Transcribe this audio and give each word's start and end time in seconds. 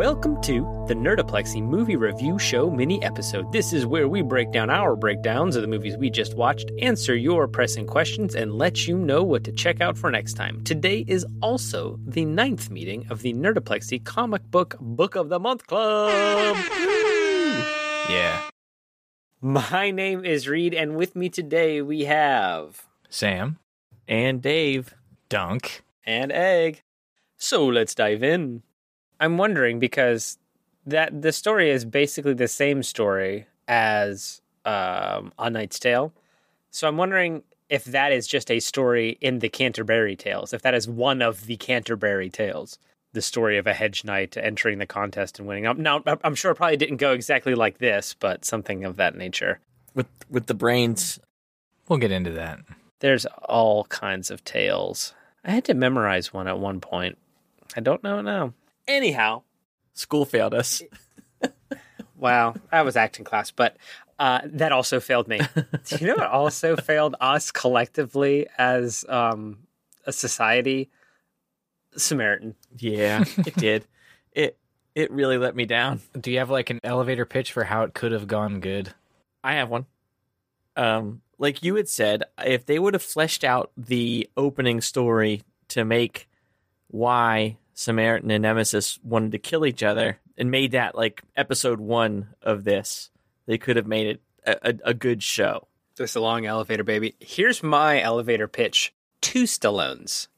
Welcome 0.00 0.40
to 0.44 0.62
the 0.88 0.94
Nerdoplexy 0.94 1.62
Movie 1.62 1.96
Review 1.96 2.38
Show 2.38 2.70
mini 2.70 3.02
episode. 3.02 3.52
This 3.52 3.74
is 3.74 3.84
where 3.84 4.08
we 4.08 4.22
break 4.22 4.50
down 4.50 4.70
our 4.70 4.96
breakdowns 4.96 5.56
of 5.56 5.60
the 5.60 5.68
movies 5.68 5.98
we 5.98 6.08
just 6.08 6.32
watched, 6.38 6.70
answer 6.80 7.14
your 7.14 7.46
pressing 7.46 7.86
questions, 7.86 8.34
and 8.34 8.54
let 8.54 8.88
you 8.88 8.96
know 8.96 9.22
what 9.22 9.44
to 9.44 9.52
check 9.52 9.82
out 9.82 9.98
for 9.98 10.10
next 10.10 10.38
time. 10.38 10.64
Today 10.64 11.04
is 11.06 11.26
also 11.42 12.00
the 12.06 12.24
ninth 12.24 12.70
meeting 12.70 13.04
of 13.10 13.20
the 13.20 13.34
Nerdoplexy 13.34 14.02
Comic 14.02 14.42
Book 14.50 14.74
Book 14.80 15.16
of 15.16 15.28
the 15.28 15.38
Month 15.38 15.66
Club. 15.66 16.56
Yeah. 18.08 18.40
My 19.42 19.90
name 19.90 20.24
is 20.24 20.48
Reed, 20.48 20.72
and 20.72 20.96
with 20.96 21.14
me 21.14 21.28
today 21.28 21.82
we 21.82 22.06
have 22.06 22.86
Sam. 23.10 23.58
And 24.08 24.40
Dave. 24.40 24.94
Dunk. 25.28 25.82
and 26.06 26.32
Egg. 26.32 26.84
So 27.36 27.66
let's 27.66 27.94
dive 27.94 28.22
in. 28.22 28.62
I'm 29.20 29.36
wondering 29.36 29.78
because 29.78 30.38
that 30.86 31.22
the 31.22 31.32
story 31.32 31.70
is 31.70 31.84
basically 31.84 32.34
the 32.34 32.48
same 32.48 32.82
story 32.82 33.46
as 33.68 34.40
um, 34.64 35.32
A 35.38 35.50
Knight's 35.50 35.78
Tale. 35.78 36.12
So 36.70 36.88
I'm 36.88 36.96
wondering 36.96 37.42
if 37.68 37.84
that 37.84 38.12
is 38.12 38.26
just 38.26 38.50
a 38.50 38.60
story 38.60 39.18
in 39.20 39.38
the 39.38 39.48
Canterbury 39.48 40.16
Tales, 40.16 40.52
if 40.52 40.62
that 40.62 40.74
is 40.74 40.88
one 40.88 41.22
of 41.22 41.46
the 41.46 41.56
Canterbury 41.56 42.30
Tales, 42.30 42.78
the 43.12 43.22
story 43.22 43.58
of 43.58 43.66
a 43.66 43.74
hedge 43.74 44.04
knight 44.04 44.36
entering 44.36 44.78
the 44.78 44.86
contest 44.86 45.38
and 45.38 45.46
winning. 45.46 45.64
Now, 45.82 46.02
I'm 46.24 46.34
sure 46.34 46.50
it 46.50 46.56
probably 46.56 46.76
didn't 46.76 46.96
go 46.96 47.12
exactly 47.12 47.54
like 47.54 47.78
this, 47.78 48.14
but 48.18 48.44
something 48.44 48.84
of 48.84 48.96
that 48.96 49.16
nature. 49.16 49.60
With 49.94 50.08
with 50.28 50.46
the 50.46 50.54
brains. 50.54 51.20
We'll 51.88 51.98
get 51.98 52.12
into 52.12 52.30
that. 52.32 52.60
There's 53.00 53.26
all 53.26 53.84
kinds 53.84 54.30
of 54.30 54.44
tales. 54.44 55.14
I 55.44 55.50
had 55.50 55.64
to 55.64 55.74
memorize 55.74 56.32
one 56.32 56.46
at 56.46 56.58
one 56.58 56.80
point. 56.80 57.18
I 57.76 57.80
don't 57.80 58.02
know 58.04 58.20
it 58.20 58.22
now. 58.22 58.54
Anyhow, 58.90 59.42
School 59.92 60.24
failed 60.24 60.52
us. 60.52 60.82
wow, 62.16 62.54
that 62.72 62.84
was 62.84 62.96
acting 62.96 63.24
class, 63.24 63.52
but 63.52 63.76
uh, 64.18 64.40
that 64.44 64.72
also 64.72 64.98
failed 64.98 65.28
me. 65.28 65.40
Do 65.84 65.96
you 66.00 66.08
know 66.08 66.16
what 66.16 66.26
also 66.26 66.74
failed 66.74 67.14
us 67.20 67.52
collectively 67.52 68.48
as 68.58 69.04
um, 69.08 69.58
a 70.06 70.12
society? 70.12 70.90
Samaritan. 71.96 72.56
Yeah, 72.78 73.24
it 73.38 73.54
did. 73.54 73.86
It 74.32 74.56
it 74.94 75.10
really 75.12 75.38
let 75.38 75.54
me 75.54 75.66
down. 75.66 76.00
Do 76.18 76.32
you 76.32 76.38
have 76.38 76.50
like 76.50 76.70
an 76.70 76.80
elevator 76.82 77.24
pitch 77.24 77.52
for 77.52 77.62
how 77.62 77.82
it 77.84 77.94
could 77.94 78.10
have 78.10 78.26
gone 78.26 78.58
good? 78.58 78.92
I 79.44 79.54
have 79.54 79.68
one. 79.68 79.86
Um, 80.76 81.22
like 81.38 81.62
you 81.62 81.76
had 81.76 81.88
said, 81.88 82.24
if 82.44 82.66
they 82.66 82.78
would 82.78 82.94
have 82.94 83.02
fleshed 83.02 83.44
out 83.44 83.70
the 83.76 84.28
opening 84.36 84.80
story 84.80 85.42
to 85.68 85.84
make 85.84 86.28
why 86.88 87.56
Samaritan 87.80 88.30
and 88.30 88.42
Nemesis 88.42 88.98
wanted 89.02 89.32
to 89.32 89.38
kill 89.38 89.64
each 89.64 89.82
other 89.82 90.18
and 90.36 90.50
made 90.50 90.72
that 90.72 90.94
like 90.94 91.22
episode 91.34 91.80
one 91.80 92.28
of 92.42 92.64
this, 92.64 93.08
they 93.46 93.56
could 93.56 93.76
have 93.76 93.86
made 93.86 94.06
it 94.06 94.20
a, 94.44 94.68
a, 94.68 94.90
a 94.90 94.94
good 94.94 95.22
show. 95.22 95.66
Just 95.96 96.14
a 96.14 96.20
long 96.20 96.44
elevator, 96.44 96.84
baby. 96.84 97.14
Here's 97.20 97.62
my 97.62 97.98
elevator 98.02 98.46
pitch: 98.48 98.92
two 99.22 99.44
Stallones, 99.44 100.28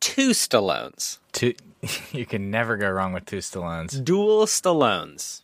two 0.00 0.30
Stallones, 0.30 1.18
Two, 1.32 1.52
you 2.12 2.24
can 2.24 2.50
never 2.50 2.78
go 2.78 2.90
wrong 2.90 3.12
with 3.12 3.26
two 3.26 3.38
Stallones. 3.38 4.02
dual 4.02 4.46
Stallones. 4.46 5.41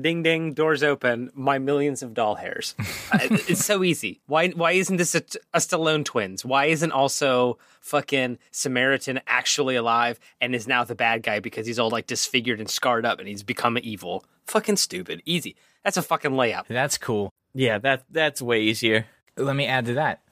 Ding 0.00 0.22
ding, 0.22 0.52
doors 0.52 0.82
open. 0.82 1.30
My 1.34 1.58
millions 1.58 2.02
of 2.02 2.14
doll 2.14 2.36
hairs. 2.36 2.74
It's 3.12 3.64
so 3.64 3.82
easy. 3.82 4.20
Why? 4.26 4.48
Why 4.48 4.72
isn't 4.72 4.96
this 4.96 5.14
a, 5.14 5.22
a 5.52 5.58
Stallone 5.58 6.04
twins? 6.04 6.44
Why 6.44 6.66
isn't 6.66 6.92
also 6.92 7.58
fucking 7.80 8.38
Samaritan 8.50 9.20
actually 9.26 9.76
alive 9.76 10.20
and 10.40 10.54
is 10.54 10.68
now 10.68 10.84
the 10.84 10.94
bad 10.94 11.22
guy 11.22 11.40
because 11.40 11.66
he's 11.66 11.78
all 11.78 11.90
like 11.90 12.06
disfigured 12.06 12.60
and 12.60 12.70
scarred 12.70 13.04
up 13.04 13.18
and 13.18 13.28
he's 13.28 13.42
become 13.42 13.78
evil? 13.82 14.24
Fucking 14.46 14.76
stupid. 14.76 15.22
Easy. 15.24 15.56
That's 15.84 15.96
a 15.96 16.02
fucking 16.02 16.32
layup. 16.32 16.66
That's 16.68 16.98
cool. 16.98 17.32
Yeah, 17.54 17.78
that 17.78 18.04
that's 18.10 18.40
way 18.42 18.60
easier. 18.62 19.06
Let 19.36 19.56
me 19.56 19.66
add 19.66 19.86
to 19.86 19.94
that. 19.94 20.22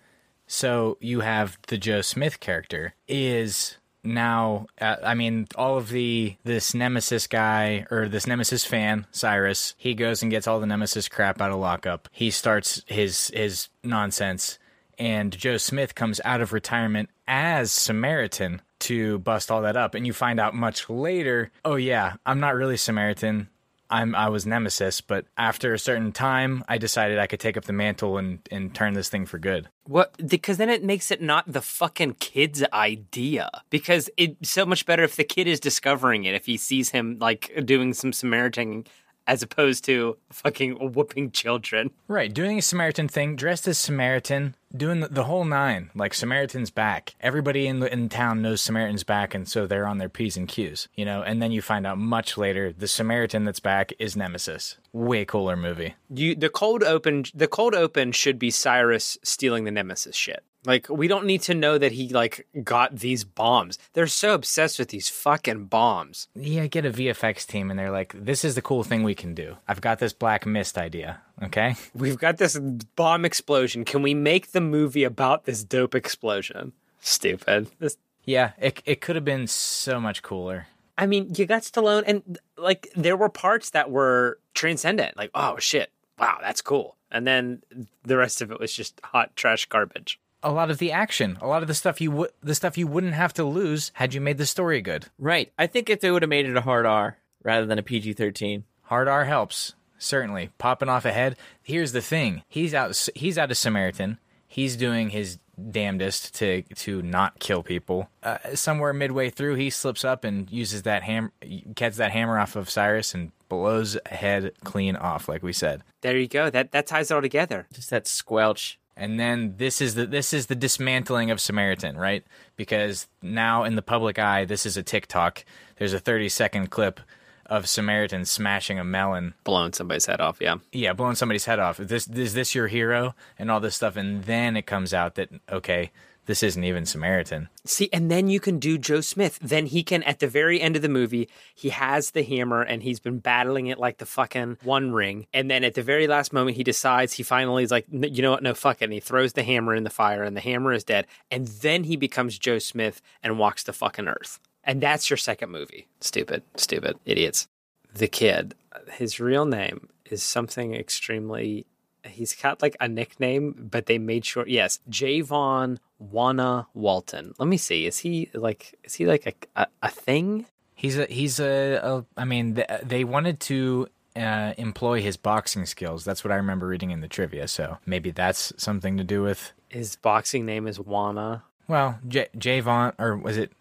So 0.47 0.97
you 1.01 1.21
have 1.21 1.59
the 1.67 1.79
Joe 1.79 2.01
Smith 2.01 2.41
character 2.41 2.95
is 3.07 3.78
now 4.05 4.67
uh, 4.81 4.97
I 5.03 5.15
mean 5.15 5.47
all 5.55 5.77
of 5.77 5.89
the 5.89 6.37
this 6.45 6.75
Nemesis 6.75 7.27
guy 7.27 7.87
or 7.91 8.09
this 8.09 8.27
Nemesis 8.27 8.65
fan 8.65 9.07
Cyrus 9.11 9.75
he 9.77 9.95
goes 9.95 10.23
and 10.23 10.31
gets 10.31 10.47
all 10.47 10.61
the 10.61 10.67
Nemesis 10.67 11.09
crap 11.09 11.41
out 11.41 11.51
of 11.51 11.59
lockup. 11.59 12.09
He 12.13 12.31
starts 12.31 12.83
his 12.87 13.31
his 13.35 13.69
nonsense 13.83 14.59
and 14.99 15.37
Joe 15.37 15.57
Smith 15.57 15.95
comes 15.95 16.21
out 16.25 16.41
of 16.41 16.53
retirement 16.53 17.11
as 17.27 17.71
Samaritan 17.73 18.63
to 18.81 19.19
bust 19.19 19.51
all 19.51 19.63
that 19.63 19.77
up 19.77 19.95
and 19.95 20.07
you 20.07 20.13
find 20.13 20.41
out 20.41 20.55
much 20.55 20.89
later, 20.89 21.51
oh 21.65 21.77
yeah, 21.77 22.15
I'm 22.25 22.41
not 22.41 22.55
really 22.55 22.77
Samaritan. 22.77 23.49
I'm 23.91 24.15
I 24.15 24.29
was 24.29 24.47
Nemesis, 24.47 25.01
but 25.01 25.27
after 25.37 25.73
a 25.73 25.79
certain 25.79 26.13
time, 26.13 26.65
I 26.69 26.79
decided 26.79 27.19
I 27.19 27.27
could 27.27 27.41
take 27.41 27.57
up 27.57 27.65
the 27.65 27.73
mantle 27.73 28.19
and 28.19 28.41
and 28.51 28.75
turn 28.75 28.95
this 28.95 29.09
thing 29.09 29.27
for 29.27 29.39
good. 29.39 29.69
What? 29.85 30.29
Because 30.29 30.59
then 30.59 30.69
it 30.69 30.85
makes 30.85 31.11
it 31.11 31.23
not 31.23 31.51
the 31.51 31.63
fucking 31.63 32.15
kid's 32.15 32.63
idea. 32.73 33.51
Because 33.71 34.11
it's 34.17 34.51
so 34.51 34.67
much 34.67 34.85
better 34.85 35.03
if 35.03 35.17
the 35.17 35.25
kid 35.25 35.47
is 35.47 35.61
discovering 35.61 36.25
it, 36.25 36.35
if 36.35 36.47
he 36.47 36.57
sees 36.57 36.91
him 36.91 37.19
like 37.19 37.51
doing 37.65 37.95
some 37.95 38.13
Samaritan 38.13 38.87
as 39.29 39.43
opposed 39.43 39.85
to 39.85 40.17
fucking 40.31 40.93
whooping 40.95 41.31
children. 41.31 41.91
Right, 42.09 42.33
doing 42.33 42.59
a 42.59 42.63
Samaritan 42.63 43.09
thing, 43.09 43.37
dressed 43.37 43.69
as 43.69 43.77
Samaritan, 43.77 44.57
doing 44.75 45.01
the, 45.01 45.09
the 45.09 45.25
whole 45.25 45.45
nine, 45.45 45.91
like 45.95 46.15
Samaritan's 46.15 46.71
back. 46.71 47.15
Everybody 47.21 47.67
in 47.67 47.83
in 47.83 48.09
town 48.09 48.41
knows 48.41 48.63
Samaritan's 48.63 49.05
back, 49.05 49.35
and 49.35 49.47
so 49.47 49.67
they're 49.67 49.87
on 49.87 49.99
their 49.99 50.09
p's 50.09 50.39
and 50.39 50.49
q's, 50.49 50.89
you 50.95 51.05
know. 51.05 51.23
And 51.23 51.43
then 51.43 51.53
you 51.53 51.61
find 51.61 51.87
out 51.87 51.99
much 51.99 52.39
later 52.39 52.73
the 52.73 52.89
Samaritan 52.89 53.45
that's 53.45 53.61
back 53.61 53.93
is 53.99 54.17
Nemesis. 54.17 54.79
Way 54.93 55.27
cooler 55.27 55.57
movie. 55.57 55.95
You 56.09 56.35
the 56.35 56.49
cold 56.49 56.83
open 56.83 57.25
the 57.35 57.49
cold 57.49 57.75
open 57.75 58.13
should 58.13 58.39
be 58.39 58.51
Cyrus 58.51 59.19
stealing 59.23 59.65
the 59.65 59.71
Nemesis 59.71 60.17
shit. 60.17 60.43
Like 60.69 60.91
we 60.91 61.09
don't 61.09 61.25
need 61.25 61.41
to 61.43 61.55
know 61.55 61.79
that 61.79 61.93
he 61.93 62.11
like 62.11 62.47
got 62.63 62.95
these 62.95 63.25
bombs. 63.25 63.79
They're 63.95 64.07
so 64.07 64.35
obsessed 64.35 64.79
with 64.79 64.91
these 64.91 65.09
fucking 65.09 65.65
bombs. 65.65 66.29
Yeah, 66.35 66.67
get 66.67 66.85
a 66.85 66.91
VFX 66.91 67.47
team, 67.47 67.71
and 67.71 67.79
they're 67.79 67.91
like, 67.91 68.13
"This 68.15 68.45
is 68.45 68.55
the 68.55 68.61
cool 68.61 68.85
thing 68.85 69.03
we 69.03 69.15
can 69.15 69.35
do. 69.35 69.57
I've 69.67 69.81
got 69.81 69.99
this 69.99 70.13
black 70.13 70.45
mist 70.45 70.77
idea. 70.77 71.23
Okay, 71.43 71.75
We've 71.95 72.19
got 72.19 72.37
this 72.37 72.59
bomb 72.97 73.25
explosion. 73.25 73.87
Can 73.87 74.03
we 74.03 74.13
make 74.13 74.53
the 74.53 74.61
movie 74.61 75.05
about 75.05 75.47
this 75.47 75.65
dope 75.65 75.95
explosion? 75.95 76.73
Stupid. 77.01 77.71
This 77.79 77.97
yeah, 78.27 78.53
it 78.59 78.83
it 78.85 79.01
could 79.01 79.17
have 79.17 79.25
been 79.25 79.47
so 79.47 79.99
much 79.99 80.23
cooler. 80.23 80.67
I 80.99 81.07
mean, 81.07 81.33
you 81.35 81.47
got 81.47 81.63
Stallone, 81.63 82.05
and 82.07 82.39
like 82.59 82.93
there 82.95 83.17
were 83.17 83.31
parts 83.31 83.71
that 83.71 83.91
were 83.91 84.39
transcendent. 84.53 85.17
Like, 85.17 85.31
oh 85.35 85.57
shit, 85.59 85.91
wow, 86.19 86.37
that's 86.43 86.61
cool. 86.61 86.97
And 87.11 87.27
then 87.27 87.63
the 88.05 88.19
rest 88.19 88.43
of 88.43 88.53
it 88.53 88.61
was 88.61 88.75
just 88.75 89.01
hot 89.03 89.35
trash 89.35 89.65
garbage. 89.65 90.21
A 90.43 90.53
lot 90.53 90.71
of 90.71 90.79
the 90.79 90.93
action, 90.93 91.37
a 91.41 91.47
lot 91.47 91.63
of 91.63 91.69
the 91.69 91.75
stuff 91.75 92.01
you 92.01 92.11
would 92.13 92.31
the 92.43 92.55
stuff 92.55 92.79
you 92.79 92.87
wouldn't 92.87 93.15
have 93.15 93.33
to 93.35 93.45
lose 93.45 93.91
had 93.95 94.15
you 94.15 94.21
made 94.21 94.39
the 94.39 94.47
story 94.47 94.81
good. 94.81 95.07
Right. 95.19 95.53
I 95.59 95.67
think 95.67 95.91
if 95.91 96.01
they 96.01 96.11
would 96.11 96.23
have 96.23 96.29
made 96.29 96.47
it 96.47 96.57
a 96.57 96.61
hard 96.61 96.87
R 96.87 97.19
rather 97.43 97.67
than 97.67 97.79
a 97.79 97.83
PG 97.83 98.13
thirteen. 98.13 98.65
Hard 98.83 99.09
R 99.09 99.25
helps 99.25 99.75
certainly. 99.99 100.51
Popping 100.59 100.89
off 100.89 101.05
ahead. 101.05 101.37
Here's 101.63 101.93
the 101.93 102.01
thing: 102.01 102.43
he's 102.49 102.75
out. 102.75 103.09
He's 103.15 103.37
out 103.37 103.51
of 103.51 103.57
Samaritan. 103.57 104.19
He's 104.47 104.77
doing 104.77 105.11
his 105.11 105.39
damnedest 105.71 106.35
to 106.37 106.63
to 106.63 107.03
not 107.03 107.39
kill 107.39 107.63
people. 107.63 108.09
Uh, 108.23 108.39
somewhere 108.55 108.93
midway 108.93 109.31
through, 109.31 109.57
he 109.57 109.71
slips 109.71 110.05
up 110.05 110.25
and 110.25 110.51
uses 110.51 110.83
that 110.83 111.03
ham, 111.03 111.33
gets 111.75 111.97
that 111.99 112.13
hammer 112.13 112.39
off 112.39 112.57
of 112.57 112.71
Cyrus 112.71 113.15
and 113.15 113.33
blows 113.49 113.99
head 114.07 114.53
clean 114.65 114.97
off, 114.97 115.29
like 115.29 115.43
we 115.43 115.53
said. 115.53 115.83
There 116.01 116.17
you 116.17 116.29
go. 116.29 116.51
That 116.51 116.73
that 116.73 116.87
ties 116.87 117.11
it 117.11 117.15
all 117.15 117.23
together. 117.23 117.67
Just 117.73 117.91
that 117.91 118.07
squelch. 118.07 118.79
And 118.99 119.19
then 119.19 119.55
this 119.59 119.81
is 119.81 119.95
the 119.95 120.07
this 120.07 120.35
is 120.35 120.47
the 120.47 120.57
dismantling 120.57 121.31
of 121.31 121.41
Samaritan, 121.41 121.97
right? 121.97 122.25
Because 122.57 123.07
now 123.23 123.63
in 123.63 123.77
the 123.77 123.83
public 123.83 124.19
eye, 124.19 124.45
this 124.45 124.67
is 124.67 124.77
a 124.77 124.83
TikTok. 124.83 125.45
There's 125.77 125.93
a 125.93 126.01
30 126.01 126.29
second 126.29 126.71
clip 126.71 126.99
of 127.47 127.69
Samaritan 127.69 128.25
smashing 128.25 128.79
a 128.79 128.85
melon 128.85 129.35
Blowing 129.45 129.73
somebody's 129.73 130.07
head 130.07 130.21
off. 130.21 130.39
Yeah. 130.41 130.57
yeah, 130.73 130.93
blowing 130.93 131.15
somebody's 131.15 131.47
head 131.47 131.61
off. 131.61 131.79
Is 131.79 131.89
this 131.89 132.09
is 132.09 132.35
this 132.35 132.55
your 132.57 132.67
hero 132.67 133.15
and 133.39 133.51
all 133.51 133.61
this 133.61 133.77
stuff, 133.77 133.97
and 133.97 134.25
then 134.25 134.57
it 134.57 134.67
comes 134.67 134.93
out 134.93 135.15
that 135.15 135.31
okay, 135.51 135.93
this 136.29 136.43
isn't 136.43 136.63
even 136.63 136.85
Samaritan. 136.85 137.49
See, 137.65 137.89
and 137.91 138.11
then 138.11 138.29
you 138.29 138.39
can 138.39 138.59
do 138.59 138.77
Joe 138.77 139.01
Smith. 139.01 139.39
Then 139.41 139.65
he 139.65 139.83
can, 139.83 140.03
at 140.03 140.19
the 140.19 140.29
very 140.29 140.61
end 140.61 140.77
of 140.77 140.83
the 140.83 140.89
movie, 140.91 141.27
he 141.55 141.71
has 141.71 142.11
the 142.11 142.23
hammer 142.23 142.61
and 142.61 142.83
he's 142.83 143.01
been 143.01 143.19
battling 143.19 143.69
it 143.69 143.79
like 143.79 143.97
the 143.97 144.05
fucking 144.05 144.59
One 144.63 144.93
Ring. 144.93 145.27
And 145.33 145.51
then 145.51 145.65
at 145.65 145.73
the 145.73 145.83
very 145.83 146.07
last 146.07 146.35
moment, 146.35 146.59
he 146.59 146.63
decides 146.63 147.15
he 147.15 147.23
finally 147.23 147.63
is 147.63 147.71
like, 147.71 147.87
you 147.91 148.21
know 148.21 148.33
what? 148.33 148.43
No, 148.43 148.53
fuck 148.53 148.83
it. 148.83 148.85
And 148.85 148.93
he 148.93 149.01
throws 149.01 149.33
the 149.33 149.43
hammer 149.43 149.75
in 149.75 149.85
the 149.85 149.91
fire 149.91 150.23
and 150.23 150.37
the 150.37 150.43
hammer 150.43 150.75
is 150.75 150.85
dead. 150.85 151.07
And 151.31 151.47
then 151.47 151.85
he 151.85 151.97
becomes 151.97 152.39
Joe 152.39 152.59
Smith 152.59 153.01
and 153.23 153.39
walks 153.39 153.63
the 153.63 153.73
fucking 153.73 154.07
earth. 154.07 154.39
And 154.63 154.83
that's 154.83 155.09
your 155.09 155.17
second 155.17 155.51
movie. 155.51 155.89
Stupid, 156.03 156.43
stupid 156.57 156.99
idiots. 157.07 157.49
The 157.95 158.07
kid, 158.07 158.55
his 158.93 159.19
real 159.19 159.47
name 159.47 159.89
is 160.05 160.23
something 160.23 160.75
extremely 160.75 161.65
he's 162.09 162.35
got 162.35 162.63
like 162.63 162.77
a 162.81 162.89
nickname, 162.89 163.69
but 163.71 163.87
they 163.87 163.99
made 163.99 164.25
sure. 164.25 164.47
Yes, 164.47 164.81
Javon 164.91 165.79
Wanna 165.99 166.67
Walton. 166.75 167.35
Let 167.39 167.49
me 167.49 167.57
see. 167.57 167.87
Is 167.87 167.99
he 167.99 168.31
like? 168.35 168.75
Is 168.85 168.95
he 168.95 169.07
like 169.07 169.27
a 169.27 169.63
a, 169.63 169.67
a 169.83 169.89
thing? 169.91 170.47
He's 170.75 170.99
a 170.99 171.07
he's 171.07 171.41
a, 171.41 171.81
a 171.83 172.05
I 172.17 172.25
mean 172.25 172.55
th- 172.57 172.69
they 172.83 173.05
wanted 173.05 173.41
to 173.41 173.89
uh, 174.17 174.55
employ 174.59 175.03
his 175.03 175.17
boxing 175.17 175.67
skills. 175.67 176.05
That's 176.05 176.23
what 176.25 176.33
I 176.33 176.37
remember 176.37 176.67
reading 176.67 176.91
in 176.91 177.01
the 177.01 177.09
trivia. 177.09 177.49
So 177.49 177.79
maybe 177.87 178.11
that's 178.11 178.53
something 178.57 178.97
to 178.97 179.05
do 179.05 179.23
with. 179.23 179.53
His 179.69 179.97
boxing 179.97 180.47
name 180.47 180.67
is 180.67 180.79
Wanna. 180.81 181.45
Well, 181.67 181.99
J- 182.09 182.29
Javon 182.37 182.95
or 182.99 183.17
was 183.17 183.37
it 183.37 183.53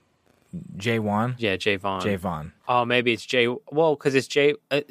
Javon? 0.78 1.36
Yeah, 1.38 1.58
Javon. 1.58 2.02
Javon. 2.02 2.52
Oh, 2.68 2.86
maybe 2.86 3.14
it's 3.14 3.26
J. 3.26 3.48
Well, 3.72 3.96
because 3.96 4.16
it's 4.16 4.28
J. 4.28 4.56
Uh, 4.72 4.82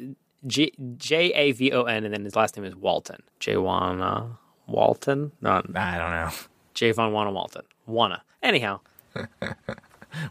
J 0.45 0.71
J 0.97 1.31
A 1.33 1.51
V 1.53 1.71
O 1.71 1.83
N, 1.83 2.03
and 2.05 2.13
then 2.13 2.23
his 2.23 2.35
last 2.35 2.55
name 2.57 2.65
is 2.65 2.75
Walton. 2.75 3.23
Jawana 3.39 4.37
Walton. 4.67 5.31
No, 5.41 5.51
I 5.51 5.61
don't 5.61 5.75
know. 5.75 6.29
Javon 6.75 7.11
Wanna 7.11 7.31
Walton. 7.31 7.63
Wanna. 7.85 8.21
Anyhow, 8.43 8.81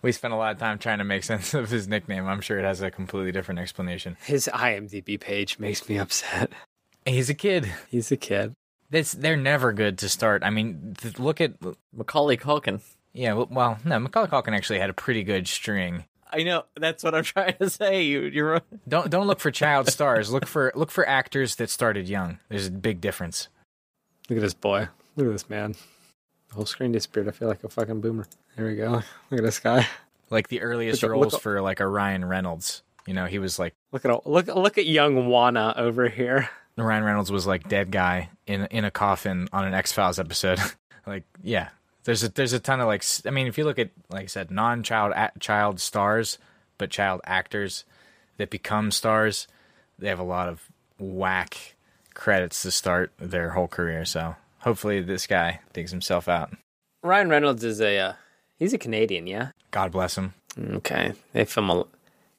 We 0.03 0.11
spent 0.13 0.33
a 0.33 0.37
lot 0.37 0.53
of 0.53 0.59
time 0.59 0.79
trying 0.79 0.99
to 0.99 1.05
make 1.05 1.23
sense 1.23 1.53
of 1.55 1.69
his 1.71 1.87
nickname. 1.87 2.27
I'm 2.27 2.41
sure 2.41 2.59
it 2.59 2.65
has 2.65 2.81
a 2.83 2.91
completely 2.91 3.31
different 3.33 3.61
explanation. 3.61 4.17
his 4.25 4.49
IMDb 4.53 5.19
page 5.21 5.59
makes 5.59 5.89
me 5.89 5.99
upset. 5.99 6.51
He's 7.05 7.29
a 7.31 7.35
kid. 7.35 7.73
He's 7.89 8.11
a 8.11 8.17
kid. 8.17 8.55
That's 8.91 9.13
they're 9.13 9.37
never 9.37 9.73
good 9.73 9.99
to 9.99 10.09
start. 10.09 10.43
I 10.45 10.51
mean, 10.51 10.95
th- 11.01 11.19
look 11.19 11.41
at 11.41 11.55
Macaulay 11.93 12.37
Culkin. 12.37 12.81
yeah. 13.13 13.33
Well, 13.35 13.49
well, 13.51 13.79
no, 13.85 13.99
Macaulay 13.99 14.29
Culkin 14.29 14.55
actually 14.57 14.79
had 14.79 14.91
a 14.91 14.95
pretty 14.95 15.23
good 15.25 15.47
string. 15.49 16.05
I 16.31 16.43
know 16.43 16.65
that's 16.77 17.05
what 17.05 17.15
I'm 17.15 17.25
trying 17.25 17.57
to 17.59 17.71
say. 17.71 18.03
You, 18.03 18.23
you're 18.23 18.63
Don't 18.89 19.11
don't 19.11 19.27
look 19.27 19.41
for 19.41 19.51
child 19.51 19.89
stars. 19.89 20.31
Look 20.33 20.47
for 20.47 20.73
look 20.75 20.91
for 20.91 21.09
actors 21.09 21.57
that 21.57 21.71
started 21.71 22.09
young. 22.09 22.39
There's 22.49 22.67
a 22.67 22.71
big 22.71 23.01
difference. 23.01 23.49
Look 24.29 24.39
at 24.39 24.43
this 24.43 24.55
boy. 24.55 24.89
Look 25.17 25.27
at 25.27 25.33
this 25.33 25.49
man. 25.49 25.75
The 26.49 26.55
whole 26.55 26.67
screen 26.67 26.93
disappeared. 26.93 27.29
I 27.29 27.33
feel 27.33 27.49
like 27.49 27.65
a 27.65 27.69
fucking 27.69 28.01
boomer. 28.01 28.27
There 28.57 28.67
we 28.67 28.77
go. 28.77 29.03
Look 29.31 29.41
at 29.41 29.43
this 29.43 29.59
guy. 29.59 29.87
Like 30.31 30.49
the 30.49 30.63
earliest 30.63 31.03
Look 31.03 31.13
roles 31.13 31.33
look 31.35 31.43
for 31.43 31.61
like 31.61 31.81
a 31.81 31.87
Ryan 31.87 32.25
Reynolds. 32.25 32.83
You 33.07 33.15
know, 33.15 33.27
he 33.27 33.39
was 33.39 33.59
like 33.59 33.75
Look 33.93 34.05
at 34.05 34.11
all, 34.11 34.23
look 34.25 34.49
look 34.49 34.79
at 34.79 34.87
young 34.87 35.29
Wanna 35.29 35.75
over 35.77 36.09
here. 36.09 36.49
Ryan 36.77 37.05
Reynolds 37.05 37.33
was 37.33 37.47
like 37.47 37.69
dead 37.69 37.91
guy 37.91 38.31
in 38.47 38.67
in 38.67 38.85
a 38.85 38.91
coffin 38.91 39.49
on 39.53 39.65
an 39.65 39.75
X 39.75 39.93
Files 39.93 40.19
episode. 40.19 40.59
like, 41.07 41.25
yeah, 41.43 41.69
there's 42.07 42.23
a 42.23 42.29
there's 42.29 42.53
a 42.53 42.61
ton 42.61 42.81
of 42.81 42.87
like 42.87 43.05
I 43.27 43.31
mean, 43.31 43.49
if 43.49 43.59
you 43.59 43.65
look 43.65 43.79
at 43.81 43.91
like 44.09 44.23
I 44.23 44.27
said, 44.27 44.51
non 44.51 44.83
child 44.83 45.13
child 45.41 45.81
stars, 45.81 46.39
but 46.79 46.89
child 46.89 47.21
actors 47.25 47.85
that 48.39 48.49
become 48.49 48.93
stars, 48.93 49.49
they 49.99 50.09
have 50.09 50.21
a 50.21 50.25
lot 50.25 50.49
of 50.49 50.63
whack 50.99 51.75
credits 52.15 52.63
to 52.63 52.71
start 52.71 53.13
their 53.19 53.51
whole 53.51 53.67
career. 53.67 54.05
So 54.05 54.37
hopefully, 54.61 55.03
this 55.03 55.27
guy 55.27 55.61
digs 55.73 55.91
himself 55.91 56.29
out. 56.29 56.53
Ryan 57.03 57.29
Reynolds 57.29 57.65
is 57.65 57.81
a 57.81 57.99
uh, 57.99 58.13
he's 58.57 58.73
a 58.73 58.79
Canadian, 58.79 59.27
yeah. 59.27 59.51
God 59.73 59.91
bless 59.91 60.17
him. 60.17 60.35
Okay, 60.59 61.13
they 61.33 61.45
film 61.45 61.71
a 61.71 61.87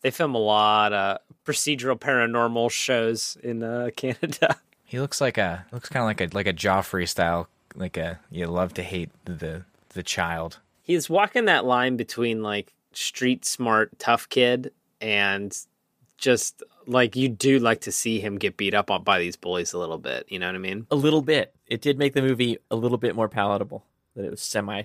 they 0.02 0.12
film 0.12 0.34
a 0.34 0.40
lot 0.40 0.94
of 0.94 1.20
procedural 1.46 2.00
paranormal 2.00 2.72
shows 2.72 3.38
in 3.44 3.64
uh, 3.64 3.90
Canada. 3.98 4.56
He 4.86 5.02
looks 5.02 5.20
like 5.20 5.38
a 5.38 5.66
looks 5.74 5.90
kind 5.90 6.04
of 6.04 6.08
like 6.08 6.22
a 6.22 6.34
like 6.34 6.48
a 6.48 6.54
Joffrey 6.54 7.06
style, 7.06 7.50
like 7.78 7.98
a 7.98 8.20
you 8.32 8.48
love 8.48 8.74
to 8.76 8.84
hate 8.84 9.12
the 9.26 9.64
the 9.90 10.04
child. 10.04 10.60
He's 10.82 11.10
walking 11.10 11.46
that 11.46 11.66
line 11.66 11.98
between 11.98 12.42
like 12.44 12.74
street 12.94 13.46
smart 13.46 13.98
tough 14.00 14.28
kid 14.30 14.72
and 15.00 15.56
just 16.18 16.64
like 16.88 17.16
you 17.16 17.30
do 17.30 17.60
like 17.60 17.82
to 17.82 17.92
see 17.92 18.20
him 18.20 18.38
get 18.38 18.58
beat 18.58 18.74
up 18.74 18.90
on 18.90 19.04
by 19.04 19.20
these 19.20 19.36
bullies 19.36 19.74
a 19.74 19.78
little 19.78 19.98
bit. 19.98 20.26
You 20.30 20.40
know 20.40 20.48
what 20.48 20.56
I 20.56 20.60
mean? 20.60 20.88
a 20.90 20.96
little 20.96 21.22
bit. 21.22 21.54
It 21.68 21.82
did 21.82 21.98
make 21.98 22.14
the 22.14 22.22
movie 22.22 22.58
a 22.72 22.76
little 22.76 22.98
bit 22.98 23.16
more 23.16 23.30
palatable. 23.30 23.86
That 24.16 24.26
it 24.26 24.32
was 24.32 24.42
semi 24.42 24.84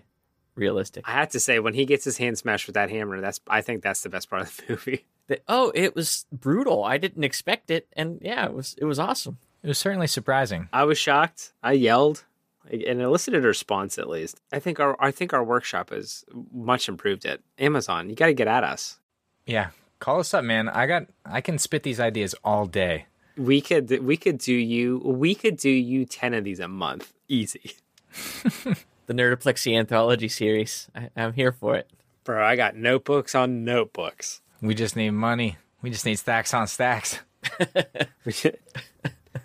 realistic. 0.54 1.08
I 1.08 1.12
have 1.12 1.30
to 1.30 1.40
say 1.40 1.58
when 1.58 1.74
he 1.74 1.86
gets 1.86 2.04
his 2.04 2.18
hand 2.18 2.36
smashed 2.36 2.66
with 2.66 2.74
that 2.74 2.90
hammer, 2.90 3.20
that's 3.20 3.40
I 3.48 3.62
think 3.62 3.82
that's 3.82 4.02
the 4.02 4.10
best 4.10 4.28
part 4.28 4.42
of 4.42 4.56
the 4.56 4.64
movie. 4.68 5.06
That 5.28 5.42
oh, 5.48 5.72
it 5.74 5.94
was 5.94 6.26
brutal. 6.32 6.84
I 6.84 6.98
didn't 6.98 7.24
expect 7.24 7.70
it, 7.70 7.86
and 7.94 8.18
yeah, 8.20 8.44
it 8.44 8.52
was 8.52 8.74
it 8.78 8.84
was 8.84 8.98
awesome. 8.98 9.38
It 9.62 9.68
was 9.68 9.78
certainly 9.78 10.08
surprising. 10.08 10.68
I 10.72 10.84
was 10.84 10.98
shocked. 10.98 11.52
I 11.62 11.72
yelled 11.72 12.24
and 12.70 13.00
elicited 13.00 13.44
a 13.44 13.49
response 13.49 13.99
at 13.99 14.09
least. 14.09 14.41
I 14.53 14.59
think 14.59 14.81
our 14.81 14.97
I 15.00 15.11
think 15.11 15.32
our 15.32 15.44
workshop 15.44 15.93
is 15.93 16.25
much 16.53 16.88
improved 16.88 17.26
at 17.26 17.41
Amazon. 17.59 18.09
You 18.09 18.17
got 18.17 18.26
to 18.26 18.35
get 18.35 18.49
at 18.49 18.64
us. 18.64 18.99
Yeah, 19.47 19.70
call 19.99 20.20
us 20.20 20.35
up, 20.35 20.44
man. 20.44 20.69
I 20.69 20.87
got 20.87 21.06
I 21.25 21.41
can 21.41 21.59
spit 21.59 21.82
these 21.82 22.00
ideas 22.00 22.35
all 22.44 22.67
day. 22.67 23.06
We 23.37 23.61
could 23.61 24.05
we 24.05 24.17
could 24.17 24.38
do 24.38 24.55
you 24.55 24.99
we 25.05 25.35
could 25.35 25.56
do 25.56 25.70
you 25.70 26.05
10 26.05 26.35
of 26.35 26.44
these 26.44 26.61
a 26.61 26.69
month. 26.69 27.12
Easy. 27.29 27.76
The 29.06 29.14
Nerdoplexy 29.14 29.76
anthology 29.76 30.29
series. 30.29 30.88
I, 30.94 31.11
I'm 31.17 31.32
here 31.32 31.53
for 31.53 31.75
it. 31.76 31.91
Bro, 32.25 32.44
I 32.44 32.55
got 32.55 32.76
notebooks 32.76 33.35
on 33.35 33.64
notebooks. 33.64 34.41
We 34.61 34.75
just 34.75 34.94
need 34.94 35.11
money. 35.11 35.59
We 35.82 35.91
just 35.91 36.06
need 36.06 36.17
stacks 36.17 36.55
on 36.55 36.69
stacks. 36.69 37.19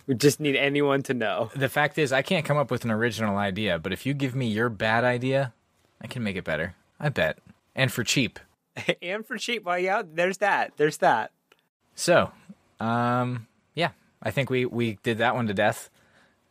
We 0.05 0.15
just 0.15 0.39
need 0.39 0.55
anyone 0.55 1.03
to 1.03 1.13
know. 1.13 1.51
The 1.55 1.69
fact 1.69 1.97
is, 1.97 2.11
I 2.11 2.21
can't 2.21 2.45
come 2.45 2.57
up 2.57 2.71
with 2.71 2.83
an 2.83 2.91
original 2.91 3.37
idea, 3.37 3.79
but 3.79 3.93
if 3.93 4.05
you 4.05 4.13
give 4.13 4.35
me 4.35 4.47
your 4.47 4.69
bad 4.69 5.03
idea, 5.03 5.53
I 6.01 6.07
can 6.07 6.23
make 6.23 6.35
it 6.35 6.43
better. 6.43 6.75
I 6.99 7.09
bet. 7.09 7.39
And 7.75 7.91
for 7.91 8.03
cheap. 8.03 8.39
and 9.01 9.25
for 9.25 9.37
cheap, 9.37 9.63
well, 9.63 9.79
yeah, 9.79 10.03
there's 10.05 10.37
that. 10.37 10.73
There's 10.77 10.97
that. 10.97 11.31
So, 11.95 12.31
um, 12.79 13.47
yeah, 13.75 13.91
I 14.21 14.31
think 14.31 14.49
we, 14.49 14.65
we 14.65 14.97
did 15.03 15.17
that 15.19 15.35
one 15.35 15.47
to 15.47 15.53
death. 15.53 15.89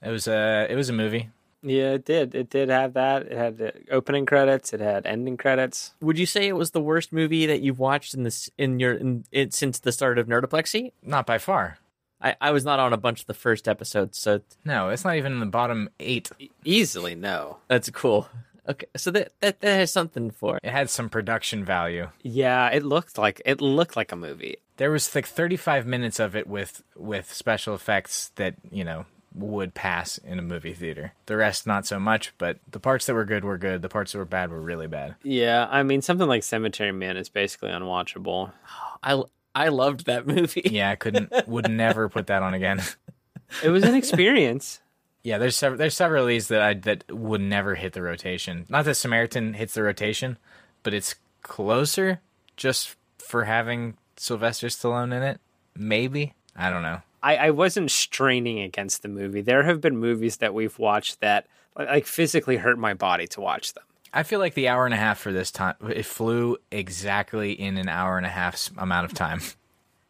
It 0.02 0.10
was 0.10 0.28
a 0.28 0.66
it 0.68 0.74
was 0.74 0.88
a 0.88 0.92
movie. 0.92 1.30
Yeah, 1.62 1.94
it 1.94 2.04
did. 2.04 2.34
It 2.34 2.50
did 2.50 2.68
have 2.68 2.92
that. 2.94 3.22
It 3.22 3.36
had 3.36 3.58
the 3.58 3.72
opening 3.90 4.26
credits. 4.26 4.72
It 4.72 4.80
had 4.80 5.06
ending 5.06 5.36
credits. 5.36 5.94
Would 6.00 6.18
you 6.18 6.26
say 6.26 6.46
it 6.46 6.52
was 6.52 6.70
the 6.70 6.80
worst 6.80 7.12
movie 7.12 7.46
that 7.46 7.60
you've 7.60 7.78
watched 7.78 8.14
in 8.14 8.22
this 8.22 8.50
in 8.56 8.78
your 8.78 8.94
in 8.94 9.24
it 9.32 9.54
since 9.54 9.78
the 9.78 9.90
start 9.90 10.18
of 10.18 10.28
Nerdoplexy? 10.28 10.92
Not 11.02 11.26
by 11.26 11.38
far. 11.38 11.78
I, 12.20 12.34
I 12.40 12.50
was 12.50 12.64
not 12.64 12.80
on 12.80 12.92
a 12.92 12.96
bunch 12.96 13.20
of 13.20 13.26
the 13.26 13.34
first 13.34 13.68
episodes, 13.68 14.18
so 14.18 14.40
No, 14.64 14.88
it's 14.88 15.04
not 15.04 15.16
even 15.16 15.32
in 15.32 15.40
the 15.40 15.46
bottom 15.46 15.90
eight. 16.00 16.30
Easily 16.64 17.14
no. 17.14 17.58
that's 17.68 17.90
cool. 17.90 18.28
Okay, 18.68 18.86
so 18.96 19.10
that 19.12 19.32
that, 19.40 19.60
that 19.60 19.76
has 19.76 19.92
something 19.92 20.30
for 20.30 20.56
it. 20.56 20.64
It 20.64 20.72
had 20.72 20.90
some 20.90 21.08
production 21.08 21.64
value. 21.64 22.08
Yeah, 22.22 22.68
it 22.70 22.82
looked 22.84 23.16
like 23.16 23.40
it 23.44 23.60
looked 23.60 23.96
like 23.96 24.10
a 24.12 24.16
movie. 24.16 24.56
There 24.76 24.90
was 24.90 25.14
like 25.14 25.26
35 25.26 25.86
minutes 25.86 26.18
of 26.18 26.34
it 26.34 26.46
with 26.46 26.82
with 26.96 27.32
special 27.32 27.74
effects 27.74 28.32
that 28.36 28.56
you 28.70 28.82
know 28.82 29.06
would 29.34 29.74
pass 29.74 30.18
in 30.18 30.38
a 30.38 30.42
movie 30.42 30.72
theater. 30.72 31.12
The 31.26 31.36
rest 31.36 31.66
not 31.66 31.86
so 31.86 32.00
much, 32.00 32.32
but 32.38 32.58
the 32.70 32.80
parts 32.80 33.06
that 33.06 33.14
were 33.14 33.24
good 33.24 33.44
were 33.44 33.58
good. 33.58 33.82
The 33.82 33.88
parts 33.88 34.12
that 34.12 34.18
were 34.18 34.24
bad 34.24 34.50
were 34.50 34.60
really 34.60 34.86
bad. 34.88 35.14
Yeah, 35.22 35.68
I 35.70 35.82
mean 35.84 36.02
something 36.02 36.26
like 36.26 36.42
Cemetery 36.42 36.92
Man 36.92 37.16
is 37.16 37.28
basically 37.28 37.70
unwatchable. 37.70 38.52
I 39.02 39.22
I 39.56 39.68
loved 39.68 40.04
that 40.04 40.26
movie. 40.26 40.62
Yeah, 40.66 40.90
I 40.90 40.96
couldn't 40.96 41.32
would 41.48 41.70
never 41.70 42.10
put 42.10 42.26
that 42.28 42.42
on 42.42 42.54
again. 42.54 42.82
It 43.62 43.68
was 43.68 43.84
an 43.84 43.94
experience. 43.94 44.80
Yeah, 45.22 45.38
there's 45.38 45.54
several 45.56 45.78
there's 45.78 45.94
several 45.94 46.24
of 46.24 46.28
these 46.28 46.48
that 46.48 46.60
I 46.60 46.74
that 46.74 47.04
would 47.08 47.40
never 47.40 47.76
hit 47.76 47.92
the 47.92 48.02
rotation. 48.02 48.66
Not 48.68 48.84
that 48.86 48.96
Samaritan 48.96 49.54
hits 49.54 49.74
the 49.74 49.84
rotation, 49.84 50.36
but 50.82 50.92
it's 50.92 51.14
closer 51.42 52.20
just 52.56 52.96
for 53.18 53.44
having 53.44 53.98
Sylvester 54.16 54.66
Stallone 54.66 55.14
in 55.16 55.22
it. 55.22 55.40
Maybe 55.76 56.34
I 56.56 56.70
don't 56.70 56.82
know. 56.82 57.02
I, 57.22 57.36
I 57.36 57.50
wasn't 57.50 57.92
straining 57.92 58.58
against 58.58 59.02
the 59.02 59.08
movie. 59.08 59.42
There 59.42 59.62
have 59.62 59.80
been 59.80 59.96
movies 59.96 60.38
that 60.38 60.52
we've 60.52 60.76
watched 60.76 61.20
that 61.20 61.46
like 61.76 62.06
physically 62.06 62.56
hurt 62.56 62.78
my 62.78 62.94
body 62.94 63.28
to 63.28 63.40
watch 63.40 63.74
them. 63.74 63.84
I 64.16 64.22
feel 64.22 64.38
like 64.38 64.54
the 64.54 64.68
hour 64.68 64.86
and 64.86 64.94
a 64.94 64.96
half 64.96 65.18
for 65.18 65.30
this 65.30 65.50
time 65.50 65.74
it 65.90 66.06
flew 66.06 66.56
exactly 66.72 67.52
in 67.52 67.76
an 67.76 67.86
hour 67.86 68.16
and 68.16 68.24
a 68.24 68.30
half 68.30 68.70
amount 68.78 69.04
of 69.04 69.14
time. 69.14 69.40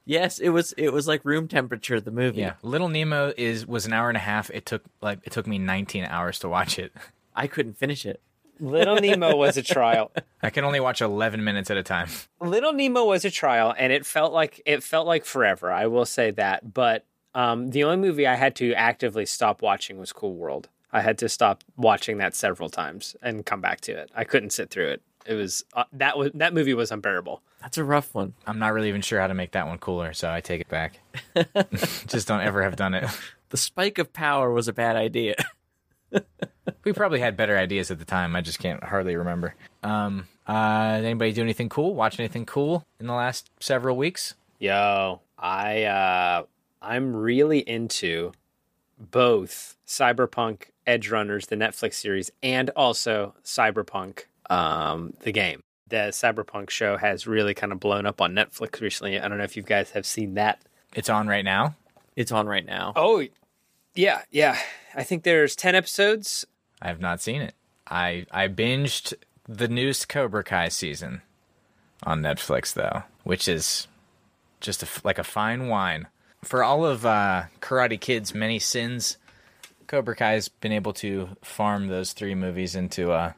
Yes, 0.08 0.38
it 0.38 0.50
was 0.50 0.72
it 0.78 0.92
was 0.92 1.08
like 1.08 1.24
room 1.24 1.48
temperature 1.48 2.00
the 2.00 2.12
movie. 2.12 2.38
Yeah, 2.38 2.52
Little 2.62 2.88
Nemo 2.88 3.32
is 3.36 3.66
was 3.66 3.86
an 3.86 3.92
hour 3.92 4.06
and 4.08 4.16
a 4.16 4.20
half. 4.20 4.50
It 4.50 4.64
took 4.64 4.84
like 5.02 5.18
it 5.24 5.32
took 5.32 5.48
me 5.48 5.58
19 5.58 6.04
hours 6.04 6.38
to 6.38 6.48
watch 6.48 6.78
it. 6.78 6.92
I 7.34 7.48
couldn't 7.48 7.76
finish 7.76 8.06
it. 8.06 8.20
Little 8.60 8.94
Nemo 8.94 9.34
was 9.34 9.56
a 9.56 9.64
trial. 9.64 10.12
I 10.44 10.50
can 10.50 10.62
only 10.62 10.78
watch 10.78 11.00
11 11.00 11.42
minutes 11.42 11.72
at 11.72 11.76
a 11.76 11.82
time. 11.82 12.08
Little 12.40 12.72
Nemo 12.72 13.04
was 13.04 13.24
a 13.24 13.32
trial, 13.32 13.74
and 13.76 13.92
it 13.92 14.06
felt 14.06 14.32
like 14.32 14.62
it 14.64 14.84
felt 14.84 15.08
like 15.08 15.24
forever. 15.24 15.72
I 15.72 15.88
will 15.88 16.06
say 16.06 16.30
that. 16.30 16.72
But 16.72 17.04
um, 17.34 17.70
the 17.70 17.82
only 17.82 17.96
movie 17.96 18.28
I 18.28 18.36
had 18.36 18.54
to 18.56 18.74
actively 18.74 19.26
stop 19.26 19.60
watching 19.60 19.98
was 19.98 20.12
Cool 20.12 20.34
World. 20.34 20.68
I 20.96 21.02
had 21.02 21.18
to 21.18 21.28
stop 21.28 21.62
watching 21.76 22.16
that 22.18 22.34
several 22.34 22.70
times 22.70 23.16
and 23.20 23.44
come 23.44 23.60
back 23.60 23.82
to 23.82 23.92
it. 23.92 24.10
I 24.14 24.24
couldn't 24.24 24.50
sit 24.50 24.70
through 24.70 24.88
it. 24.88 25.02
It 25.26 25.34
was 25.34 25.62
uh, 25.74 25.84
that 25.92 26.16
was 26.16 26.30
that 26.34 26.54
movie 26.54 26.72
was 26.72 26.90
unbearable. 26.90 27.42
That's 27.60 27.76
a 27.76 27.84
rough 27.84 28.14
one. 28.14 28.32
I'm 28.46 28.58
not 28.58 28.72
really 28.72 28.88
even 28.88 29.02
sure 29.02 29.20
how 29.20 29.26
to 29.26 29.34
make 29.34 29.52
that 29.52 29.66
one 29.66 29.76
cooler, 29.76 30.14
so 30.14 30.32
I 30.32 30.40
take 30.40 30.62
it 30.62 30.68
back. 30.68 31.00
Just 32.06 32.26
don't 32.28 32.40
ever 32.40 32.62
have 32.62 32.76
done 32.76 32.94
it. 32.94 33.04
The 33.48 33.56
spike 33.56 33.98
of 33.98 34.12
power 34.12 34.50
was 34.50 34.66
a 34.66 34.72
bad 34.72 34.96
idea. 34.96 35.36
We 36.82 36.92
probably 36.92 37.20
had 37.20 37.36
better 37.36 37.56
ideas 37.56 37.92
at 37.92 37.98
the 38.00 38.04
time. 38.04 38.34
I 38.36 38.40
just 38.40 38.60
can't 38.60 38.82
hardly 38.82 39.16
remember. 39.16 39.54
Um, 39.82 40.26
uh, 40.46 40.96
did 40.96 41.04
anybody 41.04 41.32
do 41.32 41.42
anything 41.42 41.68
cool? 41.68 41.94
Watch 41.94 42.20
anything 42.20 42.46
cool 42.46 42.84
in 43.00 43.06
the 43.06 43.12
last 43.12 43.50
several 43.58 43.96
weeks? 43.96 44.34
Yo, 44.60 45.20
I 45.38 45.84
uh 45.84 46.42
I'm 46.80 47.14
really 47.14 47.58
into 47.60 48.32
both 48.98 49.76
Cyberpunk 49.86 50.70
Edge 50.86 51.10
Runners, 51.10 51.46
the 51.46 51.56
Netflix 51.56 51.94
series, 51.94 52.30
and 52.42 52.70
also 52.70 53.34
Cyberpunk, 53.44 54.24
um, 54.50 55.14
the 55.20 55.32
game. 55.32 55.60
The 55.88 56.08
Cyberpunk 56.10 56.70
show 56.70 56.96
has 56.96 57.26
really 57.26 57.54
kind 57.54 57.72
of 57.72 57.80
blown 57.80 58.06
up 58.06 58.20
on 58.20 58.34
Netflix 58.34 58.80
recently. 58.80 59.18
I 59.20 59.28
don't 59.28 59.38
know 59.38 59.44
if 59.44 59.56
you 59.56 59.62
guys 59.62 59.90
have 59.92 60.06
seen 60.06 60.34
that. 60.34 60.60
It's 60.94 61.08
on 61.08 61.28
right 61.28 61.44
now. 61.44 61.76
It's 62.16 62.32
on 62.32 62.46
right 62.46 62.64
now. 62.64 62.92
Oh, 62.96 63.24
yeah, 63.94 64.22
yeah. 64.30 64.58
I 64.94 65.04
think 65.04 65.22
there's 65.22 65.54
10 65.54 65.74
episodes. 65.74 66.46
I 66.80 66.88
have 66.88 67.00
not 67.00 67.20
seen 67.20 67.40
it. 67.42 67.54
I 67.88 68.26
I 68.30 68.48
binged 68.48 69.14
the 69.48 69.68
newest 69.68 70.08
Cobra 70.08 70.42
Kai 70.42 70.68
season 70.68 71.22
on 72.02 72.20
Netflix 72.20 72.74
though, 72.74 73.04
which 73.24 73.48
is 73.48 73.86
just 74.60 74.82
a 74.82 74.86
f 74.86 75.04
like 75.04 75.18
a 75.18 75.24
fine 75.24 75.68
wine. 75.68 76.08
For 76.42 76.62
all 76.62 76.84
of 76.84 77.06
uh, 77.06 77.44
Karate 77.60 78.00
Kid's 78.00 78.34
many 78.34 78.58
sins, 78.58 79.16
Cobra 79.86 80.16
Kai's 80.16 80.48
been 80.48 80.72
able 80.72 80.92
to 80.94 81.30
farm 81.42 81.88
those 81.88 82.12
three 82.12 82.34
movies 82.34 82.74
into 82.74 83.12
a 83.12 83.34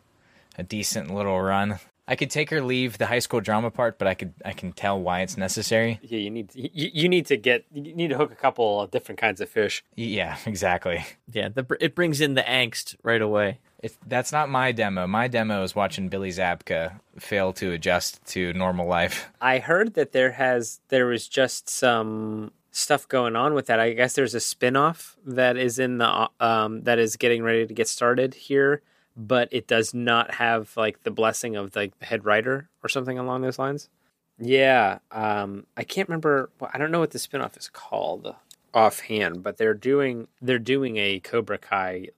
a 0.59 0.63
decent 0.63 1.15
little 1.15 1.41
run. 1.41 1.79
I 2.11 2.17
could 2.17 2.31
take 2.31 2.51
or 2.53 2.63
leave 2.63 2.97
the 2.97 3.07
high 3.07 3.19
school 3.19 3.41
drama 3.41 3.71
part, 3.71 3.99
but 3.99 4.09
I 4.09 4.15
could 4.15 4.33
I 4.45 4.53
can 4.53 4.73
tell 4.73 4.99
why 4.99 5.21
it's 5.21 5.37
necessary. 5.37 6.01
Yeah, 6.03 6.19
you 6.19 6.31
need 6.31 6.51
you, 6.55 6.91
you 6.93 7.09
need 7.09 7.27
to 7.27 7.37
get 7.37 7.65
you 7.73 7.95
need 7.95 8.09
to 8.09 8.17
hook 8.17 8.33
a 8.33 8.37
couple 8.37 8.81
of 8.81 8.91
different 8.91 9.21
kinds 9.21 9.41
of 9.41 9.49
fish. 9.49 9.85
Yeah, 9.95 10.37
exactly. 10.47 11.05
Yeah, 11.31 11.51
the, 11.51 11.67
it 11.81 11.95
brings 11.95 12.21
in 12.21 12.35
the 12.35 12.43
angst 12.43 12.97
right 13.03 13.21
away. 13.21 13.59
It's, 13.81 13.97
that's 14.09 14.33
not 14.33 14.49
my 14.49 14.73
demo. 14.73 15.07
My 15.07 15.29
demo 15.29 15.63
is 15.63 15.77
watching 15.77 16.09
Billy 16.09 16.31
Zabka 16.31 16.99
fail 17.19 17.53
to 17.53 17.71
adjust 17.73 18.25
to 18.29 18.53
normal 18.55 18.89
life. 18.89 19.29
I 19.41 19.59
heard 19.59 19.95
that 19.95 20.13
there 20.13 20.33
has 20.33 20.81
there 20.89 21.07
was 21.07 21.29
just 21.29 21.69
some 21.69 22.53
stuff 22.71 23.09
going 23.09 23.35
on 23.37 23.55
with 23.55 23.67
that. 23.67 23.81
I 23.81 23.93
guess 23.93 24.15
there's 24.15 24.35
a 24.35 24.41
spin-off 24.41 25.17
that 25.25 25.57
is 25.57 25.79
in 25.79 25.99
the 25.99 26.29
um 26.41 26.83
that 26.83 26.99
is 26.99 27.17
getting 27.17 27.43
ready 27.43 27.67
to 27.67 27.75
get 27.75 27.89
started 27.89 28.35
here, 28.35 28.83
but 29.17 29.49
it 29.51 29.67
does 29.67 29.95
not 29.95 30.35
have 30.35 30.77
like 30.77 31.03
the 31.03 31.11
blessing 31.11 31.57
of 31.57 31.75
like 31.75 31.99
the 31.99 32.07
head 32.07 32.25
writer 32.25 32.69
or 32.83 32.89
something 32.89 33.19
along 33.19 33.43
those 33.43 33.59
lines. 33.59 33.89
Yeah, 34.39 34.99
um 35.11 35.67
I 35.77 35.85
can't 35.85 36.09
remember 36.09 36.51
well, 36.61 36.71
I 36.73 36.79
don't 36.79 36.91
know 36.91 37.01
what 37.01 37.11
the 37.11 37.19
spin-off 37.19 37.57
is 37.57 37.69
called 37.69 38.35
offhand, 38.75 39.43
but 39.43 39.57
they're 39.57 39.75
doing 39.75 40.29
they're 40.43 40.59
doing 40.59 40.97
a 40.99 41.21
Cobra 41.21 41.59
Kai 41.59 42.09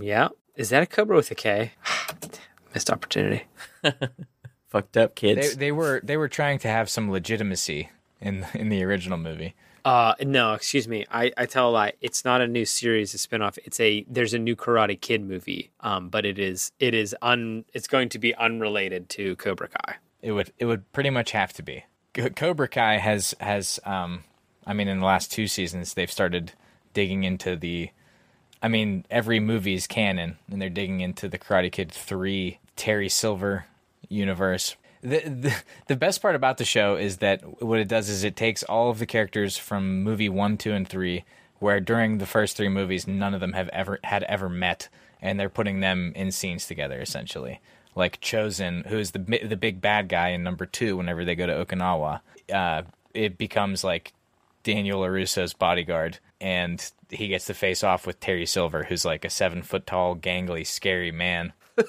yeah. 0.00 0.28
Is 0.56 0.70
that 0.70 0.82
a 0.82 0.86
Cobra 0.86 1.16
with 1.16 1.30
a 1.30 1.34
K? 1.34 1.72
Missed 2.74 2.90
opportunity. 2.90 3.44
Fucked 4.68 4.96
up 4.96 5.18
They, 5.18 5.34
kids. 5.34 5.56
they 5.56 5.72
were 5.72 6.00
they 6.04 6.16
were 6.16 6.28
trying 6.28 6.58
to 6.60 6.68
have 6.68 6.90
some 6.90 7.10
legitimacy 7.10 7.88
in 8.20 8.46
in 8.54 8.68
the 8.68 8.82
original 8.84 9.18
movie. 9.18 9.54
Uh 9.86 10.16
no, 10.20 10.52
excuse 10.54 10.88
me. 10.88 11.06
I, 11.12 11.30
I 11.36 11.46
tell 11.46 11.68
a 11.68 11.70
lie. 11.70 11.92
It's 12.00 12.24
not 12.24 12.40
a 12.40 12.48
new 12.48 12.64
series, 12.64 13.14
a 13.14 13.18
spinoff. 13.18 13.56
It's 13.64 13.78
a 13.78 14.04
there's 14.08 14.34
a 14.34 14.38
new 14.38 14.56
Karate 14.56 15.00
Kid 15.00 15.22
movie. 15.22 15.70
Um, 15.78 16.08
but 16.08 16.26
it 16.26 16.40
is 16.40 16.72
it 16.80 16.92
is 16.92 17.14
un 17.22 17.64
it's 17.72 17.86
going 17.86 18.08
to 18.08 18.18
be 18.18 18.34
unrelated 18.34 19.08
to 19.10 19.36
Cobra 19.36 19.68
Kai. 19.68 19.94
It 20.22 20.32
would 20.32 20.52
it 20.58 20.64
would 20.64 20.92
pretty 20.92 21.10
much 21.10 21.30
have 21.30 21.52
to 21.52 21.62
be. 21.62 21.84
Cobra 22.34 22.66
Kai 22.66 22.96
has 22.96 23.36
has 23.38 23.78
um 23.84 24.24
I 24.66 24.72
mean 24.72 24.88
in 24.88 24.98
the 24.98 25.06
last 25.06 25.30
two 25.30 25.46
seasons 25.46 25.94
they've 25.94 26.10
started 26.10 26.50
digging 26.92 27.22
into 27.22 27.54
the 27.54 27.90
I 28.60 28.66
mean 28.66 29.06
every 29.08 29.38
movie's 29.38 29.86
canon 29.86 30.36
and 30.50 30.60
they're 30.60 30.68
digging 30.68 31.00
into 31.00 31.28
the 31.28 31.38
Karate 31.38 31.70
Kid 31.70 31.92
3 31.92 32.58
Terry 32.74 33.08
Silver 33.08 33.66
universe. 34.08 34.74
The, 35.08 35.54
the 35.86 35.96
best 35.96 36.20
part 36.20 36.34
about 36.34 36.58
the 36.58 36.64
show 36.64 36.96
is 36.96 37.18
that 37.18 37.62
what 37.62 37.78
it 37.78 37.86
does 37.86 38.08
is 38.08 38.24
it 38.24 38.34
takes 38.34 38.62
all 38.64 38.90
of 38.90 38.98
the 38.98 39.06
characters 39.06 39.56
from 39.56 40.02
movie 40.02 40.28
1, 40.28 40.56
2 40.58 40.72
and 40.72 40.88
3 40.88 41.24
where 41.58 41.80
during 41.80 42.18
the 42.18 42.26
first 42.26 42.56
3 42.56 42.68
movies 42.68 43.06
none 43.06 43.32
of 43.32 43.40
them 43.40 43.52
have 43.52 43.68
ever 43.68 44.00
had 44.04 44.24
ever 44.24 44.48
met 44.48 44.88
and 45.22 45.38
they're 45.38 45.48
putting 45.48 45.80
them 45.80 46.12
in 46.16 46.32
scenes 46.32 46.66
together 46.66 47.00
essentially 47.00 47.60
like 47.96 48.20
Chozen, 48.20 48.86
who's 48.86 49.10
the 49.12 49.18
the 49.18 49.56
big 49.56 49.80
bad 49.80 50.08
guy 50.08 50.28
in 50.28 50.44
number 50.44 50.66
two. 50.66 50.98
Whenever 50.98 51.24
they 51.24 51.34
go 51.34 51.46
to 51.46 51.64
Okinawa, 51.64 52.20
uh, 52.52 52.82
it 53.14 53.38
becomes 53.38 53.82
like 53.82 54.12
Daniel 54.62 55.00
Larusso's 55.00 55.54
bodyguard, 55.54 56.18
and 56.40 56.92
he 57.10 57.28
gets 57.28 57.46
to 57.46 57.54
face 57.54 57.82
off 57.82 58.06
with 58.06 58.20
Terry 58.20 58.46
Silver, 58.46 58.84
who's 58.84 59.04
like 59.04 59.24
a 59.24 59.30
seven 59.30 59.62
foot 59.62 59.86
tall, 59.86 60.14
gangly, 60.14 60.64
scary 60.66 61.10
man 61.10 61.54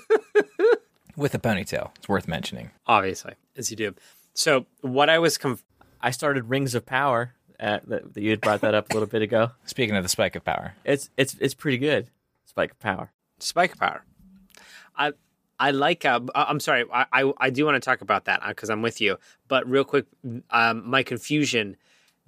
with 1.18 1.36
a 1.36 1.40
ponytail. 1.40 1.90
It's 1.98 2.08
worth 2.08 2.28
mentioning. 2.28 2.72
Obviously, 2.86 3.34
as 3.58 3.70
you 3.70 3.76
do. 3.76 3.96
So 4.34 4.66
what 4.82 5.10
I 5.10 5.20
was 5.20 5.38
conf- 5.38 5.66
I 6.00 6.12
started 6.12 6.46
Rings 6.50 6.76
of 6.76 6.86
Power. 6.86 7.34
Uh, 7.60 7.80
that, 7.88 8.14
that 8.14 8.22
you 8.22 8.30
had 8.30 8.40
brought 8.40 8.62
that 8.62 8.76
up 8.76 8.88
a 8.92 8.94
little 8.94 9.08
bit 9.10 9.24
ago. 9.24 9.50
Speaking 9.66 9.96
of 9.96 10.04
the 10.04 10.10
spike 10.10 10.36
of 10.36 10.46
power, 10.46 10.76
It's 10.86 11.10
it's 11.18 11.36
it's 11.42 11.56
pretty 11.56 11.80
good. 11.80 12.12
Spike 12.46 12.72
of 12.72 12.80
Power. 12.80 13.12
Spike 13.40 13.74
of 13.74 13.80
Power. 13.80 14.04
I 14.96 15.14
I 15.60 15.72
like. 15.72 16.06
Uh, 16.06 16.20
I'm 16.36 16.60
sorry. 16.60 16.86
I 16.94 17.06
I, 17.12 17.34
I 17.40 17.50
do 17.50 17.66
want 17.66 17.74
to 17.76 17.80
talk 17.80 18.02
about 18.02 18.26
that 18.26 18.44
because 18.48 18.70
I'm 18.70 18.84
with 18.84 19.02
you. 19.02 19.18
But 19.48 19.68
real 19.68 19.84
quick, 19.84 20.06
um, 20.52 20.88
my 20.88 21.02
confusion. 21.04 21.78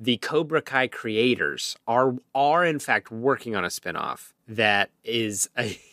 The 0.01 0.15
Cobra 0.17 0.61
Kai 0.61 0.87
creators 0.87 1.75
are 1.85 2.15
are 2.33 2.65
in 2.65 2.79
fact 2.79 3.11
working 3.11 3.55
on 3.55 3.63
a 3.63 3.67
spinoff 3.67 4.31
that 4.47 4.89
is 5.03 5.47
a. 5.57 5.79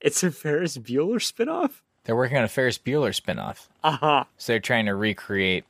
It's 0.00 0.22
a 0.22 0.30
Ferris 0.30 0.76
Bueller 0.76 1.20
spinoff. 1.20 1.80
They're 2.06 2.16
working 2.16 2.38
on 2.38 2.44
a 2.44 2.48
Ferris 2.48 2.78
Bueller 2.78 3.10
spinoff, 3.18 3.66
Uh 3.84 3.96
huh. 3.96 4.24
so 4.38 4.52
they're 4.52 4.60
trying 4.60 4.86
to 4.86 4.94
recreate 4.94 5.64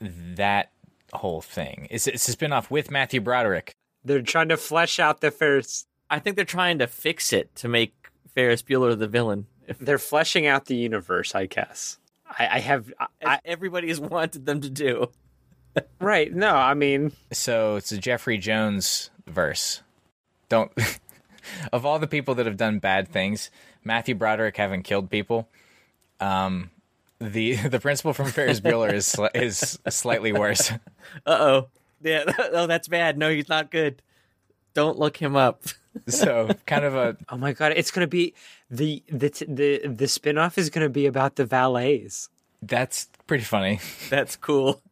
that 0.00 0.70
whole 1.12 1.40
thing. 1.40 1.86
It's 1.90 2.06
it's 2.06 2.28
a 2.28 2.36
spinoff 2.36 2.70
with 2.70 2.90
Matthew 2.90 3.20
Broderick. 3.20 3.74
They're 4.04 4.22
trying 4.22 4.48
to 4.50 4.56
flesh 4.56 4.98
out 4.98 5.20
the 5.20 5.30
Ferris. 5.30 5.86
I 6.10 6.18
think 6.18 6.36
they're 6.36 6.44
trying 6.44 6.78
to 6.78 6.86
fix 6.86 7.32
it 7.32 7.54
to 7.56 7.68
make 7.68 7.94
Ferris 8.34 8.62
Bueller 8.62 8.96
the 8.98 9.08
villain. 9.08 9.46
They're 9.80 9.98
fleshing 9.98 10.46
out 10.46 10.66
the 10.66 10.76
universe. 10.76 11.34
I 11.34 11.46
guess. 11.46 11.98
I, 12.38 12.48
I 12.52 12.58
have. 12.60 12.92
I, 13.00 13.06
as 13.22 13.40
everybody 13.44 13.88
has 13.88 14.00
wanted 14.00 14.46
them 14.46 14.60
to 14.60 14.70
do. 14.70 15.10
right. 16.00 16.32
No. 16.32 16.54
I 16.54 16.74
mean. 16.74 17.12
So 17.32 17.76
it's 17.76 17.90
a 17.92 17.98
Jeffrey 17.98 18.38
Jones 18.38 19.10
verse. 19.26 19.82
Don't 20.48 20.70
of 21.72 21.84
all 21.86 21.98
the 21.98 22.06
people 22.06 22.34
that 22.36 22.46
have 22.46 22.56
done 22.56 22.78
bad 22.78 23.08
things, 23.08 23.50
Matthew 23.86 24.14
Broderick 24.14 24.56
having 24.56 24.82
killed 24.82 25.08
people, 25.10 25.48
um, 26.20 26.70
the 27.20 27.54
the 27.68 27.80
principal 27.80 28.12
from 28.12 28.26
Ferris 28.26 28.60
Bueller 28.60 28.92
is 28.92 29.06
sli- 29.06 29.34
is 29.34 29.78
slightly 29.88 30.32
worse. 30.32 30.70
Uh 31.24 31.30
oh. 31.40 31.68
Yeah. 32.02 32.24
Oh, 32.52 32.66
that's 32.66 32.88
bad. 32.88 33.16
No, 33.16 33.30
he's 33.30 33.48
not 33.48 33.70
good. 33.70 34.02
Don't 34.74 34.98
look 34.98 35.16
him 35.16 35.36
up. 35.36 35.62
So 36.08 36.50
kind 36.66 36.84
of 36.84 36.94
a 36.94 37.16
Oh 37.30 37.38
my 37.38 37.52
god! 37.54 37.72
It's 37.74 37.90
gonna 37.90 38.06
be 38.06 38.34
the 38.70 39.02
the 39.08 39.30
the 39.48 39.80
the 39.88 40.04
spinoff 40.06 40.58
is 40.58 40.68
gonna 40.68 40.90
be 40.90 41.06
about 41.06 41.36
the 41.36 41.46
valets. 41.46 42.28
that's 42.60 43.08
pretty 43.26 43.44
funny. 43.44 43.80
That's 44.10 44.36
cool. 44.36 44.82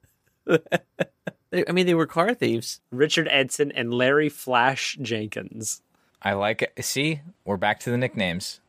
I 0.48 1.72
mean, 1.72 1.86
they 1.86 1.94
were 1.94 2.06
car 2.06 2.32
thieves. 2.32 2.80
Richard 2.90 3.28
Edson 3.30 3.70
and 3.72 3.92
Larry 3.92 4.28
Flash 4.28 4.96
Jenkins. 5.02 5.82
I 6.22 6.32
like 6.32 6.62
it. 6.62 6.72
See, 6.84 7.20
we're 7.44 7.56
back 7.58 7.80
to 7.80 7.90
the 7.90 7.98
nicknames, 7.98 8.60
but 8.62 8.63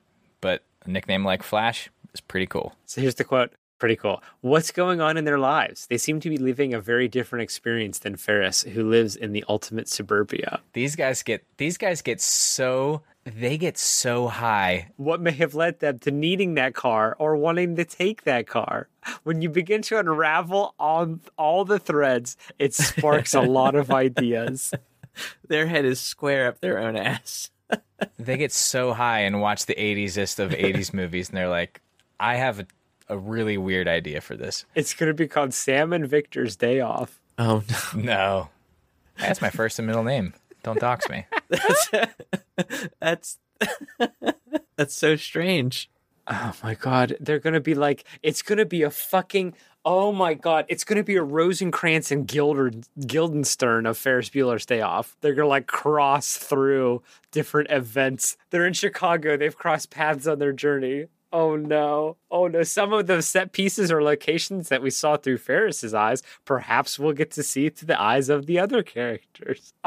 a 0.85 0.89
nickname 0.89 1.25
like 1.25 1.43
Flash 1.43 1.89
is 2.13 2.21
pretty 2.21 2.47
cool. 2.47 2.75
So 2.85 3.01
here's 3.01 3.15
the 3.15 3.23
quote. 3.23 3.51
Pretty 3.77 3.97
cool. 3.97 4.23
What's 4.39 4.71
going 4.71 5.01
on 5.01 5.17
in 5.17 5.25
their 5.25 5.37
lives? 5.37 5.85
They 5.87 5.97
seem 5.97 6.21
to 6.21 6.29
be 6.29 6.37
living 6.37 6.73
a 6.73 6.79
very 6.79 7.09
different 7.09 7.43
experience 7.43 7.99
than 7.99 8.15
Ferris, 8.15 8.63
who 8.63 8.89
lives 8.89 9.17
in 9.17 9.33
the 9.33 9.43
ultimate 9.49 9.89
suburbia. 9.89 10.61
These 10.71 10.95
guys 10.95 11.23
get 11.23 11.43
these 11.57 11.77
guys 11.77 12.01
get 12.01 12.21
so 12.21 13.01
they 13.25 13.57
get 13.57 13.77
so 13.77 14.27
high 14.27 14.91
What 14.97 15.19
may 15.19 15.31
have 15.31 15.55
led 15.55 15.79
them 15.79 15.99
to 15.99 16.11
needing 16.11 16.53
that 16.53 16.75
car 16.75 17.15
or 17.19 17.35
wanting 17.35 17.75
to 17.75 17.83
take 17.83 18.23
that 18.23 18.47
car? 18.47 18.87
When 19.23 19.41
you 19.41 19.49
begin 19.49 19.81
to 19.83 19.99
unravel 19.99 20.75
on 20.79 21.21
all 21.37 21.65
the 21.65 21.79
threads, 21.79 22.37
it 22.59 22.73
sparks 22.73 23.33
a 23.33 23.41
lot 23.41 23.75
of 23.75 23.91
ideas. 24.05 24.73
Their 25.47 25.67
head 25.67 25.85
is 25.85 25.99
square 25.99 26.47
up 26.47 26.59
their 26.59 26.79
own 26.79 26.95
ass. 26.95 27.49
They 28.19 28.37
get 28.37 28.51
so 28.51 28.93
high 28.93 29.21
and 29.21 29.41
watch 29.41 29.65
the 29.65 29.75
80s 29.75 30.39
of 30.39 30.51
80s 30.51 30.93
movies 30.93 31.29
and 31.29 31.37
they're 31.37 31.49
like 31.49 31.81
i 32.19 32.35
have 32.35 32.59
a, 32.59 32.67
a 33.09 33.17
really 33.17 33.57
weird 33.57 33.87
idea 33.87 34.21
for 34.21 34.35
this 34.35 34.65
It's 34.75 34.93
going 34.93 35.07
to 35.07 35.13
be 35.13 35.27
called 35.27 35.53
Sam 35.53 35.93
and 35.93 36.07
Victor's 36.07 36.55
Day 36.55 36.79
Off. 36.79 37.19
Oh 37.37 37.63
no. 37.95 38.01
no 38.01 38.49
that's 39.17 39.41
my 39.41 39.49
first 39.49 39.79
and 39.79 39.87
middle 39.87 40.03
name 40.03 40.33
don't 40.63 40.79
dox 40.79 41.09
me 41.09 41.25
That's 42.99 43.37
that's 44.75 44.95
so 44.95 45.15
strange. 45.15 45.89
Oh 46.27 46.53
my 46.63 46.73
god, 46.73 47.17
they're 47.19 47.39
gonna 47.39 47.59
be 47.59 47.75
like, 47.75 48.03
it's 48.23 48.41
gonna 48.41 48.65
be 48.65 48.81
a 48.83 48.89
fucking. 48.89 49.53
Oh 49.87 50.11
my 50.11 50.33
god, 50.33 50.65
it's 50.67 50.83
gonna 50.83 51.03
be 51.03 51.15
a 51.15 51.21
Rosencrantz 51.21 52.11
and 52.11 52.27
Gilder, 52.27 52.71
Guildenstern 53.05 53.85
of 53.85 53.99
Ferris 53.99 54.31
Bueller's 54.31 54.65
Day 54.65 54.81
Off. 54.81 55.15
They're 55.21 55.35
gonna 55.35 55.47
like 55.47 55.67
cross 55.67 56.37
through 56.37 57.03
different 57.31 57.69
events. 57.69 58.35
They're 58.49 58.65
in 58.65 58.73
Chicago. 58.73 59.37
They've 59.37 59.55
crossed 59.55 59.91
paths 59.91 60.25
on 60.25 60.39
their 60.39 60.53
journey. 60.53 61.05
Oh 61.31 61.55
no, 61.55 62.17
oh 62.31 62.47
no. 62.47 62.63
Some 62.63 62.93
of 62.93 63.05
the 63.05 63.21
set 63.21 63.51
pieces 63.51 63.91
or 63.91 64.01
locations 64.01 64.69
that 64.69 64.81
we 64.81 64.89
saw 64.89 65.17
through 65.17 65.37
Ferris's 65.37 65.93
eyes, 65.93 66.23
perhaps 66.45 66.97
we'll 66.97 67.13
get 67.13 67.29
to 67.31 67.43
see 67.43 67.69
through 67.69 67.87
the 67.87 68.01
eyes 68.01 68.27
of 68.29 68.47
the 68.47 68.57
other 68.57 68.81
characters. 68.81 69.73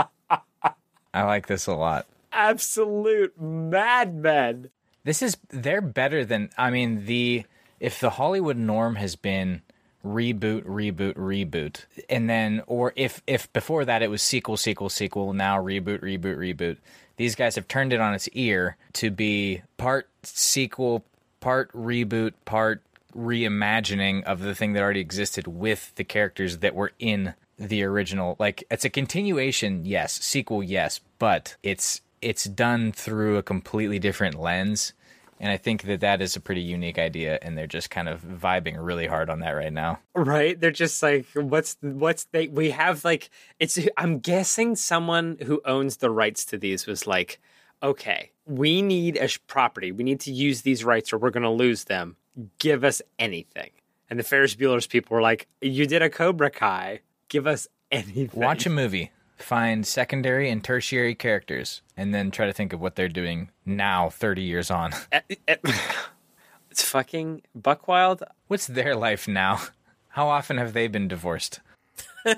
I 1.13 1.23
like 1.23 1.49
this 1.49 1.67
a 1.67 1.75
lot. 1.75 2.07
Absolute 2.33 3.41
madmen. 3.41 4.71
This 5.03 5.23
is 5.23 5.37
they're 5.49 5.81
better 5.81 6.25
than 6.25 6.51
I 6.57 6.71
mean 6.71 7.07
the 7.07 7.47
if 7.81 7.99
the 7.99 8.11
Hollywood 8.11 8.57
norm 8.57 8.95
has 8.95 9.17
been 9.17 9.63
reboot, 10.09 10.65
reboot, 10.65 11.15
reboot, 11.15 11.85
and 12.09 12.29
then 12.29 12.63
or 12.67 12.93
if 12.97 13.23
if 13.27 13.53
before 13.53 13.85
that 13.85 14.03
it 14.03 14.11
was 14.11 14.23
sequel, 14.23 14.57
sequel, 14.57 14.89
sequel, 14.89 15.33
now 15.33 15.63
reboot, 15.63 16.01
reboot, 16.01 16.37
reboot. 16.37 16.79
These 17.17 17.35
guys 17.35 17.57
have 17.57 17.69
turned 17.69 17.93
it 17.93 18.01
on 18.01 18.15
its 18.15 18.29
ear 18.29 18.77
to 18.95 19.11
be 19.11 19.63
part 19.77 20.09
sequel, 20.23 21.05
part 21.41 21.73
reboot, 21.73 22.33
part 22.45 22.83
reimagining 23.17 24.23
of 24.25 24.41
the 24.41 24.55
thing 24.55 24.73
that 24.73 24.83
already 24.83 25.01
existed 25.01 25.47
with 25.47 25.93
the 25.97 26.05
characters 26.05 26.59
that 26.59 26.75
were 26.75 26.93
in 26.99 27.35
the 27.59 27.83
original. 27.83 28.37
Like 28.39 28.65
it's 28.71 28.85
a 28.85 28.91
continuation, 28.91 29.85
yes, 29.85 30.13
sequel, 30.13 30.63
yes, 30.63 31.01
but 31.19 31.57
it's 31.63 32.01
it's 32.21 32.45
done 32.45 32.93
through 32.93 33.37
a 33.37 33.43
completely 33.43 33.99
different 33.99 34.41
lens. 34.41 34.93
And 35.41 35.53
I 35.53 35.57
think 35.57 35.83
that 35.83 36.01
that 36.01 36.21
is 36.21 36.35
a 36.37 36.41
pretty 36.41 36.63
unique 36.63 36.99
idea, 36.99 37.39
and 37.43 37.57
they're 37.57 37.67
just 37.67 37.91
kind 37.91 38.09
of 38.09 38.23
vibing 38.23 38.77
really 38.79 39.07
hard 39.07 39.31
on 39.31 39.41
that 39.41 39.53
right 39.53 39.73
now. 39.73 40.01
Right? 40.15 40.59
They're 40.59 40.71
just 40.71 41.03
like, 41.03 41.27
what's 41.35 41.77
what's 41.81 42.25
they? 42.33 42.49
We 42.49 42.71
have 42.71 43.05
like, 43.05 43.31
it's. 43.61 43.79
I'm 43.97 44.19
guessing 44.19 44.75
someone 44.77 45.39
who 45.45 45.61
owns 45.65 45.99
the 45.99 46.11
rights 46.11 46.45
to 46.47 46.59
these 46.59 46.87
was 46.87 47.07
like, 47.07 47.41
okay, 47.83 48.33
we 48.47 48.83
need 48.83 49.17
a 49.17 49.29
property. 49.47 49.93
We 49.93 50.05
need 50.05 50.21
to 50.21 50.33
use 50.33 50.63
these 50.63 50.85
rights, 50.85 51.13
or 51.13 51.19
we're 51.19 51.31
going 51.31 51.45
to 51.45 51.51
lose 51.51 51.85
them. 51.85 52.17
Give 52.59 52.83
us 52.83 53.01
anything. 53.19 53.71
And 54.11 54.19
the 54.19 54.25
Ferris 54.25 54.55
Bueller's 54.55 54.87
people 54.87 55.15
were 55.15 55.23
like, 55.23 55.47
you 55.61 55.87
did 55.87 56.03
a 56.03 56.11
Cobra 56.11 56.51
Kai. 56.51 57.01
Give 57.29 57.47
us 57.47 57.69
anything. 57.91 58.41
Watch 58.41 58.65
a 58.65 58.71
movie, 58.71 59.13
find 59.39 59.87
secondary 59.87 60.51
and 60.51 60.63
tertiary 60.63 61.15
characters, 61.15 61.83
and 61.97 62.15
then 62.15 62.31
try 62.31 62.47
to 62.47 62.53
think 62.53 62.73
of 62.73 62.81
what 62.81 62.97
they're 62.97 63.09
doing 63.09 63.51
now, 63.65 64.11
30 64.11 64.43
years 64.43 64.71
on. 64.71 64.93
Eh, 65.13 65.21
eh, 65.47 65.57
It's 66.71 66.83
fucking 66.83 67.43
Buckwild. 67.55 68.23
What's 68.47 68.67
their 68.67 68.95
life 68.95 69.27
now? 69.27 69.61
How 70.11 70.29
often 70.29 70.59
have 70.59 70.73
they 70.75 70.87
been 70.87 71.09
divorced? 71.09 71.61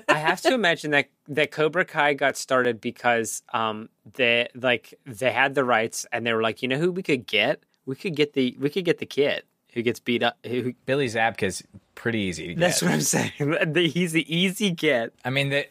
I 0.07 0.17
have 0.17 0.41
to 0.41 0.53
imagine 0.53 0.91
that 0.91 1.09
that 1.27 1.51
Cobra 1.51 1.83
Kai 1.85 2.13
got 2.13 2.37
started 2.37 2.79
because 2.79 3.43
um 3.53 3.89
they 4.13 4.47
like 4.55 4.93
they 5.05 5.31
had 5.31 5.53
the 5.53 5.63
rights 5.65 6.05
and 6.11 6.25
they 6.25 6.33
were 6.33 6.41
like, 6.41 6.61
you 6.61 6.67
know 6.69 6.77
who 6.77 6.91
we 6.91 7.03
could 7.03 7.27
get? 7.27 7.61
We 7.85 7.95
could 7.95 8.15
get 8.15 8.33
the 8.33 8.55
we 8.59 8.69
could 8.69 8.85
get 8.85 8.99
the 8.99 9.05
kid 9.05 9.43
who 9.73 9.81
gets 9.81 9.99
beat 9.99 10.23
up. 10.23 10.37
Who, 10.45 10.73
Billy 10.85 11.07
Zabka's 11.07 11.61
pretty 11.95 12.19
easy 12.19 12.47
to 12.47 12.53
get. 12.55 12.59
that's 12.59 12.81
what 12.81 12.91
I'm 12.91 13.01
saying. 13.01 13.31
He's 13.75 14.11
the 14.13 14.25
easy 14.33 14.71
get. 14.71 15.13
I 15.25 15.29
mean, 15.29 15.53
I- 15.53 15.67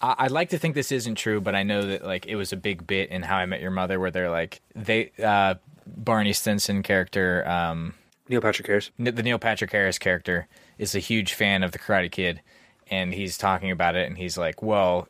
I'd 0.00 0.30
like 0.30 0.50
to 0.50 0.58
think 0.58 0.74
this 0.74 0.92
isn't 0.92 1.16
true, 1.16 1.40
but 1.40 1.54
I 1.54 1.64
know 1.64 1.82
that 1.82 2.04
like 2.04 2.26
it 2.26 2.36
was 2.36 2.52
a 2.52 2.56
big 2.56 2.86
bit 2.86 3.10
in 3.10 3.22
How 3.22 3.36
I 3.36 3.46
Met 3.46 3.60
Your 3.60 3.72
Mother, 3.72 3.98
where 3.98 4.10
they're 4.10 4.30
like 4.30 4.60
they 4.74 5.10
uh, 5.22 5.56
Barney 5.86 6.32
Stinson 6.32 6.82
character, 6.82 7.46
um, 7.48 7.94
Neil 8.28 8.40
Patrick 8.40 8.68
Harris. 8.68 8.90
The 8.98 9.22
Neil 9.22 9.38
Patrick 9.38 9.72
Harris 9.72 9.98
character, 9.98 10.46
is 10.78 10.94
a 10.94 11.00
huge 11.00 11.34
fan 11.34 11.62
of 11.64 11.72
the 11.72 11.78
Karate 11.78 12.10
Kid, 12.10 12.40
and 12.88 13.12
he's 13.12 13.36
talking 13.36 13.70
about 13.72 13.96
it, 13.96 14.06
and 14.06 14.16
he's 14.16 14.38
like, 14.38 14.62
"Well, 14.62 15.08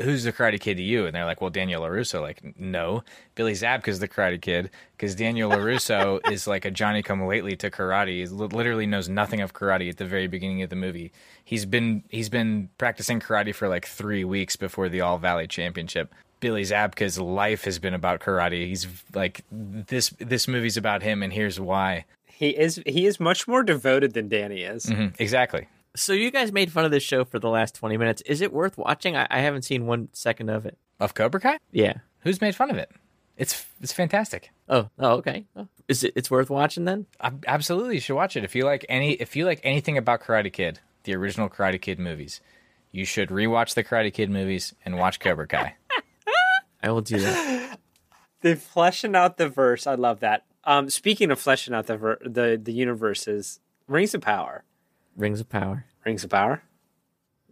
who's 0.00 0.24
the 0.24 0.32
Karate 0.32 0.58
Kid 0.60 0.76
to 0.76 0.82
you?" 0.82 1.06
And 1.06 1.14
they're 1.14 1.24
like, 1.24 1.40
"Well, 1.40 1.50
Daniel 1.50 1.82
Larusso." 1.82 2.20
Like, 2.20 2.40
no, 2.58 3.02
Billy 3.34 3.52
Zabka's 3.52 3.98
the 3.98 4.08
Karate 4.08 4.40
Kid 4.40 4.70
because 4.96 5.14
Daniel 5.14 5.50
Larusso 5.52 6.20
is 6.30 6.46
like 6.46 6.64
a 6.64 6.70
Johnny 6.70 7.02
Come 7.02 7.24
Lately 7.26 7.56
to 7.56 7.70
karate. 7.70 8.18
He 8.20 8.26
literally 8.26 8.86
knows 8.86 9.08
nothing 9.08 9.40
of 9.40 9.52
karate 9.54 9.88
at 9.88 9.96
the 9.96 10.04
very 10.06 10.26
beginning 10.26 10.62
of 10.62 10.70
the 10.70 10.76
movie. 10.76 11.12
He's 11.44 11.66
been 11.66 12.04
he's 12.08 12.28
been 12.28 12.68
practicing 12.78 13.20
karate 13.20 13.54
for 13.54 13.68
like 13.68 13.86
three 13.86 14.24
weeks 14.24 14.56
before 14.56 14.88
the 14.88 15.00
All 15.00 15.18
Valley 15.18 15.46
Championship. 15.46 16.12
Billy 16.40 16.62
Zabka's 16.62 17.18
life 17.18 17.64
has 17.64 17.78
been 17.78 17.92
about 17.92 18.20
karate. 18.20 18.66
He's 18.66 18.86
like 19.14 19.44
this 19.52 20.10
this 20.18 20.48
movie's 20.48 20.76
about 20.76 21.02
him, 21.02 21.22
and 21.22 21.32
here's 21.32 21.60
why. 21.60 22.06
He 22.26 22.50
is 22.50 22.82
he 22.86 23.04
is 23.06 23.20
much 23.20 23.46
more 23.46 23.62
devoted 23.62 24.14
than 24.14 24.28
Danny 24.28 24.62
is. 24.62 24.86
Mhm, 24.86 25.14
exactly. 25.20 25.68
So 25.96 26.12
you 26.12 26.30
guys 26.30 26.52
made 26.52 26.70
fun 26.72 26.84
of 26.84 26.90
this 26.90 27.02
show 27.02 27.24
for 27.24 27.38
the 27.38 27.48
last 27.48 27.74
twenty 27.74 27.96
minutes. 27.96 28.22
Is 28.22 28.40
it 28.40 28.52
worth 28.52 28.78
watching? 28.78 29.16
I, 29.16 29.26
I 29.30 29.40
haven't 29.40 29.62
seen 29.62 29.86
one 29.86 30.08
second 30.12 30.48
of 30.48 30.66
it. 30.66 30.78
Of 31.00 31.14
Cobra 31.14 31.40
Kai? 31.40 31.58
Yeah. 31.72 31.94
Who's 32.20 32.40
made 32.40 32.54
fun 32.54 32.70
of 32.70 32.76
it? 32.76 32.90
It's 33.36 33.66
it's 33.80 33.92
fantastic. 33.92 34.50
Oh. 34.68 34.88
Oh. 34.98 35.12
Okay. 35.14 35.46
Oh. 35.56 35.66
Is 35.88 36.04
it? 36.04 36.12
It's 36.14 36.30
worth 36.30 36.50
watching 36.50 36.84
then. 36.84 37.06
Ab- 37.20 37.44
Absolutely, 37.48 37.94
you 37.94 38.00
should 38.00 38.14
watch 38.14 38.36
it. 38.36 38.44
If 38.44 38.54
you 38.54 38.64
like 38.64 38.84
any, 38.88 39.12
if 39.14 39.34
you 39.34 39.44
like 39.46 39.60
anything 39.64 39.96
about 39.98 40.20
Karate 40.20 40.52
Kid, 40.52 40.78
the 41.04 41.14
original 41.14 41.48
Karate 41.48 41.80
Kid 41.80 41.98
movies, 41.98 42.40
you 42.92 43.04
should 43.04 43.30
rewatch 43.30 43.74
the 43.74 43.82
Karate 43.82 44.12
Kid 44.12 44.30
movies 44.30 44.74
and 44.84 44.98
watch 44.98 45.18
Cobra 45.20 45.46
Kai. 45.46 45.74
I 46.82 46.90
will 46.90 47.00
do 47.00 47.18
that. 47.18 47.78
They're 48.42 48.56
fleshing 48.56 49.16
out 49.16 49.36
the 49.38 49.48
verse. 49.48 49.86
I 49.86 49.94
love 49.96 50.20
that. 50.20 50.44
Um, 50.64 50.88
speaking 50.90 51.30
of 51.30 51.40
fleshing 51.40 51.74
out 51.74 51.86
the 51.86 51.96
ver- 51.96 52.18
the 52.22 52.60
the 52.62 52.72
universes, 52.72 53.60
Rings 53.88 54.14
of 54.14 54.20
Power, 54.20 54.64
Rings 55.20 55.40
of 55.40 55.48
Power. 55.48 55.84
Rings 56.04 56.24
of 56.24 56.30
Power, 56.30 56.62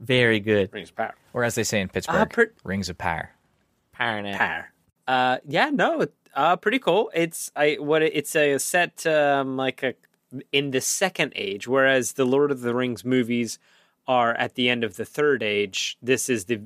Very 0.01 0.41
good. 0.41 0.73
Rings 0.73 0.91
of 0.91 0.97
Power, 0.97 1.15
or 1.33 1.45
as 1.45 1.55
they 1.55 1.65
say 1.65 1.81
in 1.81 1.89
Pittsburgh, 1.89 2.17
Ah, 2.17 2.25
per- 2.25 2.53
Rings 2.65 2.89
of 2.89 2.97
Power. 2.99 3.31
Power 3.93 4.23
now. 4.23 4.39
Power. 4.39 4.73
Uh, 5.07 5.39
yeah, 5.47 5.71
no, 5.71 6.07
uh, 6.35 6.57
pretty 6.57 6.79
cool. 6.79 7.11
It's 7.15 7.51
I 7.57 7.77
what 7.81 8.03
it's 8.03 8.35
a 8.37 8.59
set 8.59 9.07
um 9.07 9.57
like 9.57 9.83
a 9.83 9.95
in 10.53 10.71
the 10.71 10.81
second 10.81 11.33
age, 11.37 11.67
whereas 11.67 12.13
the 12.15 12.25
Lord 12.27 12.51
of 12.51 12.61
the 12.61 12.75
Rings 12.75 13.05
movies 13.05 13.59
are 14.07 14.35
at 14.35 14.55
the 14.55 14.69
end 14.69 14.85
of 14.85 14.97
the 14.97 15.05
third 15.05 15.43
age. 15.43 15.97
This 16.03 16.29
is 16.29 16.45
the 16.47 16.63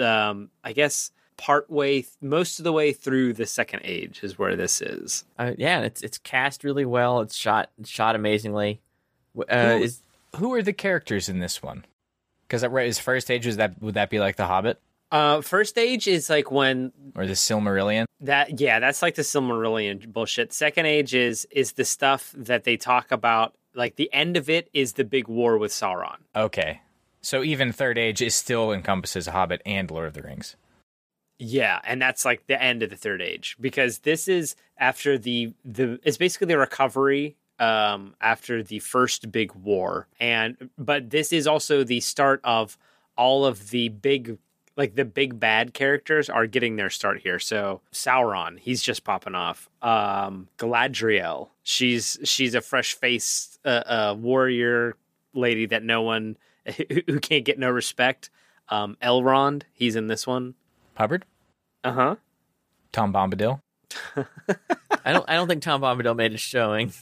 um 0.00 0.50
I 0.64 0.72
guess 0.72 1.10
part 1.36 1.70
way 1.70 2.04
most 2.20 2.58
of 2.60 2.64
the 2.64 2.72
way 2.72 2.92
through 2.92 3.32
the 3.32 3.46
second 3.46 3.80
age 3.84 4.20
is 4.22 4.38
where 4.38 4.54
this 4.56 4.80
is. 4.82 5.24
Uh, 5.38 5.52
yeah, 5.58 5.80
it's 5.80 6.02
it's 6.02 6.18
cast 6.18 6.62
really 6.64 6.84
well. 6.84 7.20
It's 7.20 7.34
shot 7.36 7.70
it's 7.80 7.88
shot 7.90 8.14
amazingly. 8.14 8.80
W- 9.34 9.48
Uh, 9.50 9.78
Who- 9.78 9.84
is 9.84 10.02
Who 10.36 10.52
are 10.54 10.62
the 10.62 10.72
characters 10.72 11.28
in 11.28 11.40
this 11.40 11.62
one? 11.62 11.84
Because 12.42 12.66
right, 12.66 12.86
his 12.86 12.98
first 12.98 13.30
age 13.30 13.46
was 13.46 13.56
that 13.56 13.80
would 13.80 13.94
that 13.94 14.10
be 14.10 14.18
like 14.18 14.36
the 14.36 14.46
Hobbit 14.46 14.80
Uh, 15.10 15.40
first 15.40 15.78
age 15.78 16.06
is 16.06 16.30
like 16.30 16.50
when 16.50 16.92
or 17.14 17.26
the 17.26 17.34
Silmarillion? 17.34 18.04
That 18.20 18.60
yeah, 18.60 18.80
that's 18.80 19.02
like 19.02 19.14
the 19.14 19.22
Silmarillion 19.22 20.12
bullshit. 20.12 20.52
Second 20.52 20.86
age 20.86 21.14
is 21.14 21.46
is 21.50 21.72
the 21.72 21.84
stuff 21.84 22.32
that 22.36 22.64
they 22.64 22.76
talk 22.76 23.10
about. 23.12 23.54
Like 23.74 23.96
the 23.96 24.12
end 24.12 24.36
of 24.36 24.50
it 24.50 24.68
is 24.72 24.94
the 24.94 25.04
big 25.04 25.28
war 25.28 25.56
with 25.56 25.70
Sauron. 25.70 26.16
Okay, 26.34 26.80
so 27.22 27.42
even 27.42 27.72
third 27.72 27.98
age 27.98 28.20
is 28.20 28.34
still 28.34 28.72
encompasses 28.72 29.26
Hobbit 29.26 29.62
and 29.64 29.90
Lord 29.90 30.08
of 30.08 30.14
the 30.14 30.22
Rings. 30.22 30.56
Yeah, 31.38 31.80
and 31.84 32.02
that's 32.02 32.24
like 32.24 32.46
the 32.48 32.60
end 32.62 32.82
of 32.82 32.90
the 32.90 32.96
third 32.96 33.22
age 33.22 33.56
because 33.60 34.00
this 34.00 34.28
is 34.28 34.56
after 34.76 35.16
the 35.16 35.54
the 35.64 35.98
it's 36.02 36.18
basically 36.18 36.48
the 36.48 36.58
recovery 36.58 37.36
um 37.60 38.14
after 38.20 38.62
the 38.62 38.78
first 38.78 39.30
big 39.30 39.52
war 39.54 40.08
and 40.18 40.70
but 40.78 41.10
this 41.10 41.32
is 41.32 41.46
also 41.46 41.84
the 41.84 42.00
start 42.00 42.40
of 42.42 42.76
all 43.16 43.44
of 43.44 43.70
the 43.70 43.88
big 43.90 44.38
like 44.76 44.94
the 44.94 45.04
big 45.04 45.38
bad 45.38 45.74
characters 45.74 46.30
are 46.30 46.46
getting 46.46 46.76
their 46.76 46.88
start 46.88 47.20
here. 47.20 47.38
So 47.38 47.82
Sauron, 47.92 48.58
he's 48.58 48.80
just 48.82 49.04
popping 49.04 49.34
off. 49.34 49.68
Um 49.82 50.48
Galadriel, 50.58 51.50
she's 51.62 52.18
she's 52.24 52.54
a 52.54 52.62
fresh 52.62 52.94
faced 52.94 53.58
uh, 53.64 53.68
uh, 53.86 54.16
warrior 54.18 54.96
lady 55.34 55.66
that 55.66 55.82
no 55.82 56.00
one 56.00 56.38
who, 56.76 56.84
who 57.06 57.20
can't 57.20 57.44
get 57.44 57.58
no 57.58 57.68
respect. 57.68 58.30
Um 58.70 58.96
Elrond, 59.02 59.64
he's 59.74 59.96
in 59.96 60.06
this 60.06 60.26
one. 60.26 60.54
Hubbard, 60.94 61.26
Uh 61.84 61.92
huh. 61.92 62.16
Tom 62.92 63.12
Bombadil. 63.12 63.60
I 65.04 65.12
don't 65.12 65.28
I 65.28 65.34
don't 65.34 65.48
think 65.48 65.62
Tom 65.62 65.82
Bombadil 65.82 66.16
made 66.16 66.32
a 66.32 66.38
showing, 66.38 66.92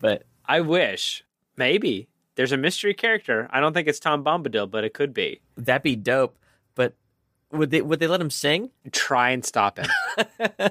but 0.00 0.24
I 0.44 0.60
wish. 0.60 1.24
Maybe. 1.56 2.08
There's 2.34 2.52
a 2.52 2.56
mystery 2.56 2.94
character. 2.94 3.48
I 3.50 3.60
don't 3.60 3.72
think 3.74 3.86
it's 3.86 4.00
Tom 4.00 4.24
Bombadil, 4.24 4.70
but 4.70 4.82
it 4.84 4.94
could 4.94 5.12
be. 5.14 5.40
that'd 5.56 5.82
be 5.82 5.96
dope. 5.96 6.36
But 6.74 6.94
would 7.52 7.70
they 7.70 7.82
would 7.82 8.00
they 8.00 8.06
let 8.06 8.20
him 8.20 8.30
sing? 8.30 8.70
Try 8.92 9.30
and 9.30 9.44
stop 9.44 9.78
him. 9.78 9.88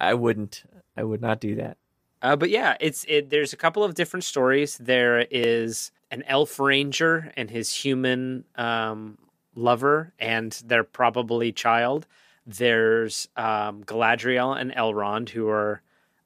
I 0.00 0.14
wouldn't. 0.14 0.64
I 0.96 1.02
would 1.04 1.20
not 1.20 1.40
do 1.40 1.56
that. 1.56 1.76
uh, 2.22 2.36
but 2.36 2.50
yeah, 2.50 2.76
it's 2.80 3.04
it. 3.08 3.30
There's 3.30 3.52
a 3.52 3.56
couple 3.56 3.84
of 3.84 3.94
different 3.94 4.24
stories. 4.24 4.78
There 4.78 5.20
is 5.30 5.90
an 6.10 6.22
elf 6.26 6.58
ranger 6.60 7.32
and 7.36 7.50
his 7.50 7.72
human 7.74 8.44
um, 8.56 9.18
lover 9.54 10.12
and 10.18 10.52
their 10.64 10.84
probably 10.84 11.52
child. 11.52 12.06
There's 12.46 13.28
um, 13.36 13.84
Galadriel 13.84 14.58
and 14.58 14.70
Elrond, 14.72 15.30
who 15.30 15.48
are 15.48 15.82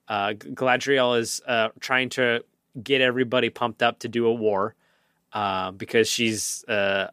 uh, 0.09 0.33
Galadriel 0.35 1.19
is 1.19 1.41
uh, 1.47 1.69
trying 1.81 2.09
to 2.11 2.45
get 2.83 3.01
everybody 3.01 3.51
pumped 3.51 3.83
up 3.83 3.99
to 4.01 4.09
do 4.09 4.27
a 4.27 4.33
war 4.33 4.75
uh, 5.33 5.71
because 5.73 6.09
she's 6.09 6.65
uh, 6.69 7.09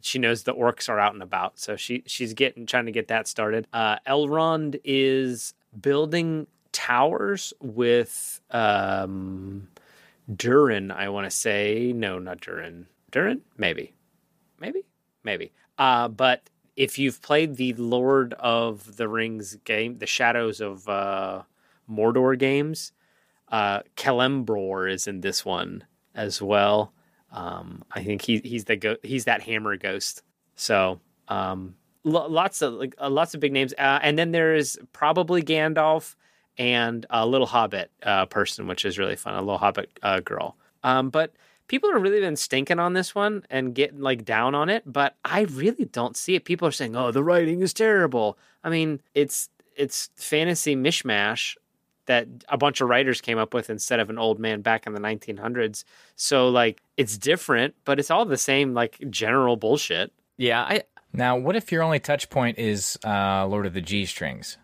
she 0.00 0.18
knows 0.18 0.44
the 0.44 0.54
orcs 0.54 0.88
are 0.88 1.00
out 1.00 1.14
and 1.14 1.22
about, 1.22 1.58
so 1.58 1.76
she 1.76 2.02
she's 2.06 2.34
getting 2.34 2.66
trying 2.66 2.86
to 2.86 2.92
get 2.92 3.08
that 3.08 3.26
started. 3.26 3.66
Uh, 3.72 3.98
Elrond 4.06 4.80
is 4.84 5.54
building 5.80 6.46
towers 6.72 7.52
with 7.60 8.40
um, 8.50 9.68
Durin. 10.34 10.90
I 10.90 11.08
want 11.08 11.24
to 11.26 11.30
say 11.30 11.92
no, 11.94 12.18
not 12.18 12.40
Durin. 12.40 12.86
Durin, 13.10 13.40
maybe, 13.56 13.94
maybe, 14.60 14.84
maybe. 15.24 15.52
Uh, 15.78 16.08
but 16.08 16.48
if 16.76 16.98
you've 16.98 17.22
played 17.22 17.56
the 17.56 17.72
Lord 17.74 18.34
of 18.34 18.96
the 18.96 19.08
Rings 19.08 19.56
game, 19.64 19.98
the 19.98 20.06
Shadows 20.06 20.60
of 20.60 20.86
Mordor 21.90 22.38
games, 22.38 22.92
uh, 23.48 23.80
Celebrimbor 23.96 24.92
is 24.92 25.06
in 25.06 25.20
this 25.20 25.44
one 25.44 25.84
as 26.14 26.40
well. 26.42 26.92
Um, 27.30 27.84
I 27.92 28.02
think 28.02 28.22
he 28.22 28.38
he's 28.38 28.64
the 28.64 28.76
go- 28.76 28.96
he's 29.02 29.24
that 29.24 29.42
hammer 29.42 29.76
ghost. 29.76 30.22
So 30.54 31.00
um, 31.28 31.74
lo- 32.04 32.28
lots 32.28 32.62
of 32.62 32.74
like 32.74 32.94
uh, 32.98 33.10
lots 33.10 33.34
of 33.34 33.40
big 33.40 33.52
names, 33.52 33.74
uh, 33.74 33.98
and 34.02 34.18
then 34.18 34.32
there 34.32 34.54
is 34.54 34.78
probably 34.92 35.42
Gandalf 35.42 36.14
and 36.58 37.04
a 37.10 37.26
little 37.26 37.46
Hobbit 37.46 37.90
uh, 38.02 38.26
person, 38.26 38.66
which 38.66 38.84
is 38.84 38.98
really 38.98 39.16
fun, 39.16 39.34
a 39.34 39.40
little 39.40 39.58
Hobbit 39.58 39.98
uh, 40.02 40.20
girl. 40.20 40.56
Um, 40.82 41.10
but 41.10 41.34
people 41.68 41.92
have 41.92 42.00
really 42.00 42.20
been 42.20 42.36
stinking 42.36 42.78
on 42.78 42.94
this 42.94 43.14
one 43.14 43.44
and 43.50 43.74
getting 43.74 44.00
like 44.00 44.24
down 44.24 44.54
on 44.54 44.70
it, 44.70 44.82
but 44.86 45.16
I 45.24 45.42
really 45.42 45.84
don't 45.84 46.16
see 46.16 46.34
it. 46.36 46.44
People 46.44 46.66
are 46.68 46.72
saying, 46.72 46.96
"Oh, 46.96 47.10
the 47.10 47.24
writing 47.24 47.60
is 47.60 47.74
terrible." 47.74 48.38
I 48.64 48.70
mean, 48.70 49.00
it's 49.14 49.50
it's 49.76 50.10
fantasy 50.16 50.74
mishmash 50.74 51.56
that 52.06 52.26
a 52.48 52.56
bunch 52.56 52.80
of 52.80 52.88
writers 52.88 53.20
came 53.20 53.38
up 53.38 53.54
with 53.54 53.70
instead 53.70 54.00
of 54.00 54.10
an 54.10 54.18
old 54.18 54.38
man 54.38 54.62
back 54.62 54.86
in 54.86 54.94
the 54.94 55.00
1900s. 55.00 55.84
So 56.16 56.48
like 56.48 56.82
it's 56.96 57.18
different, 57.18 57.74
but 57.84 57.98
it's 57.98 58.10
all 58.10 58.24
the 58.24 58.36
same 58.36 58.74
like 58.74 58.98
general 59.10 59.56
bullshit. 59.56 60.12
Yeah, 60.36 60.62
I 60.62 60.82
Now, 61.12 61.36
what 61.36 61.56
if 61.56 61.72
your 61.72 61.82
only 61.82 62.00
touch 62.00 62.28
point 62.30 62.58
is 62.58 62.98
uh, 63.04 63.46
Lord 63.46 63.66
of 63.66 63.74
the 63.74 63.80
G 63.80 64.04
Strings? 64.06 64.56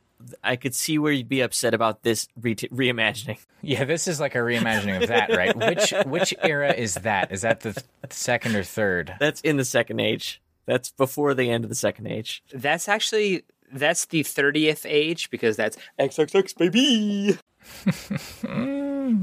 I 0.44 0.55
could 0.55 0.74
see 0.74 0.98
where 0.98 1.11
you'd 1.12 1.28
be 1.28 1.40
upset 1.40 1.74
about 1.74 2.05
this 2.05 2.28
re- 2.40 2.55
reimagining. 2.55 3.38
Yeah, 3.61 3.85
this 3.85 4.09
is 4.09 4.18
like 4.20 4.35
a 4.35 4.38
reimagining 4.38 5.02
of 5.02 5.09
that, 5.09 5.31
right? 5.31 5.55
Which 5.57 5.92
which 6.07 6.35
era 6.42 6.72
is 6.72 6.94
that? 6.94 7.31
Is 7.33 7.42
that 7.42 7.61
the 7.61 7.72
th- 7.72 7.87
second 8.11 8.57
or 8.57 8.64
third? 8.64 9.14
That's 9.20 9.40
in 9.42 9.57
the 9.57 9.64
second 9.64 10.00
age. 10.00 10.40
That's 10.66 10.90
before 10.92 11.35
the 11.35 11.50
end 11.50 11.64
of 11.64 11.70
the 11.70 11.76
second 11.76 12.07
age. 12.07 12.42
That's 12.52 12.88
actually 12.88 13.44
that's 13.72 14.06
the 14.06 14.22
30th 14.22 14.87
age 14.88 15.30
because 15.30 15.56
that's 15.56 15.76
XXX 15.98 16.56
baby. 16.56 17.38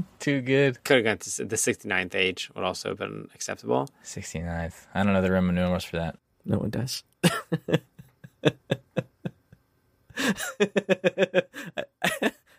Too 0.18 0.40
good. 0.40 0.82
Could 0.84 0.96
have 0.96 1.04
gone 1.04 1.18
to 1.18 1.44
the 1.44 1.56
69th 1.56 2.14
age 2.14 2.50
would 2.54 2.64
also 2.64 2.88
have 2.90 2.98
been 2.98 3.28
acceptable. 3.34 3.88
69th. 4.04 4.86
I 4.94 5.02
don't 5.02 5.12
know 5.12 5.22
the 5.22 5.32
Roman 5.32 5.54
numerals 5.54 5.84
for 5.84 5.98
that. 5.98 6.16
No 6.44 6.58
one 6.58 6.70
does. 6.70 7.02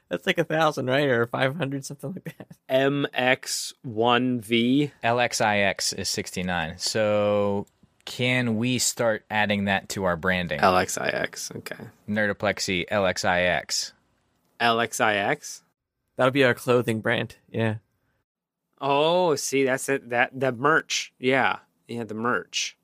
That's 0.10 0.26
like 0.28 0.38
a 0.38 0.44
thousand, 0.44 0.88
right? 0.88 1.08
Or 1.08 1.26
five 1.26 1.56
hundred, 1.56 1.86
something 1.86 2.12
like 2.12 2.36
that. 2.38 2.48
MX1V. 2.70 4.92
LXIX 5.04 5.98
is 5.98 6.10
69. 6.10 6.78
So 6.78 7.66
can 8.06 8.58
we 8.58 8.80
start 8.80 9.26
adding 9.30 9.66
that 9.66 9.90
to 9.90 10.04
our 10.04 10.16
branding? 10.16 10.60
LXIX. 10.60 11.56
Okay. 11.58 11.86
Nerdoplexy 12.10 12.88
LXIX. 12.90 13.92
LXIX. 14.60 15.62
That'll 16.16 16.32
be 16.32 16.44
our 16.44 16.54
clothing 16.54 17.02
brand. 17.02 17.36
Yeah. 17.52 17.76
Oh, 18.80 19.36
see, 19.36 19.64
that's 19.64 19.90
it. 19.90 20.10
That 20.10 20.32
the 20.38 20.52
merch. 20.52 21.14
Yeah, 21.20 21.60
yeah, 21.88 22.04
the 22.04 22.16
merch. 22.16 22.78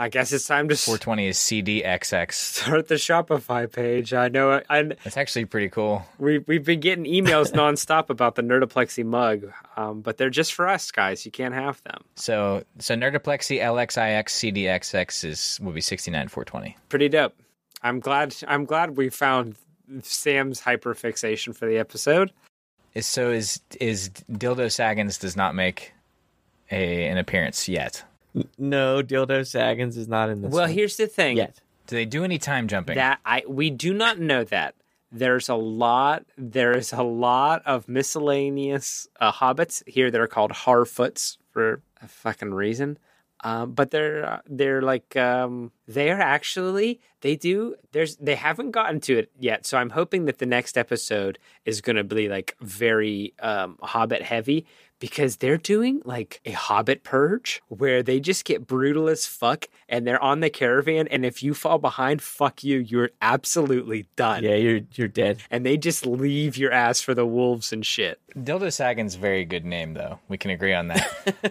I 0.00 0.08
guess 0.08 0.32
it's 0.32 0.46
time 0.46 0.66
to 0.70 0.76
420 0.76 1.26
is 1.26 1.36
CDXX. 1.36 2.32
start 2.32 2.88
the 2.88 2.94
Shopify 2.94 3.70
page. 3.70 4.14
I 4.14 4.28
know. 4.28 4.52
I, 4.52 4.62
I 4.70 4.82
That's 4.84 5.18
actually 5.18 5.44
pretty 5.44 5.68
cool. 5.68 6.06
we 6.18 6.38
we've 6.38 6.64
been 6.64 6.80
getting 6.80 7.04
emails 7.04 7.52
nonstop 7.52 8.08
about 8.08 8.34
the 8.34 8.40
Nerdoplexy 8.40 9.04
mug, 9.04 9.52
um, 9.76 10.00
but 10.00 10.16
they're 10.16 10.30
just 10.30 10.54
for 10.54 10.66
us 10.66 10.90
guys. 10.90 11.26
You 11.26 11.30
can't 11.30 11.52
have 11.52 11.82
them. 11.82 12.02
So 12.14 12.64
so 12.78 12.94
Nerdoplexy 12.94 13.60
LXIX 13.60 14.24
CDXX 14.24 15.22
is 15.22 15.60
will 15.62 15.72
be 15.72 15.82
69 15.82 16.28
420. 16.28 16.78
Pretty 16.88 17.10
dope. 17.10 17.34
I'm 17.82 18.00
glad. 18.00 18.34
I'm 18.48 18.64
glad 18.64 18.96
we 18.96 19.10
found 19.10 19.56
Sam's 20.00 20.62
hyperfixation 20.62 21.54
for 21.54 21.66
the 21.66 21.76
episode. 21.76 22.32
Is 22.94 23.06
so 23.06 23.28
is 23.28 23.60
is 23.78 24.08
Dildo 24.32 24.72
Saggins 24.72 25.18
does 25.18 25.36
not 25.36 25.54
make 25.54 25.92
a 26.70 27.06
an 27.06 27.18
appearance 27.18 27.68
yet. 27.68 28.02
No, 28.58 29.02
Dildo 29.02 29.46
Saggins 29.46 29.96
is 29.96 30.08
not 30.08 30.30
in 30.30 30.42
this. 30.42 30.52
well, 30.52 30.62
one 30.64 30.70
here's 30.70 30.96
the 30.96 31.06
thing. 31.06 31.36
yet. 31.36 31.60
Do 31.86 31.96
they 31.96 32.04
do 32.04 32.22
any 32.22 32.38
time 32.38 32.68
jumping? 32.68 32.94
That 32.96 33.20
I 33.24 33.42
we 33.48 33.70
do 33.70 33.92
not 33.92 34.18
know 34.18 34.44
that. 34.44 34.74
There's 35.12 35.48
a 35.48 35.56
lot. 35.56 36.24
There 36.38 36.76
is 36.76 36.92
a 36.92 37.02
lot 37.02 37.62
of 37.66 37.88
miscellaneous 37.88 39.08
uh, 39.18 39.32
hobbits 39.32 39.82
here 39.88 40.08
that 40.10 40.20
are 40.20 40.28
called 40.28 40.52
Harfoots 40.52 41.36
for 41.50 41.82
a 42.00 42.06
fucking 42.06 42.54
reason. 42.54 42.96
Um, 43.42 43.72
but 43.72 43.90
they're 43.90 44.24
uh, 44.24 44.40
they're 44.46 44.82
like 44.82 45.16
um, 45.16 45.72
they 45.88 46.10
are 46.10 46.20
actually 46.20 47.00
they 47.22 47.36
do 47.36 47.74
there's 47.92 48.16
they 48.16 48.34
haven't 48.34 48.70
gotten 48.70 49.00
to 49.00 49.18
it 49.18 49.30
yet. 49.38 49.66
So 49.66 49.78
I'm 49.78 49.90
hoping 49.90 50.26
that 50.26 50.38
the 50.38 50.46
next 50.46 50.76
episode 50.76 51.38
is 51.64 51.80
going 51.80 51.96
to 51.96 52.04
be 52.04 52.28
like 52.28 52.54
very 52.60 53.34
um, 53.40 53.78
Hobbit 53.82 54.22
heavy 54.22 54.66
because 55.00 55.38
they're 55.38 55.56
doing 55.56 56.00
like 56.04 56.40
a 56.44 56.52
Hobbit 56.52 57.02
purge 57.02 57.60
where 57.68 58.02
they 58.02 58.20
just 58.20 58.44
get 58.44 58.66
brutal 58.68 59.08
as 59.08 59.26
fuck 59.26 59.66
and 59.88 60.06
they're 60.06 60.22
on 60.22 60.38
the 60.40 60.50
caravan 60.50 61.08
and 61.08 61.24
if 61.26 61.42
you 61.42 61.52
fall 61.54 61.78
behind, 61.78 62.22
fuck 62.22 62.62
you, 62.62 62.78
you're 62.78 63.10
absolutely 63.20 64.06
done. 64.14 64.44
Yeah, 64.44 64.54
you're 64.54 64.80
you're 64.94 65.08
dead. 65.08 65.42
And 65.50 65.66
they 65.66 65.76
just 65.76 66.06
leave 66.06 66.56
your 66.56 66.70
ass 66.72 67.00
for 67.00 67.14
the 67.14 67.26
wolves 67.26 67.72
and 67.72 67.84
shit. 67.84 68.20
Dildo 68.36 68.72
Saggin's 68.72 69.16
very 69.16 69.44
good 69.44 69.64
name 69.64 69.94
though. 69.94 70.20
We 70.28 70.38
can 70.38 70.50
agree 70.52 70.74
on 70.74 70.88
that. 70.88 71.08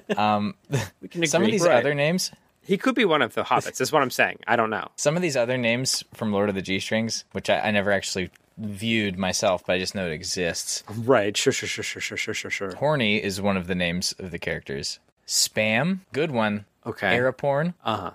um, 0.18 0.54
We 1.02 1.08
can 1.10 1.26
some 1.28 1.44
of 1.44 1.52
these 1.52 1.64
Right. 1.66 1.78
other 1.78 1.94
names, 1.94 2.32
He 2.64 2.78
could 2.78 2.96
be 2.96 3.04
one 3.06 3.22
of 3.22 3.34
the 3.34 3.44
hobbits. 3.44 3.82
is 3.82 3.92
what 3.92 4.02
I'm 4.04 4.12
saying. 4.12 4.38
I 4.48 4.56
don't 4.56 4.70
know. 4.70 4.90
some 4.96 5.16
of 5.16 5.22
these 5.22 5.36
other 5.36 5.58
names 5.58 6.04
from 6.14 6.32
Lord 6.32 6.50
of 6.50 6.56
the 6.56 6.62
G 6.62 6.80
Strings, 6.80 7.26
which 7.32 7.50
I, 7.50 7.60
I 7.60 7.72
never 7.72 7.92
actually 7.92 8.30
viewed 8.60 9.18
myself, 9.18 9.64
but 9.66 9.74
I 9.74 9.80
just 9.80 9.96
know 9.96 10.08
it 10.08 10.12
exists. 10.14 10.84
Right. 10.90 11.36
Sure, 11.36 11.54
sure, 11.54 11.68
sure, 11.68 11.84
sure, 11.84 12.02
sure, 12.02 12.18
sure, 12.18 12.34
sure, 12.34 12.52
sure. 12.52 12.76
Horny 12.76 13.18
is 13.24 13.42
one 13.42 13.58
of 13.58 13.68
the 13.68 13.76
names 13.76 14.14
of 14.20 14.32
the 14.32 14.40
characters. 14.40 15.00
Spam, 15.28 16.00
good 16.12 16.32
one. 16.32 16.66
Okay. 16.86 17.18
Aeroporn. 17.18 17.74
Uh 17.84 17.98
huh. 17.98 18.12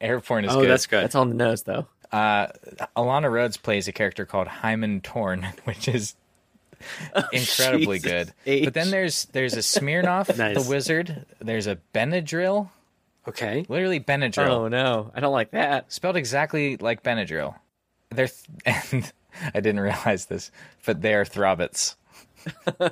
Aeroporn 0.00 0.46
is 0.46 0.54
oh, 0.54 0.60
good. 0.60 0.70
that's 0.70 0.86
good. 0.86 1.02
That's 1.02 1.14
on 1.14 1.28
the 1.28 1.34
nose, 1.34 1.62
though. 1.62 1.86
Uh, 2.12 2.48
Alana 2.96 3.30
Rhodes 3.30 3.56
plays 3.56 3.86
a 3.88 3.92
character 3.92 4.24
called 4.24 4.48
Hyman 4.48 5.00
Torn, 5.00 5.46
which 5.64 5.88
is 5.88 6.14
Oh, 7.14 7.22
incredibly 7.32 7.98
Jesus 7.98 8.10
good. 8.10 8.34
H. 8.46 8.64
But 8.64 8.74
then 8.74 8.90
there's 8.90 9.24
there's 9.26 9.54
a 9.54 9.58
Smirnoff, 9.58 10.36
nice. 10.38 10.62
the 10.62 10.68
wizard. 10.68 11.26
There's 11.40 11.66
a 11.66 11.78
Benadryl. 11.94 12.70
Okay. 13.26 13.66
Literally 13.68 14.00
Benadryl. 14.00 14.48
Oh 14.48 14.68
no, 14.68 15.10
I 15.14 15.20
don't 15.20 15.32
like 15.32 15.50
that. 15.52 15.92
Spelled 15.92 16.16
exactly 16.16 16.76
like 16.76 17.02
Benadryl. 17.02 17.56
There 18.10 18.28
th- 18.28 18.82
and 18.92 19.12
I 19.54 19.60
didn't 19.60 19.80
realize 19.80 20.26
this, 20.26 20.50
but 20.84 21.02
they 21.02 21.14
are 21.14 21.24
throbbits. 21.24 21.96
Pa- 22.64 22.90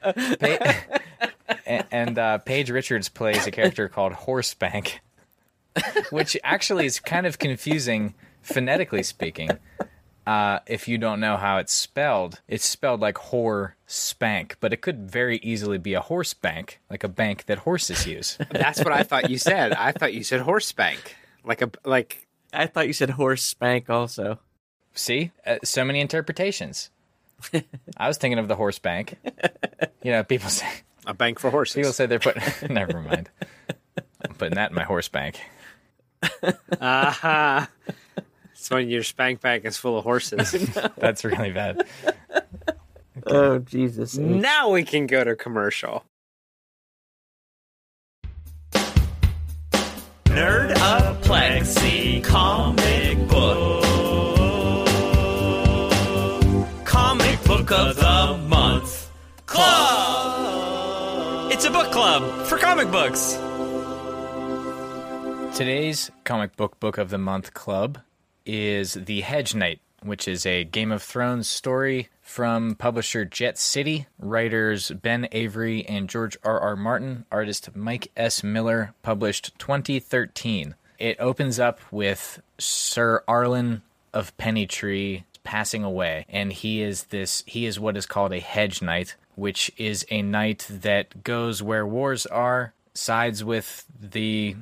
and 1.66 1.84
and 1.90 2.18
uh, 2.18 2.38
Paige 2.38 2.70
Richards 2.70 3.08
plays 3.08 3.46
a 3.46 3.50
character 3.50 3.88
called 3.88 4.12
Horsebank, 4.12 4.98
which 6.10 6.36
actually 6.44 6.86
is 6.86 7.00
kind 7.00 7.26
of 7.26 7.38
confusing 7.38 8.14
phonetically 8.42 9.02
speaking. 9.02 9.50
Uh, 10.26 10.60
if 10.66 10.86
you 10.88 10.98
don't 10.98 11.20
know 11.20 11.38
how 11.38 11.56
it's 11.56 11.72
spelled, 11.72 12.42
it's 12.48 12.66
spelled 12.66 13.00
like 13.00 13.14
whore 13.14 13.72
spank, 13.86 14.56
but 14.60 14.74
it 14.74 14.82
could 14.82 15.10
very 15.10 15.38
easily 15.38 15.78
be 15.78 15.94
a 15.94 16.02
horse 16.02 16.34
bank, 16.34 16.80
like 16.90 17.02
a 17.02 17.08
bank 17.08 17.46
that 17.46 17.60
horses 17.60 18.06
use. 18.06 18.36
That's 18.50 18.80
what 18.80 18.92
I 18.92 19.04
thought 19.04 19.30
you 19.30 19.38
said. 19.38 19.72
I 19.72 19.92
thought 19.92 20.12
you 20.12 20.22
said 20.22 20.40
horse 20.40 20.66
spank, 20.66 21.16
like 21.44 21.62
a 21.62 21.70
like. 21.84 22.26
I 22.52 22.66
thought 22.66 22.86
you 22.86 22.92
said 22.92 23.10
horse 23.10 23.42
spank 23.42 23.88
also. 23.88 24.38
See, 24.98 25.30
uh, 25.46 25.58
so 25.62 25.84
many 25.84 26.00
interpretations. 26.00 26.90
I 27.96 28.08
was 28.08 28.18
thinking 28.18 28.40
of 28.40 28.48
the 28.48 28.56
horse 28.56 28.80
bank. 28.80 29.14
You 30.02 30.10
know, 30.10 30.24
people 30.24 30.50
say 30.50 30.66
A 31.06 31.14
bank 31.14 31.38
for 31.38 31.50
horses. 31.50 31.76
people 31.76 31.92
say 31.92 32.06
they're 32.06 32.18
putting. 32.18 32.42
never 32.74 33.00
mind. 33.00 33.30
I'm 34.26 34.34
putting 34.34 34.56
that 34.56 34.70
in 34.70 34.74
my 34.76 34.82
horse 34.82 35.06
bank. 35.08 35.40
Aha. 36.80 37.68
It's 38.52 38.68
when 38.70 38.88
your 38.88 39.04
spank 39.04 39.40
bank 39.40 39.64
is 39.64 39.76
full 39.76 39.96
of 39.98 40.02
horses. 40.02 40.50
That's 40.96 41.24
really 41.24 41.52
bad. 41.52 41.86
Oh 43.24 43.60
Jesus! 43.60 44.16
now 44.18 44.70
we 44.70 44.82
can 44.82 45.06
go 45.06 45.22
to 45.22 45.36
commercial. 45.36 46.04
Nerdoplexy 50.88 52.22
Comic 52.24 53.28
Book. 53.28 53.87
Book 57.68 57.80
of 57.80 57.96
the 57.96 58.38
Month 58.48 59.10
Club. 59.44 61.52
It's 61.52 61.66
a 61.66 61.70
book 61.70 61.92
club 61.92 62.46
for 62.46 62.56
comic 62.56 62.90
books. 62.90 63.34
Today's 65.54 66.10
comic 66.24 66.56
book 66.56 66.80
book 66.80 66.96
of 66.96 67.10
the 67.10 67.18
month 67.18 67.52
club 67.52 67.98
is 68.46 68.94
The 68.94 69.20
Hedge 69.20 69.54
Knight, 69.54 69.82
which 70.02 70.26
is 70.26 70.46
a 70.46 70.64
Game 70.64 70.90
of 70.90 71.02
Thrones 71.02 71.46
story 71.46 72.08
from 72.22 72.74
publisher 72.74 73.26
Jet 73.26 73.58
City, 73.58 74.06
writers 74.18 74.90
Ben 74.90 75.28
Avery 75.32 75.84
and 75.84 76.08
George 76.08 76.38
R. 76.42 76.58
R. 76.58 76.74
Martin, 76.74 77.26
artist 77.30 77.76
Mike 77.76 78.10
S. 78.16 78.42
Miller, 78.42 78.94
published 79.02 79.52
2013. 79.58 80.74
It 80.98 81.20
opens 81.20 81.60
up 81.60 81.80
with 81.90 82.40
Sir 82.56 83.22
Arlan 83.28 83.82
of 84.14 84.34
Pennytree 84.38 85.24
passing 85.48 85.82
away, 85.82 86.26
and 86.28 86.52
he 86.52 86.82
is 86.82 87.04
this 87.04 87.42
he 87.46 87.64
is 87.64 87.80
what 87.80 87.96
is 87.96 88.04
called 88.04 88.34
a 88.34 88.38
hedge 88.38 88.82
knight, 88.82 89.16
which 89.34 89.72
is 89.78 90.04
a 90.10 90.20
knight 90.20 90.66
that 90.68 91.24
goes 91.24 91.62
where 91.62 91.86
wars 91.86 92.26
are, 92.26 92.74
sides 92.92 93.42
with 93.42 93.86
the 93.98 94.54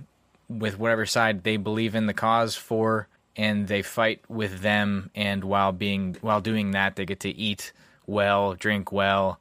with 0.48 0.78
whatever 0.78 1.04
side 1.04 1.42
they 1.42 1.56
believe 1.56 1.96
in 1.96 2.06
the 2.06 2.14
cause 2.14 2.54
for, 2.54 3.08
and 3.34 3.66
they 3.66 3.82
fight 3.82 4.20
with 4.28 4.60
them 4.60 5.10
and 5.16 5.42
while 5.42 5.72
being 5.72 6.16
while 6.20 6.40
doing 6.40 6.70
that 6.70 6.94
they 6.94 7.04
get 7.04 7.18
to 7.18 7.36
eat 7.36 7.72
well, 8.06 8.54
drink 8.54 8.92
well, 8.92 9.40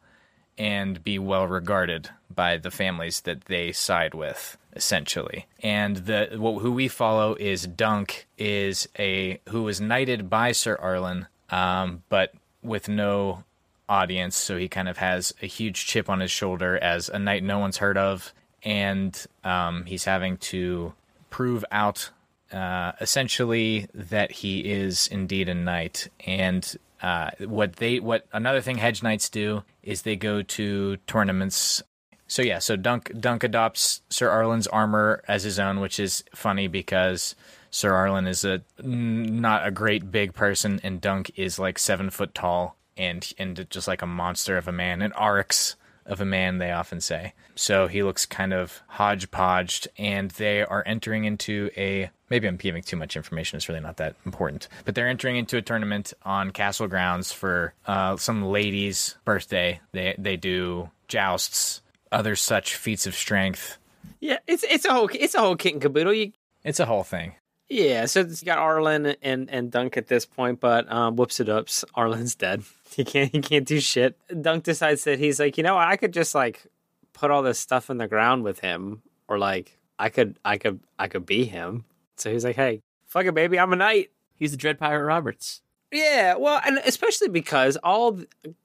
and 0.57 1.03
be 1.03 1.19
well 1.19 1.45
regarded 1.45 2.09
by 2.33 2.57
the 2.57 2.71
families 2.71 3.21
that 3.21 3.45
they 3.45 3.71
side 3.71 4.15
with 4.15 4.57
essentially. 4.75 5.45
And 5.61 5.97
the 5.97 6.25
who 6.25 6.71
we 6.71 6.87
follow 6.87 7.35
is 7.35 7.67
Dunk 7.67 8.25
is 8.35 8.89
a 8.97 9.39
who 9.49 9.61
was 9.61 9.79
knighted 9.79 10.27
by 10.27 10.51
Sir 10.53 10.75
Arlan 10.77 11.27
um, 11.49 12.03
but 12.09 12.33
with 12.61 12.89
no 12.89 13.43
audience, 13.87 14.35
so 14.35 14.57
he 14.57 14.67
kind 14.67 14.89
of 14.89 14.97
has 14.97 15.33
a 15.41 15.45
huge 15.45 15.85
chip 15.85 16.09
on 16.09 16.19
his 16.19 16.31
shoulder 16.31 16.77
as 16.77 17.09
a 17.09 17.19
knight 17.19 17.43
no 17.43 17.59
one's 17.59 17.77
heard 17.77 17.97
of 17.97 18.33
and 18.65 19.27
um, 19.43 19.85
he's 19.85 20.05
having 20.05 20.37
to 20.37 20.93
prove 21.29 21.63
out 21.71 22.09
uh, 22.51 22.93
essentially 22.99 23.87
that 23.93 24.31
he 24.31 24.59
is 24.61 25.07
indeed 25.07 25.47
a 25.47 25.53
knight 25.53 26.09
and 26.25 26.75
uh, 27.01 27.29
what 27.39 27.75
they 27.75 27.99
what 27.99 28.25
another 28.33 28.61
thing 28.61 28.77
hedge 28.77 29.03
knights 29.03 29.29
do 29.29 29.63
is 29.83 30.01
they 30.01 30.15
go 30.15 30.41
to 30.41 30.97
tournaments. 31.07 31.83
So 32.27 32.41
yeah, 32.41 32.59
so 32.59 32.75
Dunk 32.75 33.11
Dunk 33.19 33.43
adopts 33.43 34.01
Sir 34.09 34.29
Arlan's 34.29 34.65
armor 34.67 35.21
as 35.27 35.43
his 35.43 35.59
own, 35.59 35.81
which 35.81 35.99
is 35.99 36.23
funny 36.33 36.67
because 36.67 37.35
Sir 37.75 37.91
Arlan 37.91 38.25
is 38.25 38.45
a 38.45 38.61
not 38.81 39.67
a 39.67 39.69
great 39.69 40.09
big 40.09 40.33
person, 40.33 40.79
and 40.81 41.01
Dunk 41.01 41.31
is 41.35 41.59
like 41.59 41.77
seven 41.77 42.09
foot 42.09 42.33
tall 42.33 42.77
and 42.95 43.29
and 43.37 43.67
just 43.69 43.85
like 43.85 44.01
a 44.01 44.05
monster 44.05 44.55
of 44.55 44.69
a 44.69 44.71
man, 44.71 45.01
an 45.01 45.11
Arx 45.11 45.75
of 46.05 46.21
a 46.21 46.25
man, 46.25 46.59
they 46.59 46.71
often 46.71 47.01
say. 47.01 47.33
So 47.53 47.87
he 47.87 48.01
looks 48.01 48.25
kind 48.25 48.53
of 48.53 48.81
hodgepodged, 48.87 49.89
and 49.97 50.31
they 50.31 50.63
are 50.63 50.83
entering 50.85 51.25
into 51.25 51.69
a. 51.75 52.11
Maybe 52.29 52.47
I'm 52.47 52.55
giving 52.55 52.81
too 52.81 52.95
much 52.95 53.17
information. 53.17 53.57
It's 53.57 53.67
really 53.67 53.81
not 53.81 53.97
that 53.97 54.15
important. 54.25 54.69
But 54.85 54.95
they're 54.95 55.09
entering 55.09 55.35
into 55.35 55.57
a 55.57 55.61
tournament 55.61 56.13
on 56.23 56.51
castle 56.51 56.87
grounds 56.87 57.33
for 57.33 57.73
uh, 57.87 58.15
some 58.15 58.45
lady's 58.45 59.17
birthday. 59.25 59.81
They 59.91 60.15
they 60.17 60.37
do 60.37 60.91
jousts, 61.09 61.81
other 62.09 62.37
such 62.37 62.77
feats 62.77 63.05
of 63.05 63.15
strength. 63.15 63.77
Yeah, 64.21 64.37
it's 64.47 64.63
it's 64.63 64.85
a 64.85 64.93
whole 64.93 65.09
it's 65.13 65.35
a 65.35 65.41
whole 65.41 65.57
kit 65.57 65.73
and 65.73 65.81
caboodle. 65.81 66.13
You, 66.13 66.31
It's 66.63 66.79
a 66.79 66.85
whole 66.85 67.03
thing. 67.03 67.33
Yeah, 67.69 68.05
so 68.05 68.21
it's 68.21 68.43
got 68.43 68.59
Arlan 68.59 69.15
and 69.21 69.49
and 69.49 69.71
Dunk 69.71 69.97
at 69.97 70.07
this 70.07 70.25
point, 70.25 70.59
but 70.59 70.91
um, 70.91 71.15
whoops 71.15 71.39
it 71.39 71.49
ups, 71.49 71.83
Arlan's 71.95 72.35
dead. 72.35 72.63
He 72.95 73.03
can't 73.03 73.29
he 73.29 73.41
can't 73.41 73.67
do 73.67 73.81
shit. 73.81 74.17
Dunk 74.41 74.63
decides 74.63 75.03
that 75.03 75.19
he's 75.19 75.37
like, 75.37 75.57
you 75.57 75.63
know, 75.65 75.77
I 75.77 75.97
could 75.97 76.13
just 76.13 76.33
like 76.33 76.65
put 77.11 77.29
all 77.29 77.43
this 77.43 77.59
stuff 77.59 77.89
in 77.89 77.97
the 77.97 78.07
ground 78.07 78.45
with 78.45 78.59
him, 78.59 79.01
or 79.27 79.37
like 79.37 79.77
I 79.99 80.07
could 80.07 80.39
I 80.45 80.57
could 80.57 80.79
I 80.97 81.09
could 81.09 81.25
be 81.25 81.43
him. 81.43 81.83
So 82.15 82.31
he's 82.31 82.45
like, 82.45 82.55
hey, 82.55 82.83
fuck 83.05 83.25
it, 83.25 83.33
baby, 83.33 83.59
I'm 83.59 83.73
a 83.73 83.75
knight. 83.75 84.11
He's 84.35 84.51
the 84.51 84.57
Dread 84.57 84.79
Pirate 84.79 85.03
Roberts. 85.03 85.61
Yeah, 85.91 86.35
well, 86.35 86.61
and 86.65 86.77
especially 86.85 87.27
because 87.27 87.75
all 87.77 88.19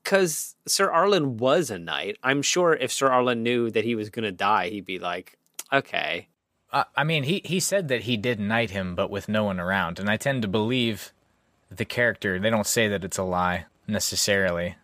because 0.05 0.55
Sir 0.67 0.89
Arlan 0.89 1.39
was 1.39 1.71
a 1.71 1.79
knight. 1.79 2.17
I'm 2.23 2.43
sure 2.43 2.75
if 2.75 2.93
Sir 2.93 3.09
Arlan 3.09 3.39
knew 3.39 3.69
that 3.71 3.85
he 3.85 3.97
was 3.97 4.11
gonna 4.11 4.31
die, 4.31 4.69
he'd 4.69 4.85
be 4.85 5.01
like, 5.01 5.39
okay, 5.73 6.29
I 6.73 7.05
mean, 7.05 7.25
he 7.25 7.43
he 7.45 7.59
said 7.61 7.89
that 7.89 8.03
he 8.03 8.17
did 8.17 8.39
knight 8.39 8.71
him, 8.71 8.95
but 8.95 9.11
with 9.11 9.29
no 9.29 9.45
one 9.45 9.59
around, 9.59 9.99
and 9.99 10.09
I 10.09 10.17
tend 10.17 10.43
to 10.43 10.49
believe 10.49 11.13
the 11.71 11.85
character. 11.85 12.39
They 12.39 12.51
don't 12.51 12.67
say 12.67 12.89
that 12.89 13.05
it's 13.05 13.19
a 13.19 13.23
lie 13.25 13.67
necessarily, 13.87 14.77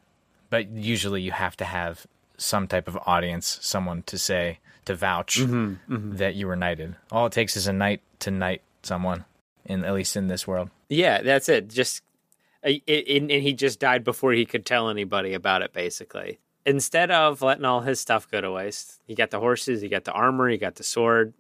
but 0.51 0.69
usually 0.69 1.23
you 1.23 1.33
have 1.33 1.57
to 1.59 1.65
have 1.65 2.07
some 2.37 2.67
type 2.67 2.89
of 2.89 2.99
audience, 3.07 3.59
someone 3.63 4.03
to 4.03 4.19
say 4.19 4.59
to 4.85 4.95
vouch 4.95 5.41
that 5.89 6.35
you 6.35 6.47
were 6.47 6.57
knighted. 6.57 6.97
All 7.11 7.27
it 7.27 7.33
takes 7.33 7.57
is 7.57 7.67
a 7.67 7.73
knight 7.73 8.03
to 8.21 8.31
knight 8.31 8.63
someone, 8.83 9.25
in 9.65 9.85
at 9.85 9.95
least 9.95 10.17
in 10.17 10.29
this 10.29 10.47
world. 10.47 10.71
Yeah, 10.89 11.23
that's 11.23 11.49
it. 11.49 11.69
Just 11.69 12.03
uh, 12.65 12.71
and 12.89 13.31
and 13.31 13.43
he 13.43 13.53
just 13.53 13.79
died 13.81 14.05
before 14.05 14.33
he 14.33 14.45
could 14.47 14.67
tell 14.67 14.89
anybody 14.89 15.35
about 15.35 15.63
it. 15.63 15.73
Basically, 15.73 16.39
instead 16.65 17.11
of 17.11 17.43
letting 17.43 17.65
all 17.65 17.81
his 17.83 18.01
stuff 18.01 18.31
go 18.31 18.41
to 18.41 18.51
waste, 18.51 19.01
he 19.07 19.15
got 19.15 19.31
the 19.31 19.41
horses, 19.41 19.81
he 19.81 19.89
got 19.89 20.05
the 20.05 20.13
armor, 20.13 20.49
he 20.49 20.57
got 20.57 20.77
the 20.77 20.85
sword. 20.85 21.33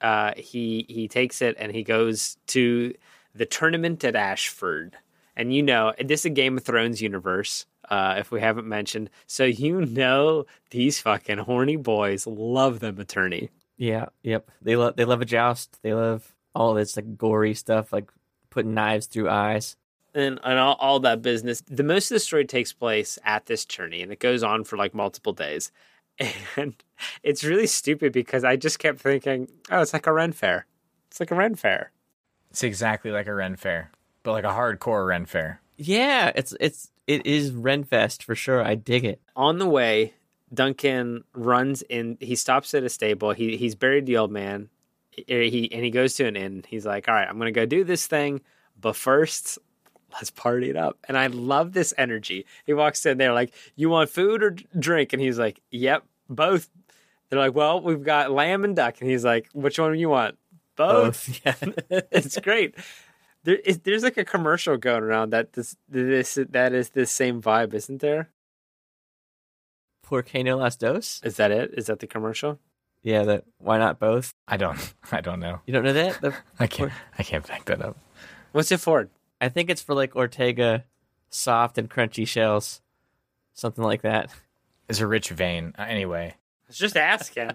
Uh, 0.00 0.32
he 0.36 0.86
he 0.88 1.08
takes 1.08 1.42
it 1.42 1.56
and 1.58 1.72
he 1.72 1.82
goes 1.82 2.36
to 2.48 2.94
the 3.34 3.46
tournament 3.46 4.02
at 4.04 4.16
Ashford. 4.16 4.96
And 5.36 5.54
you 5.54 5.62
know, 5.62 5.92
this 6.02 6.20
is 6.20 6.26
a 6.26 6.30
Game 6.30 6.56
of 6.56 6.64
Thrones 6.64 7.00
universe. 7.00 7.66
Uh, 7.88 8.14
if 8.18 8.30
we 8.30 8.40
haven't 8.40 8.68
mentioned, 8.68 9.10
so 9.26 9.44
you 9.44 9.80
know 9.84 10.44
these 10.70 11.00
fucking 11.00 11.38
horny 11.38 11.76
boys 11.76 12.24
love 12.26 12.78
them 12.78 13.00
attorney. 13.00 13.50
Yeah, 13.76 14.06
yep. 14.22 14.48
They 14.62 14.76
love 14.76 14.96
they 14.96 15.04
love 15.04 15.20
a 15.20 15.24
joust. 15.24 15.78
They 15.82 15.92
love 15.94 16.34
all 16.54 16.74
this 16.74 16.96
like 16.96 17.16
gory 17.16 17.54
stuff, 17.54 17.92
like 17.92 18.10
putting 18.50 18.74
knives 18.74 19.06
through 19.06 19.28
eyes. 19.28 19.76
and, 20.14 20.40
and 20.44 20.58
all, 20.58 20.74
all 20.80 21.00
that 21.00 21.22
business. 21.22 21.62
The 21.66 21.82
most 21.82 22.10
of 22.10 22.16
the 22.16 22.20
story 22.20 22.44
takes 22.44 22.72
place 22.72 23.18
at 23.24 23.46
this 23.46 23.64
tourney, 23.64 24.02
and 24.02 24.12
it 24.12 24.18
goes 24.20 24.42
on 24.42 24.64
for 24.64 24.76
like 24.76 24.94
multiple 24.94 25.32
days. 25.32 25.72
And 26.56 26.74
it's 27.22 27.44
really 27.44 27.66
stupid 27.66 28.12
because 28.12 28.44
I 28.44 28.56
just 28.56 28.78
kept 28.78 29.00
thinking, 29.00 29.48
oh, 29.70 29.80
it's 29.80 29.92
like 29.92 30.06
a 30.06 30.12
Ren 30.12 30.32
fair. 30.32 30.66
It's 31.08 31.20
like 31.20 31.30
a 31.30 31.34
Ren 31.34 31.54
fair. 31.54 31.92
It's 32.50 32.62
exactly 32.62 33.10
like 33.10 33.26
a 33.26 33.34
Ren 33.34 33.56
fair, 33.56 33.90
but 34.22 34.32
like 34.32 34.44
a 34.44 34.48
hardcore 34.48 35.06
Ren 35.06 35.24
fair. 35.24 35.60
Yeah, 35.76 36.30
it's 36.34 36.54
it's 36.60 36.90
it 37.06 37.24
is 37.24 37.52
Renfest 37.52 38.22
for 38.22 38.34
sure. 38.34 38.62
I 38.62 38.74
dig 38.74 39.04
it. 39.04 39.20
On 39.34 39.58
the 39.58 39.68
way, 39.68 40.14
Duncan 40.52 41.24
runs 41.32 41.82
in. 41.82 42.18
He 42.20 42.36
stops 42.36 42.74
at 42.74 42.84
a 42.84 42.88
stable. 42.88 43.32
He 43.32 43.56
he's 43.56 43.74
buried 43.74 44.06
the 44.06 44.18
old 44.18 44.30
man. 44.30 44.68
He, 45.10 45.24
he 45.26 45.72
and 45.72 45.82
he 45.82 45.90
goes 45.90 46.14
to 46.14 46.26
an 46.26 46.36
inn. 46.36 46.64
He's 46.68 46.84
like, 46.84 47.08
all 47.08 47.14
right, 47.14 47.26
I'm 47.26 47.38
gonna 47.38 47.50
go 47.50 47.66
do 47.66 47.82
this 47.84 48.06
thing, 48.06 48.42
but 48.80 48.94
first. 48.94 49.58
Let's 50.12 50.30
party 50.30 50.70
it 50.70 50.76
up. 50.76 50.98
And 51.06 51.16
I 51.16 51.28
love 51.28 51.72
this 51.72 51.94
energy. 51.96 52.44
He 52.66 52.72
walks 52.72 53.06
in 53.06 53.16
there 53.16 53.32
like, 53.32 53.54
You 53.76 53.90
want 53.90 54.10
food 54.10 54.42
or 54.42 54.50
drink? 54.76 55.12
And 55.12 55.22
he's 55.22 55.38
like, 55.38 55.60
Yep, 55.70 56.02
both. 56.30 56.70
They're 57.28 57.38
like, 57.38 57.54
Well, 57.54 57.80
we've 57.80 58.02
got 58.02 58.30
lamb 58.30 58.64
and 58.64 58.74
duck. 58.74 59.00
And 59.00 59.10
he's 59.10 59.24
like, 59.24 59.48
Which 59.52 59.78
one 59.78 59.92
do 59.92 59.98
you 59.98 60.08
want? 60.08 60.38
Both. 60.76 61.40
Yeah. 61.44 61.54
it's 62.10 62.38
great. 62.38 62.74
There 63.44 63.56
is, 63.56 63.78
there's 63.78 64.02
like 64.02 64.18
a 64.18 64.24
commercial 64.24 64.76
going 64.76 65.02
around 65.02 65.30
that 65.30 65.54
this 65.54 65.76
this 65.88 66.38
that 66.50 66.72
is 66.74 66.90
this 66.90 67.10
same 67.10 67.40
vibe, 67.40 67.72
isn't 67.74 68.00
there? 68.00 68.28
Por 70.02 70.22
que 70.22 70.42
no 70.42 70.56
las 70.58 70.76
dos? 70.76 71.20
Is 71.24 71.36
that 71.36 71.50
it? 71.50 71.72
Is 71.76 71.86
that 71.86 72.00
the 72.00 72.06
commercial? 72.06 72.58
Yeah, 73.02 73.22
that 73.24 73.44
why 73.58 73.78
not 73.78 73.98
both? 73.98 74.34
I 74.46 74.56
don't, 74.56 74.94
I 75.12 75.20
don't 75.20 75.40
know. 75.40 75.60
You 75.66 75.72
don't 75.72 75.84
know 75.84 75.92
that? 75.92 76.20
The, 76.20 76.34
I 76.58 76.66
can't, 76.66 76.92
I 77.18 77.22
can't 77.22 77.46
back 77.46 77.64
that 77.66 77.80
up. 77.80 77.96
What's 78.52 78.72
it 78.72 78.80
for? 78.80 79.08
I 79.40 79.48
think 79.48 79.70
it's 79.70 79.80
for 79.80 79.94
like 79.94 80.16
Ortega 80.16 80.84
soft 81.30 81.78
and 81.78 81.88
crunchy 81.88 82.26
shells. 82.26 82.82
Something 83.54 83.84
like 83.84 84.02
that. 84.02 84.30
It's 84.90 85.00
a 85.00 85.06
rich 85.06 85.30
vein. 85.30 85.74
Uh, 85.78 85.82
anyway, 85.82 86.34
I 86.34 86.66
was 86.66 86.76
just 86.76 86.96
asking. 86.96 87.52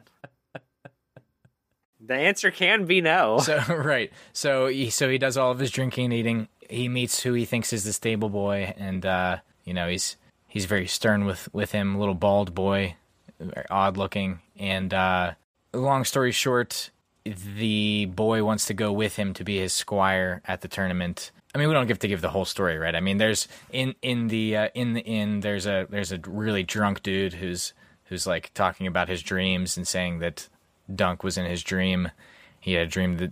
the 1.99 2.15
answer 2.15 2.49
can 2.49 2.85
be 2.85 3.01
no. 3.01 3.39
so 3.39 3.61
right 3.69 4.11
so 4.31 4.67
he 4.67 4.89
so 4.89 5.09
he 5.09 5.17
does 5.17 5.37
all 5.37 5.51
of 5.51 5.59
his 5.59 5.71
drinking 5.71 6.05
and 6.05 6.13
eating 6.13 6.47
he 6.69 6.87
meets 6.87 7.21
who 7.21 7.33
he 7.33 7.45
thinks 7.45 7.73
is 7.73 7.83
the 7.83 7.93
stable 7.93 8.29
boy 8.29 8.73
and 8.77 9.05
uh 9.05 9.37
you 9.63 9.73
know 9.73 9.87
he's 9.87 10.17
he's 10.47 10.65
very 10.65 10.87
stern 10.87 11.25
with 11.25 11.49
with 11.53 11.71
him 11.71 11.97
little 11.97 12.13
bald 12.13 12.53
boy 12.53 12.95
very 13.39 13.65
odd 13.69 13.97
looking 13.97 14.39
and 14.57 14.93
uh 14.93 15.31
long 15.73 16.03
story 16.03 16.31
short 16.31 16.91
the 17.25 18.05
boy 18.05 18.43
wants 18.43 18.65
to 18.65 18.73
go 18.73 18.91
with 18.91 19.15
him 19.15 19.33
to 19.33 19.43
be 19.43 19.57
his 19.57 19.73
squire 19.73 20.41
at 20.45 20.61
the 20.61 20.67
tournament 20.67 21.31
I 21.55 21.57
mean, 21.57 21.69
we 21.69 21.73
don't 21.73 21.87
have 21.87 21.99
to 21.99 22.09
give 22.09 22.19
the 22.19 22.29
whole 22.29 22.43
story, 22.43 22.77
right? 22.77 22.93
I 22.93 22.99
mean, 22.99 23.17
there's 23.17 23.47
in 23.71 23.95
in 24.01 24.27
the 24.27 24.57
uh, 24.57 24.69
in 24.73 24.91
the 24.91 24.99
inn 24.99 25.39
there's 25.39 25.65
a 25.65 25.87
there's 25.89 26.11
a 26.11 26.19
really 26.27 26.63
drunk 26.63 27.01
dude 27.01 27.33
who's 27.33 27.73
who's 28.05 28.27
like 28.27 28.53
talking 28.53 28.87
about 28.87 29.07
his 29.07 29.23
dreams 29.23 29.77
and 29.77 29.87
saying 29.87 30.19
that 30.19 30.49
Dunk 30.93 31.23
was 31.23 31.37
in 31.37 31.45
his 31.45 31.63
dream. 31.63 32.11
He 32.59 32.73
had 32.73 32.87
a 32.87 32.89
dream 32.89 33.17
that 33.17 33.31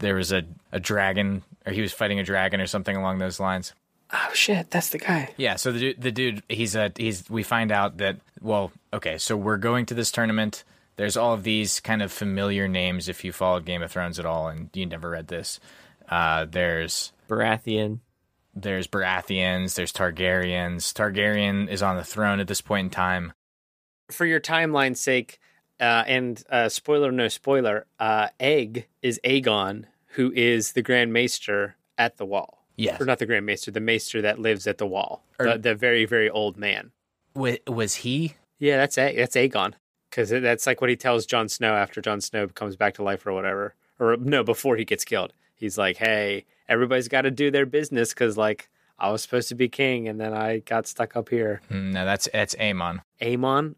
there 0.00 0.16
was 0.16 0.32
a, 0.32 0.42
a 0.70 0.78
dragon, 0.78 1.44
or 1.64 1.72
he 1.72 1.80
was 1.80 1.94
fighting 1.94 2.18
a 2.20 2.24
dragon, 2.24 2.60
or 2.60 2.66
something 2.66 2.94
along 2.94 3.20
those 3.20 3.40
lines. 3.40 3.72
oh 4.12 4.30
shit, 4.34 4.70
that's 4.70 4.90
the 4.90 4.98
guy. 4.98 5.32
Yeah. 5.38 5.56
So 5.56 5.72
the 5.72 5.78
dude, 5.78 6.00
the 6.02 6.12
dude, 6.12 6.42
he's 6.50 6.76
a 6.76 6.92
he's. 6.94 7.30
We 7.30 7.42
find 7.42 7.72
out 7.72 7.96
that 7.98 8.16
well, 8.42 8.70
okay, 8.92 9.16
so 9.16 9.34
we're 9.34 9.56
going 9.56 9.86
to 9.86 9.94
this 9.94 10.12
tournament. 10.12 10.62
There's 10.96 11.16
all 11.16 11.32
of 11.32 11.42
these 11.42 11.80
kind 11.80 12.02
of 12.02 12.12
familiar 12.12 12.68
names 12.68 13.08
if 13.08 13.24
you 13.24 13.32
followed 13.32 13.64
Game 13.64 13.82
of 13.82 13.90
Thrones 13.90 14.18
at 14.18 14.26
all, 14.26 14.48
and 14.48 14.68
you 14.74 14.84
never 14.84 15.08
read 15.08 15.28
this. 15.28 15.58
Uh, 16.06 16.44
there's 16.44 17.11
Baratheon. 17.28 18.00
there's 18.54 18.86
Baratheons, 18.86 19.74
there's 19.74 19.92
Targaryens. 19.92 20.92
Targaryen 20.92 21.68
is 21.68 21.82
on 21.82 21.96
the 21.96 22.04
throne 22.04 22.40
at 22.40 22.48
this 22.48 22.60
point 22.60 22.86
in 22.86 22.90
time. 22.90 23.32
For 24.10 24.26
your 24.26 24.40
timeline's 24.40 25.00
sake, 25.00 25.40
uh, 25.80 26.04
and 26.06 26.42
uh, 26.50 26.68
spoiler 26.68 27.10
no 27.10 27.28
spoiler, 27.28 27.86
uh, 27.98 28.28
Egg 28.38 28.86
is 29.00 29.18
Aegon, 29.24 29.84
who 30.08 30.32
is 30.32 30.72
the 30.72 30.82
Grand 30.82 31.12
Maester 31.12 31.76
at 31.96 32.18
the 32.18 32.26
wall. 32.26 32.66
Yes. 32.76 33.00
Or 33.00 33.04
not 33.04 33.18
the 33.18 33.26
Grand 33.26 33.46
Maester, 33.46 33.70
the 33.70 33.80
Maester 33.80 34.20
that 34.22 34.38
lives 34.38 34.66
at 34.66 34.78
the 34.78 34.86
wall. 34.86 35.24
Or- 35.38 35.46
the, 35.52 35.58
the 35.58 35.74
very, 35.74 36.04
very 36.04 36.28
old 36.28 36.56
man. 36.56 36.90
Was, 37.34 37.56
was 37.66 37.94
he? 37.96 38.34
Yeah, 38.58 38.76
that's 38.76 38.98
a 38.98 39.16
that's 39.16 39.34
Aegon. 39.36 39.74
Because 40.10 40.28
that's 40.28 40.66
like 40.66 40.82
what 40.82 40.90
he 40.90 40.96
tells 40.96 41.24
Jon 41.24 41.48
Snow 41.48 41.72
after 41.72 42.02
Jon 42.02 42.20
Snow 42.20 42.46
comes 42.48 42.76
back 42.76 42.92
to 42.94 43.02
life 43.02 43.26
or 43.26 43.32
whatever. 43.32 43.74
Or 43.98 44.18
no, 44.18 44.44
before 44.44 44.76
he 44.76 44.84
gets 44.84 45.04
killed. 45.06 45.32
He's 45.54 45.78
like, 45.78 45.96
hey, 45.96 46.44
everybody's 46.72 47.08
got 47.08 47.22
to 47.22 47.30
do 47.30 47.50
their 47.50 47.66
business 47.66 48.10
because, 48.14 48.36
like, 48.36 48.68
I 48.98 49.10
was 49.10 49.22
supposed 49.22 49.48
to 49.50 49.54
be 49.54 49.68
king 49.68 50.08
and 50.08 50.20
then 50.20 50.32
I 50.32 50.58
got 50.60 50.86
stuck 50.86 51.16
up 51.16 51.28
here. 51.28 51.60
Hmm, 51.68 51.92
No, 51.92 52.04
that's 52.04 52.28
that's 52.32 52.54
Aemon. 52.56 53.00
Aemon? 53.20 53.74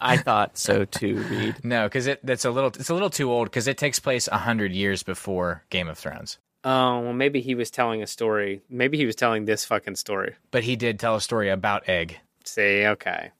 I 0.00 0.16
thought 0.16 0.56
so 0.56 0.84
too, 0.84 1.16
Reed. 1.28 1.56
No, 1.64 1.86
because 1.86 2.06
it 2.06 2.20
that's 2.24 2.44
a 2.44 2.50
little 2.50 2.68
it's 2.70 2.88
a 2.90 2.94
little 2.94 3.10
too 3.10 3.30
old 3.32 3.48
because 3.48 3.66
it 3.66 3.76
takes 3.78 3.98
place 3.98 4.28
a 4.28 4.38
hundred 4.38 4.72
years 4.72 5.02
before 5.02 5.64
Game 5.70 5.88
of 5.88 5.98
Thrones. 5.98 6.38
Oh, 6.64 7.00
well, 7.00 7.12
maybe 7.12 7.40
he 7.40 7.54
was 7.54 7.70
telling 7.70 8.02
a 8.02 8.06
story. 8.06 8.62
Maybe 8.68 8.96
he 8.98 9.06
was 9.06 9.16
telling 9.16 9.44
this 9.44 9.64
fucking 9.64 9.96
story. 9.96 10.34
But 10.50 10.64
he 10.64 10.76
did 10.76 10.98
tell 10.98 11.14
a 11.16 11.20
story 11.20 11.48
about 11.48 11.88
Egg. 11.88 12.18
See, 12.44 12.84
okay. 12.84 13.30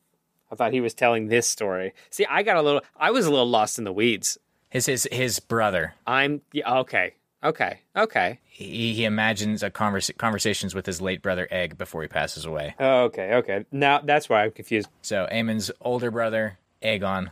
I 0.50 0.54
thought 0.54 0.72
he 0.72 0.80
was 0.80 0.94
telling 0.94 1.26
this 1.26 1.46
story. 1.48 1.92
See, 2.10 2.24
I 2.26 2.42
got 2.42 2.56
a 2.56 2.62
little, 2.62 2.80
I 2.96 3.10
was 3.10 3.26
a 3.26 3.30
little 3.30 3.48
lost 3.48 3.76
in 3.78 3.84
the 3.84 3.92
weeds. 3.92 4.38
His 4.70 4.86
his 4.86 5.08
his 5.10 5.40
brother. 5.40 5.94
I'm, 6.06 6.42
yeah, 6.52 6.78
okay, 6.80 7.14
okay, 7.42 7.80
okay, 7.96 8.38
He, 8.46 8.94
he 8.94 9.04
imagines 9.04 9.62
a 9.62 9.70
convers- 9.70 10.10
conversations 10.18 10.74
with 10.74 10.86
his 10.86 11.00
late 11.00 11.22
brother 11.22 11.46
Egg 11.50 11.78
before 11.78 12.02
he 12.02 12.08
passes 12.08 12.44
away. 12.44 12.74
Oh, 12.78 13.04
okay, 13.04 13.34
okay. 13.34 13.64
Now 13.72 14.00
that's 14.00 14.28
why 14.28 14.44
I'm 14.44 14.50
confused. 14.52 14.88
So 15.02 15.26
Aemon's 15.30 15.70
older 15.80 16.10
brother 16.10 16.58
Aegon. 16.82 17.30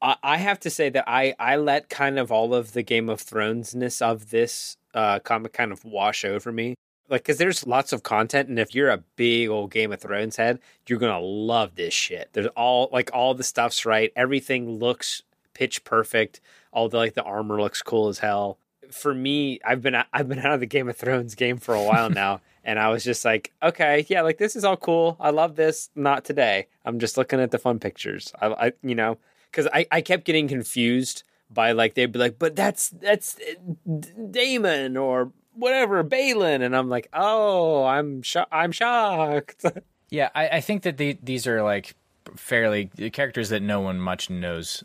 I, 0.00 0.16
I 0.22 0.36
have 0.38 0.60
to 0.60 0.70
say 0.70 0.88
that 0.90 1.04
I, 1.06 1.34
I 1.38 1.56
let 1.56 1.88
kind 1.88 2.18
of 2.18 2.32
all 2.32 2.54
of 2.54 2.72
the 2.72 2.82
Game 2.82 3.08
of 3.08 3.22
Thronesness 3.22 4.02
of 4.02 4.30
this 4.30 4.76
uh, 4.94 5.18
comic 5.20 5.52
kind 5.52 5.72
of 5.72 5.84
wash 5.84 6.24
over 6.24 6.50
me. 6.52 6.74
Like, 7.08 7.22
because 7.22 7.36
there's 7.36 7.66
lots 7.66 7.92
of 7.92 8.02
content, 8.02 8.48
and 8.48 8.58
if 8.58 8.74
you're 8.74 8.88
a 8.88 9.02
big 9.16 9.50
old 9.50 9.70
Game 9.70 9.92
of 9.92 10.00
Thrones 10.00 10.36
head, 10.36 10.60
you're 10.88 10.98
gonna 10.98 11.20
love 11.20 11.74
this 11.74 11.92
shit. 11.92 12.30
There's 12.32 12.46
all 12.56 12.88
like 12.90 13.10
all 13.12 13.34
the 13.34 13.44
stuff's 13.44 13.84
right. 13.84 14.10
Everything 14.16 14.78
looks 14.78 15.22
pitch 15.52 15.84
perfect. 15.84 16.40
All 16.72 16.88
the 16.88 16.96
like 16.96 17.12
the 17.12 17.22
armor 17.22 17.60
looks 17.60 17.82
cool 17.82 18.08
as 18.08 18.20
hell. 18.20 18.56
For 18.92 19.14
me, 19.14 19.60
I've 19.64 19.82
been 19.82 19.96
I've 20.12 20.28
been 20.28 20.38
out 20.38 20.52
of 20.52 20.60
the 20.60 20.66
Game 20.66 20.88
of 20.88 20.96
Thrones 20.96 21.34
game 21.34 21.58
for 21.58 21.74
a 21.74 21.82
while 21.82 22.10
now, 22.22 22.40
and 22.64 22.78
I 22.78 22.88
was 22.90 23.04
just 23.04 23.24
like, 23.24 23.52
okay, 23.62 24.06
yeah, 24.08 24.22
like 24.22 24.38
this 24.38 24.56
is 24.56 24.64
all 24.64 24.76
cool. 24.76 25.16
I 25.20 25.30
love 25.30 25.56
this. 25.56 25.90
Not 25.94 26.24
today. 26.24 26.68
I'm 26.84 26.98
just 26.98 27.16
looking 27.16 27.40
at 27.40 27.50
the 27.50 27.58
fun 27.58 27.78
pictures. 27.78 28.32
I, 28.40 28.46
I 28.48 28.72
you 28.82 28.94
know, 28.94 29.18
because 29.50 29.68
I 29.72 29.86
I 29.90 30.00
kept 30.00 30.24
getting 30.24 30.48
confused 30.48 31.22
by 31.50 31.72
like 31.72 31.94
they'd 31.94 32.12
be 32.12 32.18
like, 32.18 32.38
but 32.38 32.56
that's 32.56 32.90
that's 32.90 33.36
uh, 33.38 34.00
Daemon 34.30 34.96
or 34.96 35.32
whatever 35.54 36.02
Balin, 36.02 36.62
and 36.62 36.74
I'm 36.76 36.88
like, 36.88 37.08
oh, 37.12 37.84
I'm 37.84 38.22
sho- 38.22 38.46
I'm 38.50 38.72
shocked. 38.72 39.64
Yeah, 40.12 40.28
I, 40.34 40.48
I 40.48 40.60
think 40.60 40.82
that 40.82 40.98
the, 40.98 41.16
these 41.22 41.46
are 41.46 41.62
like 41.62 41.94
fairly 42.36 42.90
characters 43.14 43.48
that 43.48 43.62
no 43.62 43.80
one 43.80 43.98
much 43.98 44.28
knows. 44.28 44.84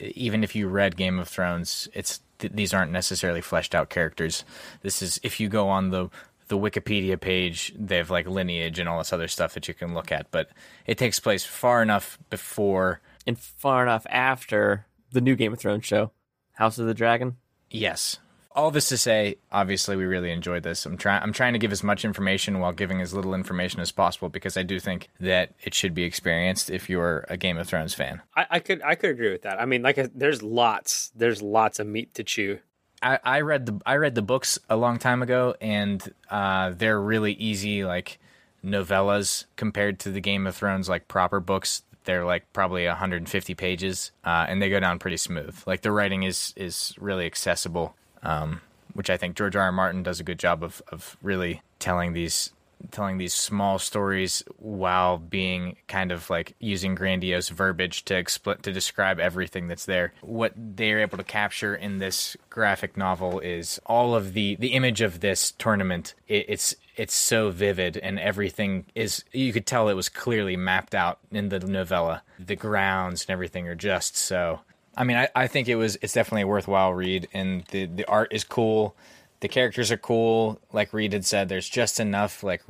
Even 0.00 0.42
if 0.42 0.56
you 0.56 0.66
read 0.66 0.96
Game 0.96 1.20
of 1.20 1.28
Thrones, 1.28 1.88
it's 1.94 2.20
th- 2.44 2.52
these 2.54 2.74
aren't 2.74 2.92
necessarily 2.92 3.40
fleshed 3.40 3.74
out 3.74 3.88
characters. 3.88 4.44
This 4.82 5.02
is 5.02 5.18
if 5.22 5.40
you 5.40 5.48
go 5.48 5.68
on 5.68 5.90
the 5.90 6.10
the 6.48 6.58
Wikipedia 6.58 7.18
page, 7.18 7.72
they 7.78 7.96
have 7.96 8.10
like 8.10 8.26
lineage 8.26 8.78
and 8.78 8.88
all 8.88 8.98
this 8.98 9.12
other 9.12 9.28
stuff 9.28 9.54
that 9.54 9.66
you 9.66 9.72
can 9.74 9.94
look 9.94 10.12
at, 10.12 10.30
but 10.30 10.50
it 10.86 10.98
takes 10.98 11.18
place 11.18 11.44
far 11.44 11.82
enough 11.82 12.18
before. 12.28 13.00
And 13.26 13.38
far 13.38 13.82
enough 13.82 14.06
after 14.10 14.84
the 15.10 15.22
new 15.22 15.34
Game 15.36 15.54
of 15.54 15.58
Thrones 15.58 15.86
show, 15.86 16.10
House 16.52 16.78
of 16.78 16.86
the 16.86 16.92
Dragon. 16.92 17.38
Yes. 17.70 18.18
All 18.54 18.70
this 18.70 18.88
to 18.90 18.96
say, 18.96 19.36
obviously, 19.50 19.96
we 19.96 20.04
really 20.04 20.30
enjoyed 20.30 20.62
this. 20.62 20.86
I'm 20.86 20.96
trying. 20.96 21.22
I'm 21.22 21.32
trying 21.32 21.54
to 21.54 21.58
give 21.58 21.72
as 21.72 21.82
much 21.82 22.04
information 22.04 22.60
while 22.60 22.72
giving 22.72 23.00
as 23.00 23.12
little 23.12 23.34
information 23.34 23.80
as 23.80 23.90
possible 23.90 24.28
because 24.28 24.56
I 24.56 24.62
do 24.62 24.78
think 24.78 25.08
that 25.18 25.54
it 25.64 25.74
should 25.74 25.92
be 25.92 26.04
experienced 26.04 26.70
if 26.70 26.88
you're 26.88 27.24
a 27.28 27.36
Game 27.36 27.58
of 27.58 27.66
Thrones 27.66 27.94
fan. 27.94 28.22
I, 28.36 28.46
I 28.50 28.58
could 28.60 28.80
I 28.82 28.94
could 28.94 29.10
agree 29.10 29.32
with 29.32 29.42
that. 29.42 29.60
I 29.60 29.64
mean, 29.64 29.82
like, 29.82 29.98
there's 30.14 30.42
lots 30.42 31.10
there's 31.16 31.42
lots 31.42 31.80
of 31.80 31.86
meat 31.88 32.14
to 32.14 32.22
chew. 32.22 32.60
I, 33.02 33.18
I 33.22 33.40
read 33.42 33.66
the 33.66 33.80
I 33.84 33.96
read 33.96 34.14
the 34.14 34.22
books 34.22 34.58
a 34.70 34.76
long 34.76 34.98
time 34.98 35.22
ago, 35.22 35.54
and 35.60 36.02
uh, 36.30 36.72
they're 36.76 37.00
really 37.00 37.32
easy, 37.32 37.84
like 37.84 38.18
novellas 38.64 39.44
compared 39.56 39.98
to 40.00 40.10
the 40.10 40.20
Game 40.20 40.46
of 40.46 40.56
Thrones 40.56 40.88
like 40.88 41.06
proper 41.06 41.38
books. 41.38 41.82
They're 42.04 42.24
like 42.24 42.50
probably 42.52 42.86
150 42.86 43.54
pages, 43.54 44.12
uh, 44.24 44.46
and 44.48 44.60
they 44.60 44.70
go 44.70 44.80
down 44.80 44.98
pretty 44.98 45.16
smooth. 45.18 45.56
Like 45.66 45.82
the 45.82 45.92
writing 45.92 46.22
is 46.22 46.54
is 46.56 46.94
really 46.98 47.26
accessible, 47.26 47.94
um, 48.24 48.60
which 48.94 49.10
I 49.10 49.16
think 49.16 49.36
George 49.36 49.56
R. 49.56 49.62
R. 49.62 49.72
Martin 49.72 50.02
does 50.02 50.20
a 50.20 50.24
good 50.24 50.38
job 50.38 50.62
of 50.62 50.82
of 50.88 51.16
really 51.22 51.62
telling 51.78 52.12
these 52.12 52.50
telling 52.90 53.18
these 53.18 53.34
small 53.34 53.78
stories 53.78 54.42
while 54.58 55.18
being 55.18 55.76
kind 55.88 56.12
of 56.12 56.28
like 56.30 56.54
using 56.58 56.94
grandiose 56.94 57.48
verbiage 57.48 58.04
to 58.04 58.14
expl- 58.14 58.60
to 58.60 58.72
describe 58.72 59.18
everything 59.18 59.68
that's 59.68 59.86
there. 59.86 60.12
What 60.20 60.52
they're 60.56 61.00
able 61.00 61.18
to 61.18 61.24
capture 61.24 61.74
in 61.74 61.98
this 61.98 62.36
graphic 62.50 62.96
novel 62.96 63.40
is 63.40 63.80
all 63.86 64.14
of 64.14 64.34
the 64.34 64.56
the 64.56 64.68
image 64.68 65.00
of 65.00 65.20
this 65.20 65.52
tournament. 65.52 66.14
It, 66.28 66.46
it's 66.48 66.74
it's 66.96 67.14
so 67.14 67.50
vivid 67.50 67.96
and 67.96 68.18
everything 68.18 68.86
is 68.94 69.24
you 69.32 69.52
could 69.52 69.66
tell 69.66 69.88
it 69.88 69.94
was 69.94 70.08
clearly 70.08 70.56
mapped 70.56 70.94
out 70.94 71.18
in 71.30 71.48
the 71.48 71.60
novella. 71.60 72.22
The 72.38 72.56
grounds 72.56 73.22
and 73.22 73.30
everything 73.30 73.68
are 73.68 73.74
just 73.74 74.16
so. 74.16 74.60
I 74.96 75.04
mean, 75.04 75.16
I, 75.16 75.28
I 75.34 75.46
think 75.46 75.68
it 75.68 75.76
was 75.76 75.96
it's 76.02 76.12
definitely 76.12 76.42
a 76.42 76.46
worthwhile 76.46 76.92
read, 76.92 77.28
and 77.32 77.64
the 77.70 77.86
the 77.86 78.04
art 78.06 78.32
is 78.32 78.44
cool 78.44 78.96
the 79.44 79.48
characters 79.48 79.92
are 79.92 79.98
cool. 79.98 80.58
Like 80.72 80.94
Reed 80.94 81.12
had 81.12 81.26
said, 81.26 81.50
there's 81.50 81.68
just 81.68 82.00
enough 82.00 82.42
like 82.42 82.66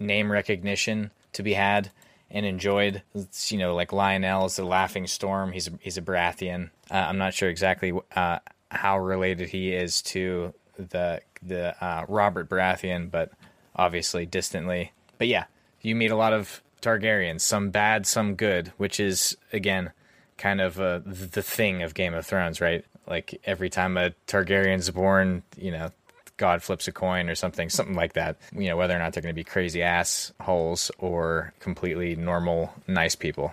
name 0.00 0.32
recognition 0.32 1.10
to 1.34 1.42
be 1.42 1.52
had 1.52 1.90
and 2.30 2.46
enjoyed. 2.46 3.02
It's, 3.14 3.52
you 3.52 3.58
know, 3.58 3.74
like 3.74 3.90
Lyonel 3.90 4.46
is 4.46 4.56
the 4.56 4.64
Laughing 4.64 5.06
Storm. 5.06 5.52
He's 5.52 5.68
a, 5.68 5.72
he's 5.80 5.98
a 5.98 6.02
Baratheon. 6.02 6.70
Uh, 6.90 6.94
I'm 6.94 7.18
not 7.18 7.34
sure 7.34 7.50
exactly 7.50 7.92
uh, 8.16 8.38
how 8.70 8.98
related 8.98 9.50
he 9.50 9.74
is 9.74 10.00
to 10.02 10.54
the 10.78 11.20
the 11.42 11.76
uh, 11.84 12.06
Robert 12.08 12.48
Baratheon, 12.48 13.10
but 13.10 13.32
obviously 13.76 14.24
distantly. 14.24 14.92
But 15.18 15.28
yeah, 15.28 15.44
you 15.82 15.94
meet 15.94 16.10
a 16.10 16.16
lot 16.16 16.32
of 16.32 16.62
Targaryens, 16.80 17.42
some 17.42 17.68
bad, 17.68 18.06
some 18.06 18.34
good, 18.34 18.72
which 18.78 18.98
is 18.98 19.36
again 19.52 19.92
kind 20.38 20.60
of 20.60 20.80
uh, 20.80 21.00
the 21.04 21.42
thing 21.42 21.82
of 21.82 21.94
Game 21.94 22.14
of 22.14 22.26
Thrones, 22.26 22.60
right? 22.60 22.84
Like 23.06 23.40
every 23.44 23.70
time 23.70 23.96
a 23.96 24.10
Targaryen's 24.26 24.90
born, 24.90 25.42
you 25.56 25.70
know, 25.70 25.90
God 26.36 26.62
flips 26.62 26.88
a 26.88 26.92
coin 26.92 27.28
or 27.28 27.34
something, 27.34 27.68
something 27.68 27.94
like 27.94 28.14
that. 28.14 28.36
You 28.52 28.68
know, 28.68 28.76
whether 28.76 28.94
or 28.94 28.98
not 28.98 29.12
they're 29.12 29.22
going 29.22 29.34
to 29.34 29.36
be 29.36 29.44
crazy 29.44 29.82
ass 29.82 30.32
holes 30.40 30.90
or 30.98 31.52
completely 31.60 32.16
normal, 32.16 32.72
nice 32.88 33.14
people. 33.14 33.52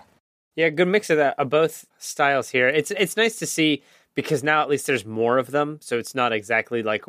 Yeah, 0.56 0.70
good 0.70 0.88
mix 0.88 1.10
of 1.10 1.18
that 1.18 1.38
of 1.40 1.50
both 1.50 1.86
styles 1.98 2.50
here. 2.50 2.68
It's 2.68 2.92
it's 2.92 3.18
nice 3.18 3.38
to 3.40 3.46
see 3.46 3.84
because 4.16 4.44
now 4.44 4.62
at 4.62 4.70
least 4.70 4.88
there's 4.88 5.06
more 5.06 5.38
of 5.38 5.52
them, 5.52 5.80
so 5.82 5.98
it's 5.98 6.14
not 6.16 6.34
exactly 6.34 6.84
like 6.84 7.06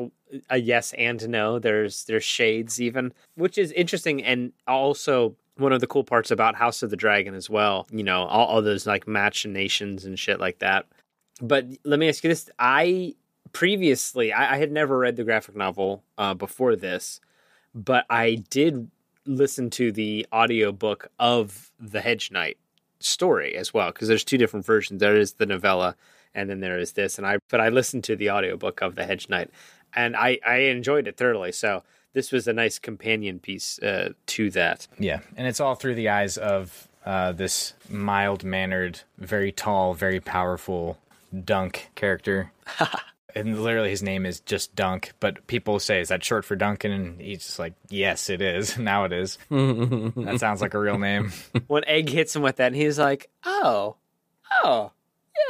a 0.48 0.58
yes 0.58 0.92
and 0.94 1.28
no. 1.28 1.58
There's 1.58 2.04
there's 2.04 2.24
shades 2.24 2.80
even, 2.80 3.12
which 3.34 3.58
is 3.58 3.72
interesting 3.72 4.22
and 4.22 4.52
also 4.66 5.34
one 5.56 5.72
of 5.72 5.80
the 5.80 5.86
cool 5.86 6.04
parts 6.04 6.30
about 6.30 6.54
House 6.54 6.82
of 6.82 6.90
the 6.90 6.96
Dragon 6.96 7.34
as 7.34 7.48
well. 7.50 7.86
You 7.90 8.02
know, 8.02 8.24
all, 8.24 8.46
all 8.46 8.62
those 8.62 8.86
like 8.86 9.06
machinations 9.06 10.04
and 10.04 10.18
shit 10.18 10.40
like 10.40 10.58
that. 10.60 10.86
But 11.40 11.66
let 11.84 11.98
me 11.98 12.08
ask 12.08 12.22
you 12.24 12.28
this: 12.28 12.48
I 12.58 13.14
previously 13.52 14.32
I, 14.32 14.54
I 14.54 14.58
had 14.58 14.72
never 14.72 14.98
read 14.98 15.16
the 15.16 15.24
graphic 15.24 15.56
novel 15.56 16.04
uh, 16.18 16.34
before 16.34 16.76
this, 16.76 17.20
but 17.74 18.06
I 18.10 18.42
did 18.50 18.90
listen 19.26 19.70
to 19.70 19.92
the 19.92 20.26
audiobook 20.32 21.08
of 21.18 21.70
the 21.78 22.00
Hedge 22.00 22.30
Knight 22.30 22.58
story 23.00 23.54
as 23.54 23.72
well 23.72 23.90
because 23.90 24.08
there's 24.08 24.24
two 24.24 24.38
different 24.38 24.66
versions. 24.66 25.00
There 25.00 25.16
is 25.16 25.34
the 25.34 25.46
novella 25.46 25.96
and 26.34 26.48
then 26.48 26.60
there 26.60 26.78
is 26.78 26.92
this 26.92 27.18
and 27.18 27.26
I 27.26 27.38
but 27.50 27.60
I 27.60 27.68
listened 27.68 28.04
to 28.04 28.16
the 28.16 28.30
audiobook 28.30 28.80
of 28.80 28.94
the 28.94 29.04
Hedge 29.04 29.28
Knight 29.28 29.50
and 29.94 30.16
I 30.16 30.38
I 30.46 30.56
enjoyed 30.58 31.06
it 31.06 31.16
thoroughly. 31.16 31.52
So 31.52 31.82
this 32.12 32.32
was 32.32 32.46
a 32.46 32.52
nice 32.52 32.78
companion 32.78 33.38
piece 33.38 33.78
uh, 33.80 34.10
to 34.26 34.50
that. 34.50 34.86
Yeah, 34.98 35.20
and 35.36 35.46
it's 35.46 35.60
all 35.60 35.74
through 35.74 35.94
the 35.94 36.08
eyes 36.08 36.36
of 36.36 36.88
uh, 37.04 37.32
this 37.32 37.74
mild 37.88 38.44
mannered, 38.44 39.00
very 39.18 39.52
tall, 39.52 39.94
very 39.94 40.20
powerful 40.20 40.98
Dunk 41.44 41.90
character. 41.94 42.52
and 43.34 43.62
literally 43.62 43.90
his 43.90 44.02
name 44.02 44.26
is 44.26 44.40
just 44.40 44.74
Dunk, 44.74 45.12
but 45.20 45.46
people 45.46 45.80
say, 45.80 46.00
is 46.00 46.08
that 46.08 46.22
short 46.22 46.44
for 46.44 46.56
Duncan? 46.56 46.92
And 46.92 47.20
he's 47.20 47.38
just 47.38 47.58
like, 47.58 47.74
yes, 47.88 48.30
it 48.30 48.40
is. 48.40 48.76
Now 48.82 49.04
it 49.04 49.12
is. 49.12 49.38
that 49.50 50.36
sounds 50.38 50.60
like 50.60 50.74
a 50.74 50.78
real 50.78 50.98
name. 50.98 51.32
When 51.68 51.84
Egg 51.86 52.08
hits 52.08 52.34
him 52.36 52.42
with 52.42 52.56
that, 52.56 52.68
and 52.68 52.76
he's 52.76 52.98
like, 52.98 53.30
"Oh, 53.44 53.96
oh, 54.62 54.92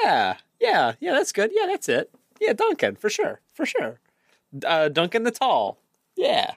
yeah, 0.02 0.36
yeah, 0.60 0.92
yeah, 1.00 1.12
that's 1.12 1.32
good. 1.32 1.50
Yeah, 1.52 1.66
that's 1.66 1.88
it. 1.88 2.10
Yeah, 2.40 2.52
Duncan 2.52 2.96
for 2.96 3.08
sure, 3.08 3.40
for 3.54 3.64
sure. 3.64 4.00
Uh, 4.64 4.88
Duncan 4.88 5.22
the 5.22 5.30
Tall. 5.30 5.78
Yeah, 6.22 6.52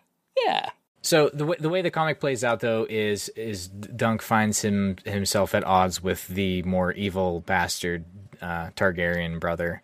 yeah." 0.45 0.69
So 1.01 1.29
the 1.33 1.45
way, 1.45 1.55
the 1.59 1.69
way 1.69 1.81
the 1.81 1.91
comic 1.91 2.19
plays 2.19 2.43
out 2.43 2.61
though 2.61 2.87
is 2.89 3.29
is 3.29 3.67
Dunk 3.67 4.21
finds 4.21 4.61
him 4.61 4.97
himself 5.05 5.53
at 5.53 5.63
odds 5.63 6.01
with 6.01 6.27
the 6.27 6.63
more 6.63 6.91
evil 6.93 7.41
bastard 7.41 8.05
uh, 8.41 8.71
Targaryen 8.75 9.39
brother 9.39 9.83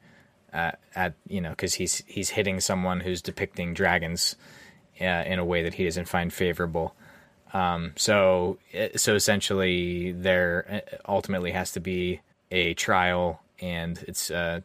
uh, 0.54 0.72
at 0.96 1.14
you 1.28 1.42
know 1.42 1.52
because 1.52 1.76
he's 1.76 2.04
he's 2.08 2.30
hitting 2.30 2.60
someone 2.60 3.00
who's 3.00 3.22
depicting 3.22 3.74
dragons 3.74 4.36
uh, 5.00 5.04
in 5.04 5.40
a 5.40 5.46
way 5.46 5.64
that 5.64 5.76
he 5.76 5.86
doesn't 5.86 6.08
find 6.08 6.34
favorable. 6.34 6.96
Um, 7.54 7.94
so 7.96 8.58
uh, 8.78 8.98
so 8.98 9.16
essentially, 9.16 10.12
there 10.12 10.84
uh, 10.90 10.98
ultimately 11.08 11.52
has 11.52 11.72
to 11.74 11.80
be 11.80 12.22
a 12.50 12.74
trial, 12.74 13.42
and 13.60 14.04
it's 14.08 14.30
a 14.30 14.64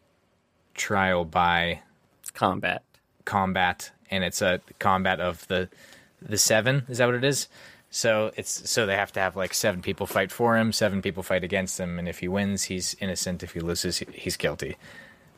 trial 0.75 1.25
by 1.25 1.81
Combat. 2.33 2.83
combat, 3.25 3.91
and 4.11 4.25
it's 4.25 4.43
a 4.43 4.61
combat 4.79 5.21
of 5.21 5.47
the 5.49 5.69
the 6.23 6.39
seven. 6.39 6.85
Is 6.89 6.99
that 6.99 7.07
what 7.07 7.15
it 7.15 7.25
is? 7.25 7.49
So 7.91 8.33
it's 8.37 8.69
so 8.69 8.85
they 8.87 8.97
have 8.97 9.13
to 9.13 9.21
have 9.21 9.37
like 9.37 9.55
seven 9.55 9.81
people 9.83 10.07
fight 10.07 10.31
for 10.33 10.57
him, 10.57 10.73
seven 10.73 11.01
people 11.03 11.23
fight 11.23 11.45
against 11.45 11.79
him, 11.81 11.99
and 11.99 12.09
if 12.09 12.19
he 12.19 12.29
wins, 12.29 12.65
he's 12.65 12.97
innocent. 13.01 13.43
If 13.43 13.53
he 13.53 13.61
loses, 13.61 13.99
he's 14.13 14.37
guilty, 14.37 14.77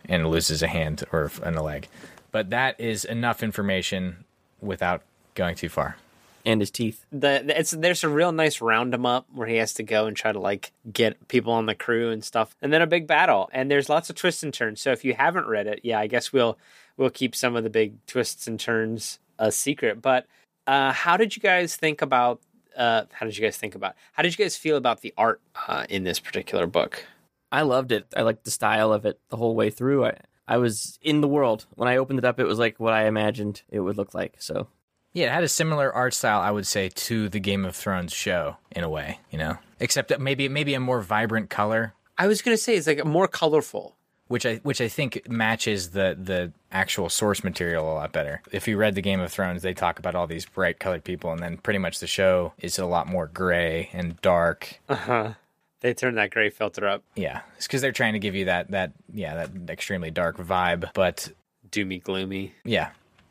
and 0.09 0.27
loses 0.29 0.62
a 0.62 0.66
hand 0.69 1.05
or 1.12 1.31
and 1.43 1.57
a 1.57 1.62
leg. 1.62 1.89
But 2.33 2.51
that 2.51 2.81
is 2.81 3.05
enough 3.05 3.43
information 3.43 4.25
without 4.61 5.03
going 5.35 5.55
too 5.57 5.69
far. 5.69 5.97
And 6.45 6.61
his 6.62 6.71
teeth. 6.71 7.05
the, 7.12 7.43
the- 7.45 7.59
it's 7.61 7.73
there's 7.73 8.03
a 8.05 8.09
real 8.09 8.33
nice 8.33 8.61
round 8.61 8.95
'em 8.95 9.05
up 9.05 9.27
where 9.35 9.47
he 9.47 9.57
has 9.57 9.75
to 9.75 9.83
go 9.83 10.07
and 10.07 10.16
try 10.16 10.33
to 10.33 10.39
like 10.39 10.73
get 10.91 11.29
people 11.29 11.53
on 11.53 11.66
the 11.66 11.75
crew 11.75 12.11
and 12.11 12.25
stuff, 12.25 12.57
and 12.62 12.73
then 12.73 12.81
a 12.83 12.87
big 12.87 13.07
battle. 13.07 13.51
And 13.53 13.71
there's 13.71 13.89
lots 13.91 14.09
of 14.09 14.16
twists 14.16 14.43
and 14.43 14.55
turns. 14.55 14.81
So 14.81 14.91
if 14.93 15.05
you 15.05 15.14
haven't 15.14 15.47
read 15.47 15.66
it, 15.66 15.81
yeah, 15.85 16.01
I 16.01 16.07
guess 16.07 16.33
we'll 16.33 16.57
we'll 16.99 17.09
keep 17.09 17.34
some 17.34 17.57
of 17.57 17.64
the 17.64 17.70
big 17.70 18.05
twists 18.07 18.46
and 18.46 18.61
turns 18.61 19.18
a 19.38 19.51
secret. 19.51 20.03
But 20.03 20.26
uh, 20.66 20.92
how 20.92 21.16
did 21.16 21.34
you 21.34 21.40
guys 21.40 21.76
think 21.76 22.03
about? 22.03 22.42
Uh, 22.76 23.05
how 23.12 23.24
did 23.24 23.38
you 23.38 23.42
guys 23.42 23.57
think 23.57 23.74
about? 23.74 23.94
How 24.12 24.22
did 24.22 24.36
you 24.38 24.44
guys 24.44 24.57
feel 24.57 24.76
about 24.76 25.01
the 25.01 25.14
art 25.16 25.40
uh, 25.66 25.86
in 25.88 26.05
this 26.05 26.20
particular 26.20 26.66
book? 26.66 27.07
I 27.51 27.62
loved 27.62 27.92
it. 27.92 28.07
I 28.14 28.22
liked 28.22 28.44
the 28.44 28.51
style 28.51 28.92
of 28.92 29.07
it 29.07 29.18
the 29.30 29.36
whole 29.36 29.55
way 29.55 29.70
through. 29.70 30.05
I, 30.05 30.18
I 30.46 30.59
was 30.59 30.99
in 31.01 31.22
the 31.22 31.28
world. 31.28 31.64
When 31.76 31.88
I 31.88 31.96
opened 31.96 32.18
it 32.18 32.24
up, 32.26 32.38
it 32.38 32.44
was 32.44 32.59
like 32.59 32.78
what 32.78 32.92
I 32.92 33.07
imagined 33.07 33.62
it 33.70 33.80
would 33.80 33.96
look 33.96 34.12
like. 34.12 34.34
So 34.38 34.68
Yeah, 35.14 35.26
it 35.26 35.32
had 35.32 35.44
a 35.44 35.49
similar 35.49 35.90
art 35.90 36.12
style, 36.12 36.40
I 36.40 36.51
would 36.51 36.66
say, 36.66 36.90
to 36.90 37.30
the 37.30 37.40
Game 37.40 37.64
of 37.64 37.74
Thrones 37.74 38.12
show 38.12 38.59
in 38.70 38.84
a 38.84 38.90
way. 38.90 39.20
You 39.30 39.38
know, 39.38 39.59
except 39.80 40.09
that 40.09 40.20
maybe 40.20 40.49
maybe 40.49 40.74
a 40.74 40.80
more 40.80 41.01
vibrant 41.01 41.49
color 41.49 41.94
I 42.18 42.26
was 42.26 42.42
gonna 42.42 42.57
say 42.57 42.74
it's 42.74 42.88
like 42.88 43.05
more 43.05 43.28
colorful. 43.28 43.94
Which 44.29 44.47
I 44.47 44.57
which 44.57 44.81
I 44.81 44.89
think 44.89 45.29
matches 45.29 45.91
the 45.91 46.16
the 46.20 46.53
actual 46.70 47.09
source 47.09 47.43
material 47.43 47.91
a 47.91 47.95
lot 47.95 48.12
better. 48.12 48.41
If 48.53 48.68
you 48.68 48.76
read 48.76 48.95
the 48.95 49.03
Game 49.03 49.20
of 49.20 49.33
Thrones, 49.33 49.62
they 49.62 49.74
talk 49.74 49.99
about 49.99 50.14
all 50.14 50.26
these 50.26 50.47
bright 50.47 50.79
colored 50.79 51.05
people, 51.05 51.33
and 51.33 51.43
then 51.43 51.57
pretty 51.59 51.79
much 51.79 51.99
the 51.99 52.07
show 52.07 52.53
is 52.59 52.79
a 52.79 52.87
lot 52.87 53.07
more 53.09 53.26
gray 53.26 53.91
and 53.93 54.20
dark. 54.22 54.81
Uh 54.89 54.95
huh. 54.95 55.33
They 55.81 55.95
turned 55.95 56.16
that 56.18 56.31
gray 56.31 56.51
filter 56.51 56.89
up. 56.89 57.05
Yeah, 57.14 57.43
it's 57.57 57.66
because 57.66 57.81
they're 57.81 57.93
trying 57.93 58.14
to 58.14 58.18
give 58.18 58.35
you 58.35 58.47
that 58.47 58.70
that 58.70 58.93
yeah 59.12 59.35
that 59.47 59.70
extremely 59.70 60.11
dark 60.11 60.37
vibe, 60.37 60.91
but 60.93 61.33
Doomy, 61.70 62.03
gloomy. 62.03 62.53
yeah, 62.64 62.91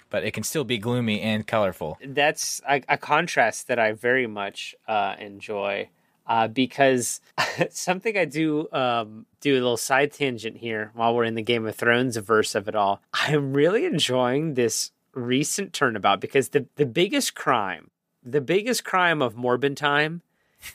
but 0.09 0.23
it 0.23 0.31
can 0.31 0.43
still 0.43 0.63
be 0.63 0.77
gloomy 0.77 1.19
and 1.21 1.45
colorful. 1.45 1.97
that's 2.05 2.61
a, 2.69 2.81
a 2.87 2.97
contrast 2.97 3.67
that 3.67 3.79
I 3.79 3.91
very 3.91 4.27
much 4.27 4.75
uh, 4.87 5.15
enjoy 5.19 5.89
uh, 6.27 6.47
because 6.47 7.21
something 7.69 8.17
I 8.17 8.25
do 8.25 8.67
um, 8.71 9.25
do 9.39 9.53
a 9.53 9.55
little 9.55 9.77
side 9.77 10.11
tangent 10.11 10.57
here 10.57 10.91
while 10.93 11.15
we're 11.15 11.23
in 11.23 11.35
the 11.35 11.41
Game 11.41 11.65
of 11.65 11.75
Thrones 11.75 12.17
verse 12.17 12.55
of 12.55 12.67
it 12.67 12.75
all. 12.75 13.01
I'm 13.13 13.53
really 13.53 13.85
enjoying 13.85 14.53
this 14.53 14.91
recent 15.13 15.73
turnabout 15.73 16.21
because 16.21 16.49
the 16.49 16.65
the 16.75 16.85
biggest 16.85 17.35
crime, 17.35 17.89
the 18.23 18.41
biggest 18.41 18.83
crime 18.83 19.21
of 19.21 19.35
Morbin 19.35 19.75
time, 19.75 20.21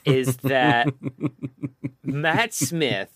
is 0.05 0.39
that 0.39 0.89
Matt 2.03 2.55
Smith 2.55 3.11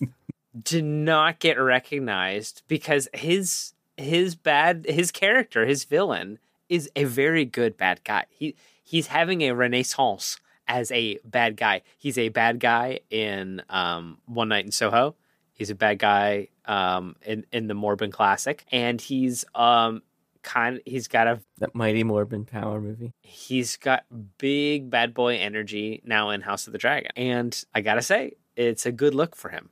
did 0.63 0.85
not 0.85 1.39
get 1.39 1.59
recognized 1.59 2.63
because 2.69 3.09
his 3.15 3.73
his 3.97 4.35
bad 4.35 4.87
his 4.89 5.11
character 5.11 5.67
his 5.67 5.85
villain 5.85 6.39
is 6.69 6.91
a 6.97 7.05
very 7.05 7.45
good 7.45 7.77
bad 7.77 8.01
guy. 8.05 8.25
He 8.29 8.55
he's 8.83 9.09
having 9.09 9.43
a 9.43 9.53
renaissance 9.53 10.39
as 10.69 10.91
a 10.93 11.19
bad 11.25 11.57
guy. 11.57 11.83
He's 11.99 12.19
a 12.19 12.29
bad 12.29 12.61
guy 12.61 13.01
in 13.11 13.63
um, 13.69 14.19
One 14.27 14.49
Night 14.49 14.65
in 14.65 14.73
Soho. 14.73 15.15
He's 15.53 15.71
a 15.71 15.75
bad 15.75 15.99
guy 15.99 16.49
um, 16.67 17.17
in 17.25 17.47
in 17.53 17.67
the 17.67 17.75
Morbin 17.75 18.13
Classic, 18.13 18.65
and 18.71 19.01
he's 19.01 19.45
um 19.55 20.03
kind. 20.43 20.81
He's 20.85 21.09
got 21.09 21.27
a 21.27 21.41
that 21.59 21.75
mighty 21.75 22.05
Morbin 22.05 22.47
Power 22.47 22.81
movie. 22.81 23.13
he's 23.23 23.77
got 23.77 24.05
big 24.39 24.91
bad 24.91 25.15
boy 25.15 25.37
energy 25.37 26.03
now 26.05 26.31
in 26.31 26.43
House 26.43 26.67
of 26.67 26.73
the 26.73 26.79
Dragon, 26.79 27.11
and 27.17 27.65
I 27.75 27.81
gotta 27.81 28.03
say 28.03 28.33
it's 28.55 28.85
a 28.87 28.93
good 28.93 29.15
look 29.15 29.35
for 29.35 29.49
him 29.49 29.71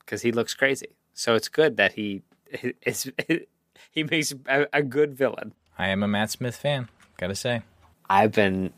because 0.00 0.22
he 0.22 0.32
looks 0.32 0.54
crazy. 0.54 0.96
So 1.12 1.34
it's 1.34 1.48
good 1.48 1.76
that 1.76 1.92
he 1.92 2.22
is 2.82 3.10
he 3.90 4.02
makes 4.02 4.34
a, 4.48 4.66
a 4.72 4.82
good 4.82 5.14
villain. 5.14 5.54
I 5.78 5.88
am 5.88 6.02
a 6.02 6.08
Matt 6.08 6.30
Smith 6.32 6.56
fan, 6.56 6.88
gotta 7.18 7.36
say. 7.36 7.62
I've 8.10 8.32
been 8.32 8.72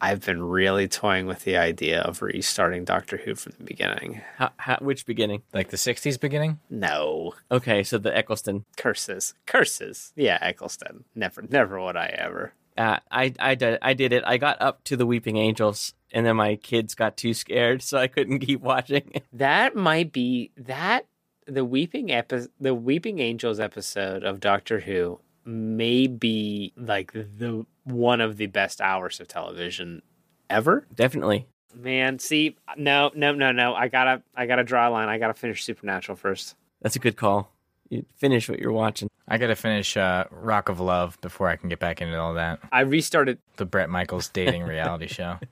I've 0.00 0.24
been 0.24 0.42
really 0.42 0.88
toying 0.88 1.26
with 1.26 1.44
the 1.44 1.56
idea 1.56 2.00
of 2.02 2.20
restarting 2.22 2.84
Doctor 2.84 3.16
Who 3.16 3.34
from 3.34 3.52
the 3.58 3.64
beginning. 3.64 4.20
How, 4.36 4.50
how, 4.58 4.76
which 4.80 5.06
beginning? 5.06 5.42
Like 5.54 5.70
the 5.70 5.76
'60s 5.76 6.20
beginning. 6.20 6.58
No 6.68 7.32
Okay, 7.50 7.82
so 7.82 7.98
the 7.98 8.14
Eccleston. 8.16 8.64
curses, 8.76 9.34
curses. 9.46 10.12
Yeah, 10.16 10.38
Eccleston. 10.40 11.04
Never, 11.14 11.42
never 11.42 11.80
would 11.80 11.96
I 11.96 12.06
ever. 12.18 12.52
Uh, 12.76 12.98
I 13.10 13.32
I 13.38 13.54
did 13.54 13.78
I 13.80 13.94
did 13.94 14.12
it. 14.12 14.22
I 14.26 14.36
got 14.36 14.60
up 14.60 14.84
to 14.84 14.96
the 14.96 15.06
Weeping 15.06 15.38
Angels, 15.38 15.94
and 16.12 16.26
then 16.26 16.36
my 16.36 16.56
kids 16.56 16.94
got 16.94 17.16
too 17.16 17.32
scared, 17.32 17.80
so 17.80 17.96
I 17.96 18.06
couldn't 18.06 18.40
keep 18.46 18.60
watching. 18.60 19.22
That 19.32 19.74
might 19.74 20.12
be 20.12 20.50
that 20.58 21.06
the 21.46 21.64
weeping 21.64 22.10
epi- 22.12 22.48
the 22.60 22.74
Weeping 22.74 23.18
Angels 23.18 23.58
episode 23.60 24.24
of 24.24 24.40
Doctor 24.40 24.80
Who 24.80 25.20
may 25.46 26.06
be 26.06 26.72
like 26.76 27.12
the 27.12 27.64
one 27.84 28.20
of 28.20 28.36
the 28.36 28.46
best 28.46 28.80
hours 28.80 29.20
of 29.20 29.28
television 29.28 30.02
ever. 30.50 30.86
Definitely. 30.94 31.46
Man, 31.74 32.18
see, 32.18 32.56
no, 32.76 33.10
no, 33.14 33.32
no, 33.32 33.52
no. 33.52 33.74
I 33.74 33.88
gotta, 33.88 34.22
I 34.34 34.46
gotta 34.46 34.64
draw 34.64 34.88
a 34.88 34.90
line. 34.90 35.08
I 35.08 35.18
gotta 35.18 35.34
finish 35.34 35.64
Supernatural 35.64 36.16
first. 36.16 36.56
That's 36.82 36.96
a 36.96 36.98
good 36.98 37.16
call. 37.16 37.52
You 37.90 38.04
finish 38.16 38.48
what 38.48 38.58
you're 38.58 38.72
watching. 38.72 39.08
I 39.28 39.38
gotta 39.38 39.56
finish 39.56 39.96
uh, 39.96 40.24
Rock 40.30 40.68
of 40.68 40.80
Love 40.80 41.20
before 41.20 41.48
I 41.48 41.56
can 41.56 41.68
get 41.68 41.78
back 41.78 42.00
into 42.00 42.18
all 42.18 42.34
that. 42.34 42.60
I 42.72 42.80
restarted. 42.80 43.38
The 43.56 43.66
Bret 43.66 43.90
Michaels 43.90 44.28
dating 44.28 44.62
reality 44.62 45.06
show. 45.06 45.38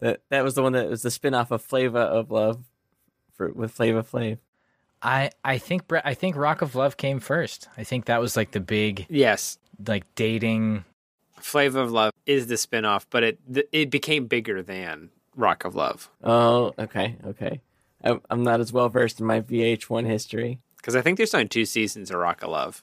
That 0.00 0.22
that 0.30 0.42
was 0.42 0.54
the 0.54 0.62
one 0.62 0.72
that 0.72 0.88
was 0.88 1.02
the 1.02 1.10
spin-off 1.10 1.50
of 1.50 1.60
Flavor 1.60 1.98
of 1.98 2.30
Love 2.30 2.64
for 3.34 3.52
with 3.52 3.70
Flavor 3.70 4.02
Flav. 4.02 4.38
I 5.02 5.30
I 5.44 5.58
think 5.58 5.88
Brett 5.88 6.04
I 6.06 6.14
think 6.14 6.36
Rock 6.36 6.62
of 6.62 6.74
Love 6.74 6.96
came 6.96 7.18
first. 7.20 7.68
I 7.76 7.84
think 7.84 8.04
that 8.06 8.20
was 8.20 8.36
like 8.36 8.52
the 8.52 8.60
big 8.60 9.06
Yes, 9.08 9.58
like 9.86 10.04
dating. 10.14 10.84
Flavor 11.40 11.80
of 11.80 11.90
Love 11.90 12.12
is 12.24 12.46
the 12.46 12.54
spinoff, 12.54 13.06
but 13.10 13.22
it 13.24 13.38
th- 13.52 13.66
it 13.72 13.90
became 13.90 14.26
bigger 14.26 14.62
than 14.62 15.10
Rock 15.34 15.64
of 15.64 15.74
Love 15.74 16.08
Oh, 16.22 16.72
okay, 16.78 17.16
okay. 17.26 17.60
I, 18.04 18.18
I'm 18.30 18.42
not 18.44 18.60
as 18.60 18.72
well 18.72 18.88
versed 18.88 19.18
in 19.20 19.26
my 19.26 19.40
VH1 19.40 20.06
history. 20.06 20.58
because 20.76 20.94
I 20.96 21.00
think 21.02 21.16
there's 21.16 21.34
only 21.34 21.48
two 21.48 21.64
seasons 21.64 22.10
of 22.10 22.18
Rock 22.18 22.42
of 22.42 22.50
Love. 22.50 22.82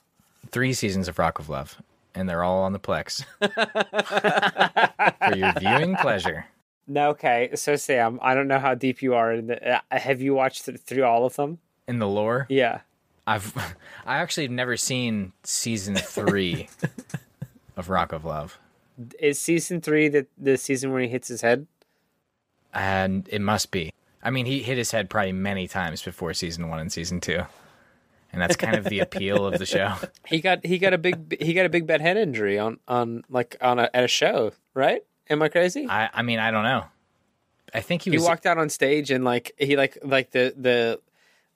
three 0.52 0.74
seasons 0.74 1.08
of 1.08 1.18
Rock 1.20 1.40
of 1.40 1.48
Love, 1.50 1.82
and 2.16 2.28
they're 2.28 2.44
all 2.44 2.64
on 2.64 2.74
the 2.74 2.80
Plex 2.80 3.24
for 5.30 5.36
your 5.36 5.54
viewing 5.60 5.96
pleasure. 5.98 6.46
No, 6.88 7.10
okay. 7.12 7.52
So 7.56 7.76
Sam, 7.76 8.20
I 8.22 8.34
don't 8.34 8.48
know 8.48 8.60
how 8.60 8.74
deep 8.76 9.02
you 9.02 9.14
are 9.14 9.32
in 9.32 9.48
the. 9.48 9.76
Uh, 9.76 9.80
have 9.92 10.22
you 10.22 10.34
watched 10.34 10.66
th- 10.66 10.80
through 10.80 11.04
all 11.06 11.26
of 11.26 11.36
them? 11.36 11.60
In 11.90 12.00
the 12.00 12.08
lore, 12.08 12.46
Yeah. 12.50 12.82
I've 13.28 13.54
I 14.06 14.18
actually 14.20 14.44
have 14.44 14.52
never 14.52 14.78
seen 14.78 15.34
season 15.44 15.96
three 15.96 16.70
of 17.78 17.90
Rock 17.90 18.12
of 18.14 18.24
Love, 18.24 18.58
Is 19.20 19.40
season 19.40 19.82
three 19.82 20.08
the 20.08 20.26
the 20.38 20.58
season 20.58 20.92
where 20.92 21.02
he 21.02 21.08
hits 21.10 21.28
his 21.28 21.42
head? 21.42 21.68
and 22.74 23.28
it 23.32 23.42
must 23.42 23.72
be. 23.72 23.92
I 24.22 24.30
mean, 24.30 24.46
he 24.46 24.62
hit 24.62 24.78
his 24.78 24.92
head 24.92 25.10
probably 25.10 25.32
many 25.32 25.68
times 25.68 26.02
before 26.04 26.34
season 26.34 26.70
one 26.70 26.80
and 26.80 26.92
season 26.92 27.20
two, 27.22 27.42
and 28.32 28.42
that's 28.42 28.56
kind 28.56 28.76
of 28.76 28.84
the 28.86 29.00
appeal 29.00 29.46
of 29.48 29.58
the 29.58 29.66
show. 29.66 29.96
He 30.28 30.42
got 30.42 30.64
he 30.66 30.78
got 30.78 30.94
a 30.94 30.98
big 31.00 31.42
he 31.42 31.54
got 31.54 31.66
a 31.66 31.70
big 31.70 31.88
bad 31.88 32.02
head 32.02 32.16
injury 32.18 32.60
on 32.60 32.80
on 32.88 33.24
like 33.30 33.56
on 33.62 33.80
a 33.80 33.90
at 33.94 34.04
a 34.04 34.08
show, 34.08 34.52
right? 34.76 35.02
Am 35.30 35.42
I 35.42 35.50
crazy? 35.50 35.88
I 35.90 36.10
I 36.14 36.22
mean, 36.22 36.38
I 36.38 36.52
don't 36.52 36.64
know. 36.64 36.84
I 37.74 37.82
think 37.82 38.04
he 38.04 38.10
was 38.12 38.16
he 38.16 38.18
was. 38.20 38.28
walked 38.28 38.46
out 38.46 38.58
on 38.60 38.70
stage 38.70 39.10
and 39.10 39.24
like 39.24 39.54
he 39.58 39.76
like 39.76 39.98
like 40.04 40.30
the 40.32 40.54
the 40.56 41.00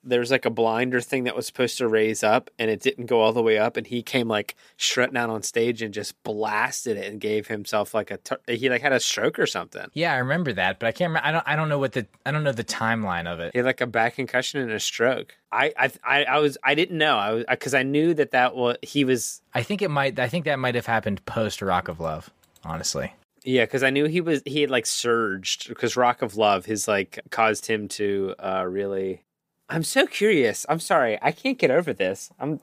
there's 0.04 0.30
like 0.30 0.44
a 0.44 0.50
blinder 0.50 1.00
thing 1.00 1.24
that 1.24 1.34
was 1.34 1.46
supposed 1.46 1.78
to 1.78 1.88
raise 1.88 2.22
up 2.22 2.50
and 2.58 2.70
it 2.70 2.80
didn't 2.80 3.06
go 3.06 3.20
all 3.20 3.32
the 3.32 3.42
way 3.42 3.58
up 3.58 3.76
and 3.76 3.86
he 3.86 4.02
came 4.02 4.28
like 4.28 4.54
strutting 4.76 5.16
out 5.16 5.30
on 5.30 5.42
stage 5.42 5.82
and 5.82 5.94
just 5.94 6.20
blasted 6.22 6.96
it 6.96 7.10
and 7.10 7.20
gave 7.20 7.46
himself 7.46 7.94
like 7.94 8.10
a 8.10 8.18
he 8.46 8.68
like 8.68 8.82
had 8.82 8.92
a 8.92 9.00
stroke 9.00 9.38
or 9.38 9.46
something. 9.46 9.86
yeah, 9.92 10.12
I 10.12 10.18
remember 10.18 10.52
that, 10.52 10.78
but 10.78 10.86
I 10.86 10.92
can't. 10.92 11.10
Remember, 11.10 11.26
I 11.26 11.32
don't. 11.32 11.44
I 11.48 11.56
don't 11.56 11.68
know 11.68 11.78
what 11.78 11.92
the. 11.92 12.06
I 12.24 12.30
don't 12.30 12.44
know 12.44 12.52
the 12.52 12.64
timeline 12.64 13.26
of 13.26 13.40
it. 13.40 13.52
He 13.52 13.58
had 13.58 13.66
like 13.66 13.80
a 13.80 13.86
back 13.86 14.16
concussion 14.16 14.60
and 14.60 14.70
a 14.70 14.80
stroke. 14.80 15.34
I 15.50 15.72
I 15.76 15.90
I, 16.04 16.24
I 16.24 16.38
was 16.38 16.58
I 16.62 16.74
didn't 16.74 16.98
know 16.98 17.16
I 17.16 17.32
was 17.32 17.44
because 17.48 17.74
I 17.74 17.82
knew 17.82 18.14
that 18.14 18.32
that 18.32 18.54
was 18.54 18.76
he 18.82 19.04
was 19.04 19.40
I 19.54 19.62
think 19.62 19.82
it 19.82 19.90
might. 19.90 20.18
I 20.18 20.28
think 20.28 20.44
that 20.44 20.58
might 20.58 20.74
have 20.74 20.86
happened 20.86 21.24
post 21.24 21.62
Rock 21.62 21.88
of 21.88 22.00
Love. 22.00 22.30
Honestly, 22.64 23.12
yeah 23.44 23.64
because 23.64 23.82
I 23.82 23.90
knew 23.90 24.06
he 24.06 24.20
was 24.20 24.42
he 24.46 24.62
had 24.62 24.70
like 24.70 24.86
surged 24.86 25.68
because 25.68 25.96
Rock 25.96 26.22
of 26.22 26.36
Love 26.36 26.64
his 26.64 26.88
like 26.88 27.20
caused 27.30 27.66
him 27.66 27.88
to 27.88 28.34
uh 28.38 28.64
really 28.66 29.22
I'm 29.68 29.82
so 29.82 30.06
curious. 30.06 30.66
I'm 30.68 30.80
sorry. 30.80 31.18
I 31.22 31.32
can't 31.32 31.58
get 31.58 31.70
over 31.70 31.92
this. 31.92 32.30
I'm 32.38 32.60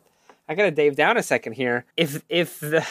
I 0.47 0.55
gotta 0.55 0.71
Dave 0.71 0.95
down 0.95 1.17
a 1.17 1.23
second 1.23 1.53
here. 1.53 1.85
If 1.97 2.23
if 2.29 2.59
the 2.59 2.85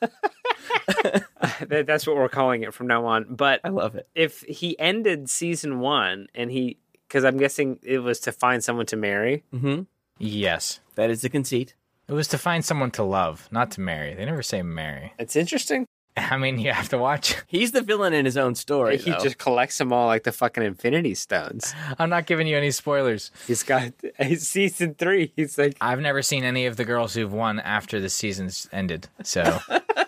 that's 1.68 2.06
what 2.06 2.16
we're 2.16 2.28
calling 2.28 2.62
it 2.62 2.74
from 2.74 2.86
now 2.86 3.06
on. 3.06 3.26
But 3.34 3.60
I 3.64 3.68
love 3.68 3.94
it. 3.94 4.08
if 4.14 4.40
he 4.42 4.78
ended 4.78 5.28
season 5.30 5.80
one 5.80 6.28
and 6.34 6.50
he 6.50 6.78
because 7.08 7.24
I'm 7.24 7.36
guessing 7.38 7.78
it 7.82 7.98
was 7.98 8.20
to 8.20 8.32
find 8.32 8.62
someone 8.64 8.86
to 8.86 8.96
marry. 8.96 9.44
hmm 9.52 9.82
Yes. 10.18 10.80
That 10.94 11.10
is 11.10 11.22
the 11.22 11.28
conceit. 11.28 11.74
It 12.08 12.12
was 12.12 12.28
to 12.28 12.38
find 12.38 12.64
someone 12.64 12.90
to 12.92 13.02
love, 13.02 13.48
not 13.50 13.70
to 13.72 13.80
marry. 13.80 14.14
They 14.14 14.24
never 14.24 14.42
say 14.42 14.62
marry. 14.62 15.14
It's 15.18 15.36
interesting. 15.36 15.86
I 16.16 16.36
mean, 16.36 16.58
you 16.58 16.72
have 16.72 16.88
to 16.90 16.98
watch. 16.98 17.36
He's 17.46 17.72
the 17.72 17.80
villain 17.80 18.12
in 18.12 18.24
his 18.24 18.36
own 18.36 18.54
story. 18.54 18.98
he 18.98 19.10
though. 19.10 19.18
just 19.18 19.38
collects 19.38 19.78
them 19.78 19.92
all 19.92 20.06
like 20.06 20.24
the 20.24 20.32
fucking 20.32 20.62
Infinity 20.62 21.14
Stones. 21.14 21.74
I'm 21.98 22.10
not 22.10 22.26
giving 22.26 22.46
you 22.46 22.56
any 22.56 22.70
spoilers. 22.70 23.30
He's 23.46 23.62
got 23.62 23.92
he's 24.20 24.46
season 24.48 24.94
three. 24.94 25.32
He's 25.36 25.56
like 25.56 25.76
I've 25.80 26.00
never 26.00 26.22
seen 26.22 26.44
any 26.44 26.66
of 26.66 26.76
the 26.76 26.84
girls 26.84 27.14
who've 27.14 27.32
won 27.32 27.60
after 27.60 28.00
the 28.00 28.10
season's 28.10 28.68
ended. 28.72 29.08
So 29.22 29.60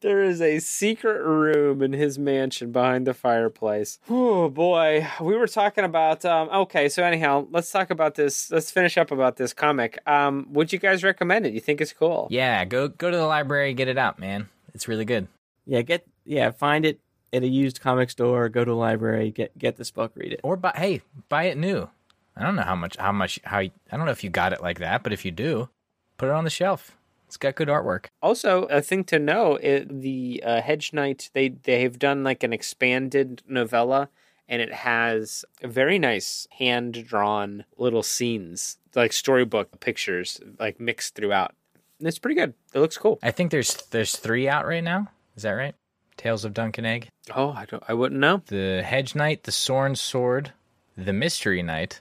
There 0.00 0.22
is 0.22 0.40
a 0.40 0.60
secret 0.60 1.22
room 1.24 1.82
in 1.82 1.92
his 1.92 2.18
mansion 2.20 2.70
behind 2.70 3.06
the 3.06 3.14
fireplace. 3.14 3.98
Oh 4.08 4.48
boy, 4.48 5.06
we 5.20 5.36
were 5.36 5.48
talking 5.48 5.84
about. 5.84 6.24
Um, 6.24 6.48
okay, 6.50 6.88
so 6.88 7.02
anyhow, 7.02 7.48
let's 7.50 7.70
talk 7.72 7.90
about 7.90 8.14
this. 8.14 8.50
Let's 8.50 8.70
finish 8.70 8.96
up 8.96 9.10
about 9.10 9.36
this 9.36 9.52
comic. 9.52 9.98
Um, 10.06 10.46
would 10.52 10.72
you 10.72 10.78
guys 10.78 11.02
recommend 11.02 11.46
it? 11.46 11.52
You 11.52 11.60
think 11.60 11.80
it's 11.80 11.92
cool? 11.92 12.28
yeah, 12.30 12.64
go 12.64 12.86
go 12.88 13.10
to 13.10 13.16
the 13.16 13.26
library, 13.26 13.74
get 13.74 13.88
it 13.88 13.98
out, 13.98 14.18
man. 14.20 14.48
It's 14.72 14.86
really 14.86 15.04
good. 15.04 15.26
yeah, 15.66 15.82
get 15.82 16.06
yeah, 16.24 16.52
find 16.52 16.84
it 16.84 17.00
at 17.32 17.42
a 17.42 17.48
used 17.48 17.80
comic 17.80 18.10
store. 18.10 18.48
Go 18.48 18.64
to 18.64 18.70
a 18.70 18.74
library. 18.74 19.32
Get 19.32 19.58
get 19.58 19.76
this 19.78 19.90
book. 19.90 20.12
Read 20.14 20.32
it. 20.32 20.40
Or 20.44 20.56
buy 20.56 20.74
hey, 20.76 21.02
buy 21.28 21.44
it 21.44 21.58
new. 21.58 21.88
I 22.36 22.44
don't 22.44 22.54
know 22.54 22.62
how 22.62 22.76
much 22.76 22.96
how 22.98 23.10
much 23.10 23.40
how 23.42 23.58
I 23.58 23.70
don't 23.90 24.06
know 24.06 24.12
if 24.12 24.22
you 24.22 24.30
got 24.30 24.52
it 24.52 24.62
like 24.62 24.78
that, 24.78 25.02
but 25.02 25.12
if 25.12 25.24
you 25.24 25.32
do, 25.32 25.70
put 26.18 26.28
it 26.28 26.32
on 26.32 26.44
the 26.44 26.50
shelf. 26.50 26.92
It's 27.28 27.36
got 27.36 27.56
good 27.56 27.68
artwork. 27.68 28.06
Also, 28.22 28.62
a 28.64 28.80
thing 28.80 29.04
to 29.04 29.18
know: 29.18 29.56
it, 29.56 30.00
the 30.00 30.42
uh, 30.44 30.62
Hedge 30.62 30.94
Knight 30.94 31.28
they 31.34 31.50
they've 31.50 31.98
done 31.98 32.24
like 32.24 32.42
an 32.42 32.54
expanded 32.54 33.42
novella, 33.46 34.08
and 34.48 34.62
it 34.62 34.72
has 34.72 35.44
very 35.62 35.98
nice 35.98 36.48
hand 36.58 37.04
drawn 37.06 37.66
little 37.76 38.02
scenes, 38.02 38.78
like 38.94 39.12
storybook 39.12 39.78
pictures, 39.80 40.40
like 40.58 40.80
mixed 40.80 41.14
throughout. 41.14 41.54
And 41.98 42.08
it's 42.08 42.18
pretty 42.18 42.34
good. 42.40 42.54
It 42.72 42.78
looks 42.80 42.96
cool. 42.96 43.18
I 43.22 43.30
think 43.30 43.50
there's 43.50 43.74
there's 43.90 44.16
three 44.16 44.48
out 44.48 44.66
right 44.66 44.82
now. 44.82 45.08
Is 45.36 45.42
that 45.42 45.50
right? 45.52 45.74
Tales 46.16 46.44
of 46.46 46.54
Dunk 46.54 46.78
and 46.78 46.86
Egg, 46.86 47.10
Oh, 47.36 47.50
I 47.50 47.64
don't. 47.66 47.82
I 47.86 47.92
wouldn't 47.92 48.20
know. 48.20 48.42
the 48.46 48.82
Hedge 48.82 49.14
Knight, 49.14 49.42
the 49.44 49.52
Sorn 49.52 49.94
Sword, 49.96 50.52
the 50.96 51.12
Mystery 51.12 51.62
Knight, 51.62 52.00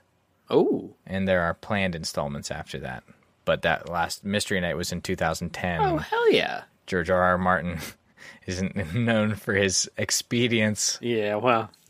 Oh, 0.49 0.95
and 1.05 1.27
there 1.27 1.41
are 1.41 1.53
planned 1.53 1.93
installments 1.95 2.49
after 2.49 2.79
that. 2.79 3.03
But 3.47 3.61
that 3.61 3.87
last 3.87 4.25
Mystery 4.25 4.59
Knight 4.59 4.75
was 4.75 4.91
in 4.91 4.99
2010. 5.01 5.79
oh 5.79 5.97
hell 5.97 6.31
yeah! 6.33 6.63
George 6.85 7.09
R. 7.09 7.23
R. 7.23 7.37
Martin 7.37 7.79
isn't 8.45 8.93
known 8.93 9.35
for 9.35 9.53
his 9.53 9.89
expedience. 9.97 10.99
Yeah, 11.01 11.35
well, 11.35 11.71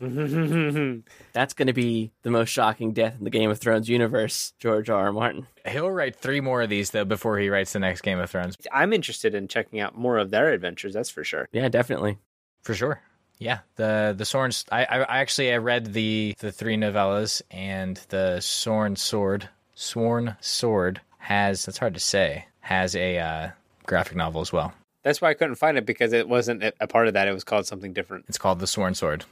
That's 1.32 1.54
going 1.54 1.66
to 1.66 1.72
be 1.72 2.12
the 2.22 2.30
most 2.30 2.50
shocking 2.50 2.92
death 2.92 3.16
in 3.18 3.24
the 3.24 3.30
Game 3.30 3.50
of 3.50 3.58
Thrones 3.58 3.88
universe. 3.88 4.52
George 4.60 4.88
R. 4.88 5.06
R. 5.06 5.12
Martin. 5.12 5.48
He'll 5.66 5.90
write 5.90 6.14
three 6.14 6.40
more 6.40 6.62
of 6.62 6.70
these 6.70 6.92
though 6.92 7.04
before 7.04 7.38
he 7.38 7.48
writes 7.48 7.72
the 7.72 7.80
next 7.80 8.02
Game 8.02 8.20
of 8.20 8.30
Thrones. 8.30 8.56
I'm 8.72 8.92
interested 8.92 9.34
in 9.34 9.48
checking 9.48 9.80
out 9.80 9.98
more 9.98 10.18
of 10.18 10.30
their 10.30 10.52
adventures. 10.52 10.94
That's 10.94 11.10
for 11.10 11.24
sure. 11.24 11.48
Yeah, 11.50 11.68
definitely. 11.68 12.18
For 12.62 12.74
sure. 12.74 13.02
Yeah, 13.40 13.58
the 13.74 14.14
the 14.16 14.24
Sorn. 14.24 14.52
I, 14.70 14.84
I 14.84 14.98
I 15.00 15.18
actually 15.18 15.52
I 15.52 15.56
read 15.56 15.92
the 15.92 16.36
the 16.38 16.52
three 16.52 16.76
novellas 16.76 17.42
and 17.50 17.96
the 18.10 18.38
Sorn 18.38 18.94
Sword. 18.94 19.48
Sworn 19.74 20.36
Sword 20.40 21.00
has 21.18 21.66
that's 21.66 21.78
hard 21.78 21.94
to 21.94 22.00
say 22.00 22.46
has 22.60 22.94
a 22.96 23.18
uh, 23.18 23.50
graphic 23.86 24.16
novel 24.16 24.40
as 24.40 24.52
well. 24.52 24.72
That's 25.02 25.20
why 25.20 25.30
I 25.30 25.34
couldn't 25.34 25.54
find 25.54 25.78
it 25.78 25.86
because 25.86 26.12
it 26.12 26.28
wasn't 26.28 26.62
a 26.80 26.86
part 26.86 27.06
of 27.08 27.14
that. 27.14 27.28
It 27.28 27.32
was 27.32 27.44
called 27.44 27.66
something 27.66 27.92
different. 27.92 28.26
It's 28.28 28.38
called 28.38 28.58
the 28.58 28.66
Sworn 28.66 28.94
Sword. 28.94 29.24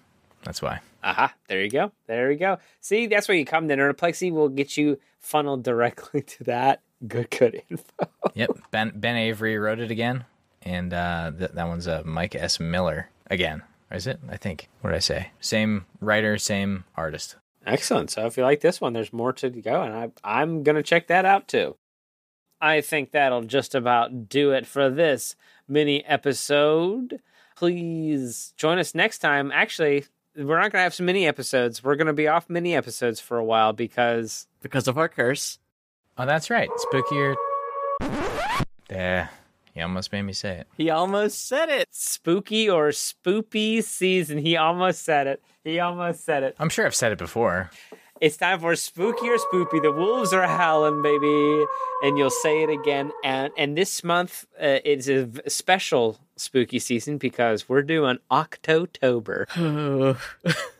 That's 0.44 0.62
why. 0.62 0.80
Aha, 1.02 1.34
there 1.48 1.62
you 1.62 1.70
go. 1.70 1.92
There 2.06 2.30
you 2.30 2.38
go. 2.38 2.58
See, 2.80 3.06
that's 3.06 3.26
where 3.28 3.36
you 3.36 3.44
come 3.44 3.68
to 3.68 3.76
Nerdoplexy. 3.76 4.32
will 4.32 4.48
get 4.48 4.76
you 4.76 4.98
funneled 5.18 5.64
directly 5.64 6.22
to 6.22 6.44
that. 6.44 6.80
Good, 7.06 7.30
good 7.30 7.62
info. 7.68 7.84
Yep. 8.34 8.50
Ben 8.70 8.92
Ben 8.94 9.16
Avery 9.16 9.56
wrote 9.56 9.78
it 9.78 9.90
again, 9.90 10.24
and 10.62 10.92
uh, 10.92 11.32
th- 11.36 11.52
that 11.52 11.68
one's 11.68 11.88
uh, 11.88 12.02
Mike 12.04 12.34
S. 12.34 12.60
Miller 12.60 13.08
again. 13.30 13.62
Or 13.90 13.96
is 13.96 14.06
it? 14.06 14.18
I 14.28 14.36
think. 14.36 14.68
What 14.80 14.90
did 14.90 14.96
I 14.96 15.00
say? 15.00 15.30
Same 15.40 15.86
writer, 16.00 16.36
same 16.36 16.84
artist. 16.96 17.36
Excellent. 17.66 18.10
So 18.10 18.26
if 18.26 18.36
you 18.36 18.44
like 18.44 18.60
this 18.60 18.80
one, 18.80 18.92
there's 18.92 19.12
more 19.12 19.32
to 19.34 19.50
go, 19.50 19.82
and 19.82 19.92
I, 19.92 20.10
I'm 20.22 20.62
going 20.62 20.76
to 20.76 20.82
check 20.82 21.08
that 21.08 21.24
out 21.24 21.48
too. 21.48 21.76
I 22.60 22.80
think 22.80 23.10
that'll 23.10 23.42
just 23.42 23.74
about 23.74 24.28
do 24.28 24.52
it 24.52 24.66
for 24.66 24.88
this 24.88 25.36
mini 25.68 26.04
episode. 26.04 27.20
Please 27.56 28.54
join 28.56 28.78
us 28.78 28.94
next 28.94 29.18
time. 29.18 29.50
Actually, 29.52 30.04
we're 30.36 30.56
not 30.56 30.70
going 30.70 30.80
to 30.80 30.84
have 30.84 30.94
some 30.94 31.06
mini 31.06 31.26
episodes. 31.26 31.82
We're 31.82 31.96
going 31.96 32.06
to 32.06 32.12
be 32.12 32.28
off 32.28 32.48
mini 32.48 32.74
episodes 32.74 33.20
for 33.20 33.36
a 33.36 33.44
while 33.44 33.72
because 33.72 34.46
Because 34.62 34.88
of 34.88 34.96
our 34.96 35.08
curse. 35.08 35.58
Oh, 36.16 36.24
that's 36.24 36.48
right. 36.50 36.68
Spookier. 36.92 37.34
Yeah, 38.90 39.28
you 39.76 39.82
almost 39.82 40.10
made 40.10 40.22
me 40.22 40.32
say 40.32 40.58
it. 40.60 40.66
He 40.78 40.88
almost 40.88 41.46
said 41.46 41.68
it. 41.68 41.88
spooky 41.90 42.68
or 42.68 42.88
spoopy 42.88 43.82
season. 43.82 44.38
He 44.38 44.56
almost 44.56 45.04
said 45.04 45.26
it. 45.26 45.42
He 45.64 45.78
almost 45.78 46.24
said 46.24 46.42
it. 46.42 46.56
I'm 46.58 46.70
sure 46.70 46.86
I've 46.86 46.94
said 46.94 47.12
it 47.12 47.18
before. 47.18 47.70
It's 48.20 48.38
time 48.38 48.60
for 48.60 48.74
spooky 48.76 49.28
or 49.28 49.36
spoopy. 49.36 49.82
The 49.82 49.92
wolves 49.92 50.32
are 50.32 50.46
howling, 50.46 51.02
baby, 51.02 51.66
and 52.02 52.16
you'll 52.16 52.30
say 52.30 52.62
it 52.62 52.70
again. 52.70 53.12
And 53.22 53.52
and 53.58 53.76
this 53.76 54.02
month 54.02 54.46
uh, 54.58 54.78
it's 54.84 55.08
a 55.08 55.26
v- 55.26 55.42
special 55.48 56.18
spooky 56.36 56.78
season 56.78 57.18
because 57.18 57.68
we're 57.68 57.82
doing 57.82 58.18
October. 58.30 59.46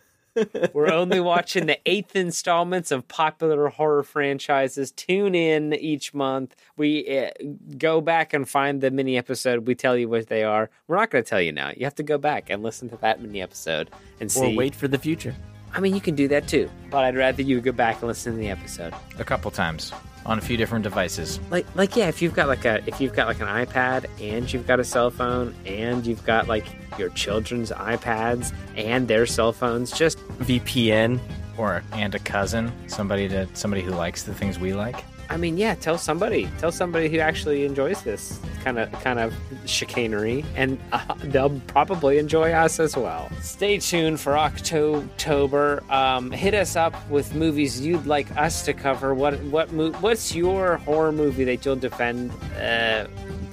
We're 0.73 0.93
only 0.93 1.21
watching 1.21 1.67
the 1.67 1.79
eighth 1.87 2.17
installments 2.17 2.91
of 2.91 3.07
popular 3.09 3.69
horror 3.69 4.03
franchises. 4.03 4.91
Tune 4.93 5.35
in 5.35 5.75
each 5.75 6.15
month. 6.15 6.55
We 6.77 7.19
uh, 7.19 7.31
go 7.79 8.01
back 8.01 8.33
and 8.33 8.49
find 8.49 8.81
the 8.81 8.91
mini 8.91 9.17
episode. 9.17 9.67
We 9.67 9.75
tell 9.75 9.97
you 9.97 10.09
what 10.09 10.29
they 10.29 10.45
are. 10.45 10.71
We're 10.87 10.97
not 10.97 11.11
going 11.11 11.25
to 11.25 11.29
tell 11.29 11.41
you 11.41 11.53
now. 11.53 11.73
You 11.77 11.85
have 11.85 11.95
to 11.97 12.03
go 12.03 12.19
back 12.19 12.51
and 12.51 12.63
listen 12.63 12.89
to 12.91 12.97
that 12.99 13.21
mini 13.21 13.41
episode 13.41 13.91
and 14.21 14.31
see. 14.31 14.53
or 14.53 14.57
wait 14.57 14.75
for 14.75 14.89
the 14.89 14.99
future. 14.99 15.35
I 15.73 15.81
mean, 15.81 15.95
you 15.95 16.01
can 16.01 16.15
do 16.15 16.29
that 16.29 16.49
too, 16.49 16.71
but 16.91 17.05
I'd 17.05 17.17
rather 17.17 17.43
you 17.43 17.61
go 17.61 17.73
back 17.73 17.97
and 17.97 18.09
listen 18.09 18.33
to 18.33 18.39
the 18.39 18.49
episode. 18.49 18.95
A 19.19 19.25
couple 19.25 19.51
times 19.51 19.93
on 20.27 20.39
a 20.39 20.41
few 20.41 20.57
different 20.57 20.83
devices. 20.83 21.41
Like, 21.51 21.67
like 21.75 21.97
yeah, 21.97 22.09
if 22.09 22.21
you've 22.21 22.35
got 22.35 22.49
like 22.49 22.65
a 22.65 22.83
if 22.87 23.01
you've 23.01 23.15
got 23.15 23.27
like 23.27 23.41
an 23.41 23.47
iPad 23.47 24.07
and 24.21 24.53
you've 24.53 24.67
got 24.67 24.81
a 24.81 24.85
cell 24.85 25.11
phone 25.11 25.55
and 25.65 26.05
you've 26.07 26.25
got 26.25 26.49
like 26.49 26.67
your 26.99 27.09
children's 27.11 27.71
iPads 27.71 28.53
and 28.77 29.09
their 29.09 29.25
cell 29.27 29.53
phones, 29.53 29.91
just 29.93 30.19
VPN. 30.41 31.21
Or 31.59 31.83
and 31.93 32.15
a 32.15 32.19
cousin, 32.19 32.71
somebody 32.87 33.31
to 33.31 33.49
somebody 33.55 33.81
who 33.81 33.93
likes 33.93 34.25
the 34.25 34.35
things 34.35 34.59
we 34.59 34.75
like. 34.75 35.03
I 35.29 35.37
mean, 35.37 35.57
yeah, 35.59 35.75
tell 35.75 35.99
somebody, 35.99 36.49
tell 36.59 36.71
somebody 36.73 37.09
who 37.09 37.19
actually 37.19 37.65
enjoys 37.65 38.03
this 38.03 38.39
kind 38.63 38.79
of 38.79 38.91
kind 39.03 39.19
of 39.19 39.35
chicanery, 39.65 40.45
and 40.55 40.79
uh, 40.93 41.15
they'll 41.25 41.61
probably 41.67 42.19
enjoy 42.19 42.53
us 42.53 42.79
as 42.81 42.97
well. 42.97 43.29
Stay 43.41 43.79
tuned 43.79 44.21
for 44.21 44.37
October. 44.39 45.83
Um, 45.91 46.31
hit 46.31 46.55
us 46.55 46.77
up 46.77 46.95
with 47.11 47.35
movies 47.35 47.81
you'd 47.81 48.07
like 48.07 48.35
us 48.37 48.65
to 48.65 48.73
cover. 48.73 49.15
What 49.15 49.41
what 49.45 49.73
mo- 49.73 49.93
what's 50.01 50.35
your 50.35 50.77
horror 50.79 51.13
movie 51.13 51.45
that 51.45 51.65
you'll 51.65 51.77
defend? 51.77 52.31
Uh, 52.61 53.07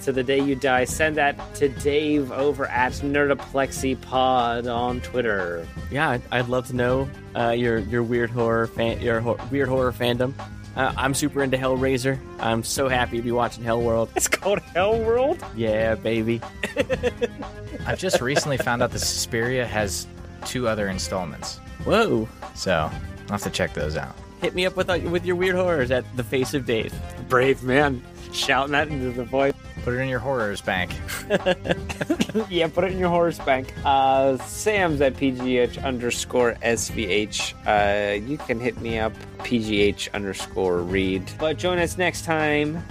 to 0.04 0.12
the 0.12 0.24
day 0.24 0.38
you 0.42 0.54
die, 0.54 0.84
send 0.84 1.16
that 1.16 1.56
to 1.56 1.70
Dave 1.70 2.30
over 2.34 2.66
at 2.66 2.92
Nerdoplexy 2.92 4.00
Pod 4.02 4.68
on 4.68 5.00
Twitter. 5.00 5.66
Yeah, 5.90 6.10
I'd, 6.10 6.22
I'd 6.30 6.50
love 6.50 6.68
to 6.68 6.76
know 6.76 7.10
uh, 7.38 7.52
your 7.52 7.78
your 7.80 8.04
weird 8.04 8.30
horror 8.30 8.68
fan, 8.68 9.00
your 9.02 9.22
ho- 9.22 9.40
weird 9.50 9.70
horror 9.70 9.94
fandom. 9.94 10.34
Uh, 10.76 10.94
I'm 10.98 11.14
super 11.14 11.44
into 11.44 11.58
Hellraiser. 11.58 12.20
I'm 12.40 12.64
so 12.64 12.88
happy 12.90 13.18
to 13.18 13.24
be 13.24 13.32
watching 13.32 13.64
Hellworld. 13.64 14.10
It's 14.16 14.28
called 14.28 14.60
Hell 14.60 15.00
World. 15.00 15.44
Yeah, 15.56 15.96
baby. 15.96 16.42
I've 17.86 18.00
just 18.00 18.22
recently 18.22 18.58
found 18.58 18.82
out 18.82 18.92
that 18.92 19.00
Suspiria 19.00 19.66
has 19.68 20.08
two 20.46 20.68
other 20.68 20.88
installments. 20.88 21.58
Whoa! 21.86 22.28
So 22.56 22.74
I'll 22.74 23.30
have 23.30 23.44
to 23.44 23.50
check 23.50 23.74
those 23.74 23.96
out. 23.98 24.16
Hit 24.42 24.56
me 24.56 24.66
up 24.66 24.76
with 24.76 24.90
uh, 24.90 25.00
with 25.10 25.26
your 25.26 25.36
weird 25.36 25.56
horrors 25.56 25.92
at 25.92 26.06
the 26.18 26.24
Face 26.24 26.54
of 26.54 26.66
Dave. 26.66 26.94
Brave 27.30 27.64
man, 27.64 28.04
shouting 28.32 28.72
that 28.72 28.88
into 28.88 29.12
the 29.12 29.24
void. 29.24 29.54
Put 29.84 29.96
it 29.96 29.98
in 29.98 30.08
your 30.08 30.20
horrors 30.20 30.62
bank. 30.62 30.92
yeah, 32.50 32.68
put 32.68 32.86
it 32.86 32.94
in 32.94 33.00
your 33.00 33.10
horrors 33.10 33.38
bank. 33.40 33.74
Uh, 33.84 34.38
Sam's 34.38 35.02
at 35.02 35.16
PGH 35.16 35.84
underscore 35.84 36.54
SVH. 36.64 37.54
Uh, 37.68 38.14
you 38.14 38.38
can 38.38 38.60
hit 38.60 38.80
me 38.80 38.98
up, 39.00 39.14
PGH 39.40 40.14
underscore 40.14 40.78
read. 40.80 41.30
But 41.38 41.58
join 41.58 41.80
us 41.80 41.98
next 41.98 42.24
time 42.24 42.82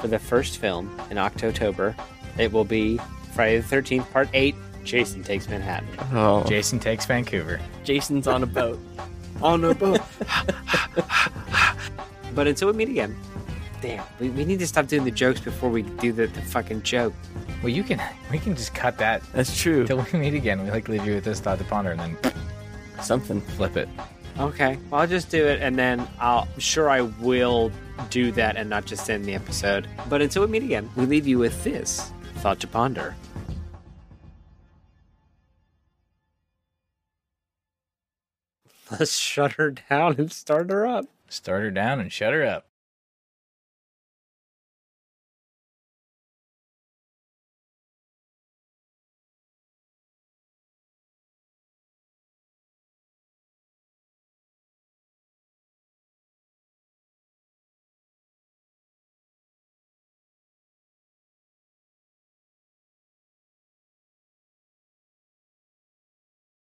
for 0.00 0.08
the 0.08 0.18
first 0.18 0.58
film 0.58 1.00
in 1.10 1.18
October. 1.18 1.94
It 2.38 2.52
will 2.52 2.64
be 2.64 2.98
Friday 3.34 3.58
the 3.60 3.76
13th, 3.76 4.10
Part 4.10 4.28
8 4.34 4.54
Jason 4.82 5.22
Takes 5.22 5.48
Manhattan. 5.48 5.88
Oh, 6.12 6.42
Jason 6.44 6.80
takes 6.80 7.06
Vancouver. 7.06 7.60
Jason's 7.84 8.26
on 8.26 8.42
a 8.42 8.46
boat. 8.46 8.80
on 9.40 9.64
a 9.64 9.74
boat. 9.74 10.00
But 12.34 12.46
until 12.46 12.68
we 12.68 12.74
meet 12.74 12.88
again, 12.88 13.16
damn, 13.82 14.04
we, 14.18 14.30
we 14.30 14.44
need 14.44 14.58
to 14.60 14.66
stop 14.66 14.86
doing 14.86 15.04
the 15.04 15.10
jokes 15.10 15.40
before 15.40 15.68
we 15.68 15.82
do 15.82 16.12
the, 16.12 16.28
the 16.28 16.40
fucking 16.40 16.82
joke. 16.82 17.12
Well, 17.62 17.68
you 17.70 17.82
can 17.82 18.00
we 18.30 18.38
can 18.38 18.54
just 18.56 18.74
cut 18.74 18.96
that 18.98 19.22
That's 19.32 19.60
true. 19.60 19.86
till 19.86 20.04
we 20.12 20.18
meet 20.18 20.34
again. 20.34 20.62
We 20.64 20.70
like 20.70 20.88
leave 20.88 21.04
you 21.04 21.14
with 21.16 21.24
this 21.24 21.40
thought 21.40 21.58
to 21.58 21.64
ponder, 21.64 21.90
and 21.90 22.00
then 22.00 22.16
Something. 23.02 23.40
flip 23.40 23.76
it. 23.76 23.88
Okay, 24.38 24.78
well, 24.90 25.02
I'll 25.02 25.06
just 25.06 25.28
do 25.30 25.44
it, 25.46 25.60
and 25.60 25.76
then 25.78 26.08
I'll 26.18 26.48
I'm 26.54 26.60
sure 26.60 26.88
I 26.88 27.02
will 27.02 27.70
do 28.08 28.32
that 28.32 28.56
and 28.56 28.70
not 28.70 28.86
just 28.86 29.10
end 29.10 29.24
the 29.26 29.34
episode. 29.34 29.86
But 30.08 30.22
until 30.22 30.42
we 30.42 30.48
meet 30.48 30.62
again, 30.62 30.88
we 30.96 31.04
leave 31.04 31.26
you 31.26 31.38
with 31.38 31.62
this 31.64 32.10
thought 32.36 32.60
to 32.60 32.66
ponder. 32.66 33.14
Let's 38.90 39.16
shut 39.18 39.52
her 39.52 39.70
down 39.72 40.16
and 40.18 40.30
start 40.32 40.70
her 40.70 40.86
up. 40.86 41.06
Start 41.28 41.62
her 41.62 41.70
down 41.70 41.98
and 42.00 42.12
shut 42.12 42.32
her 42.32 42.44
up. 42.44 42.66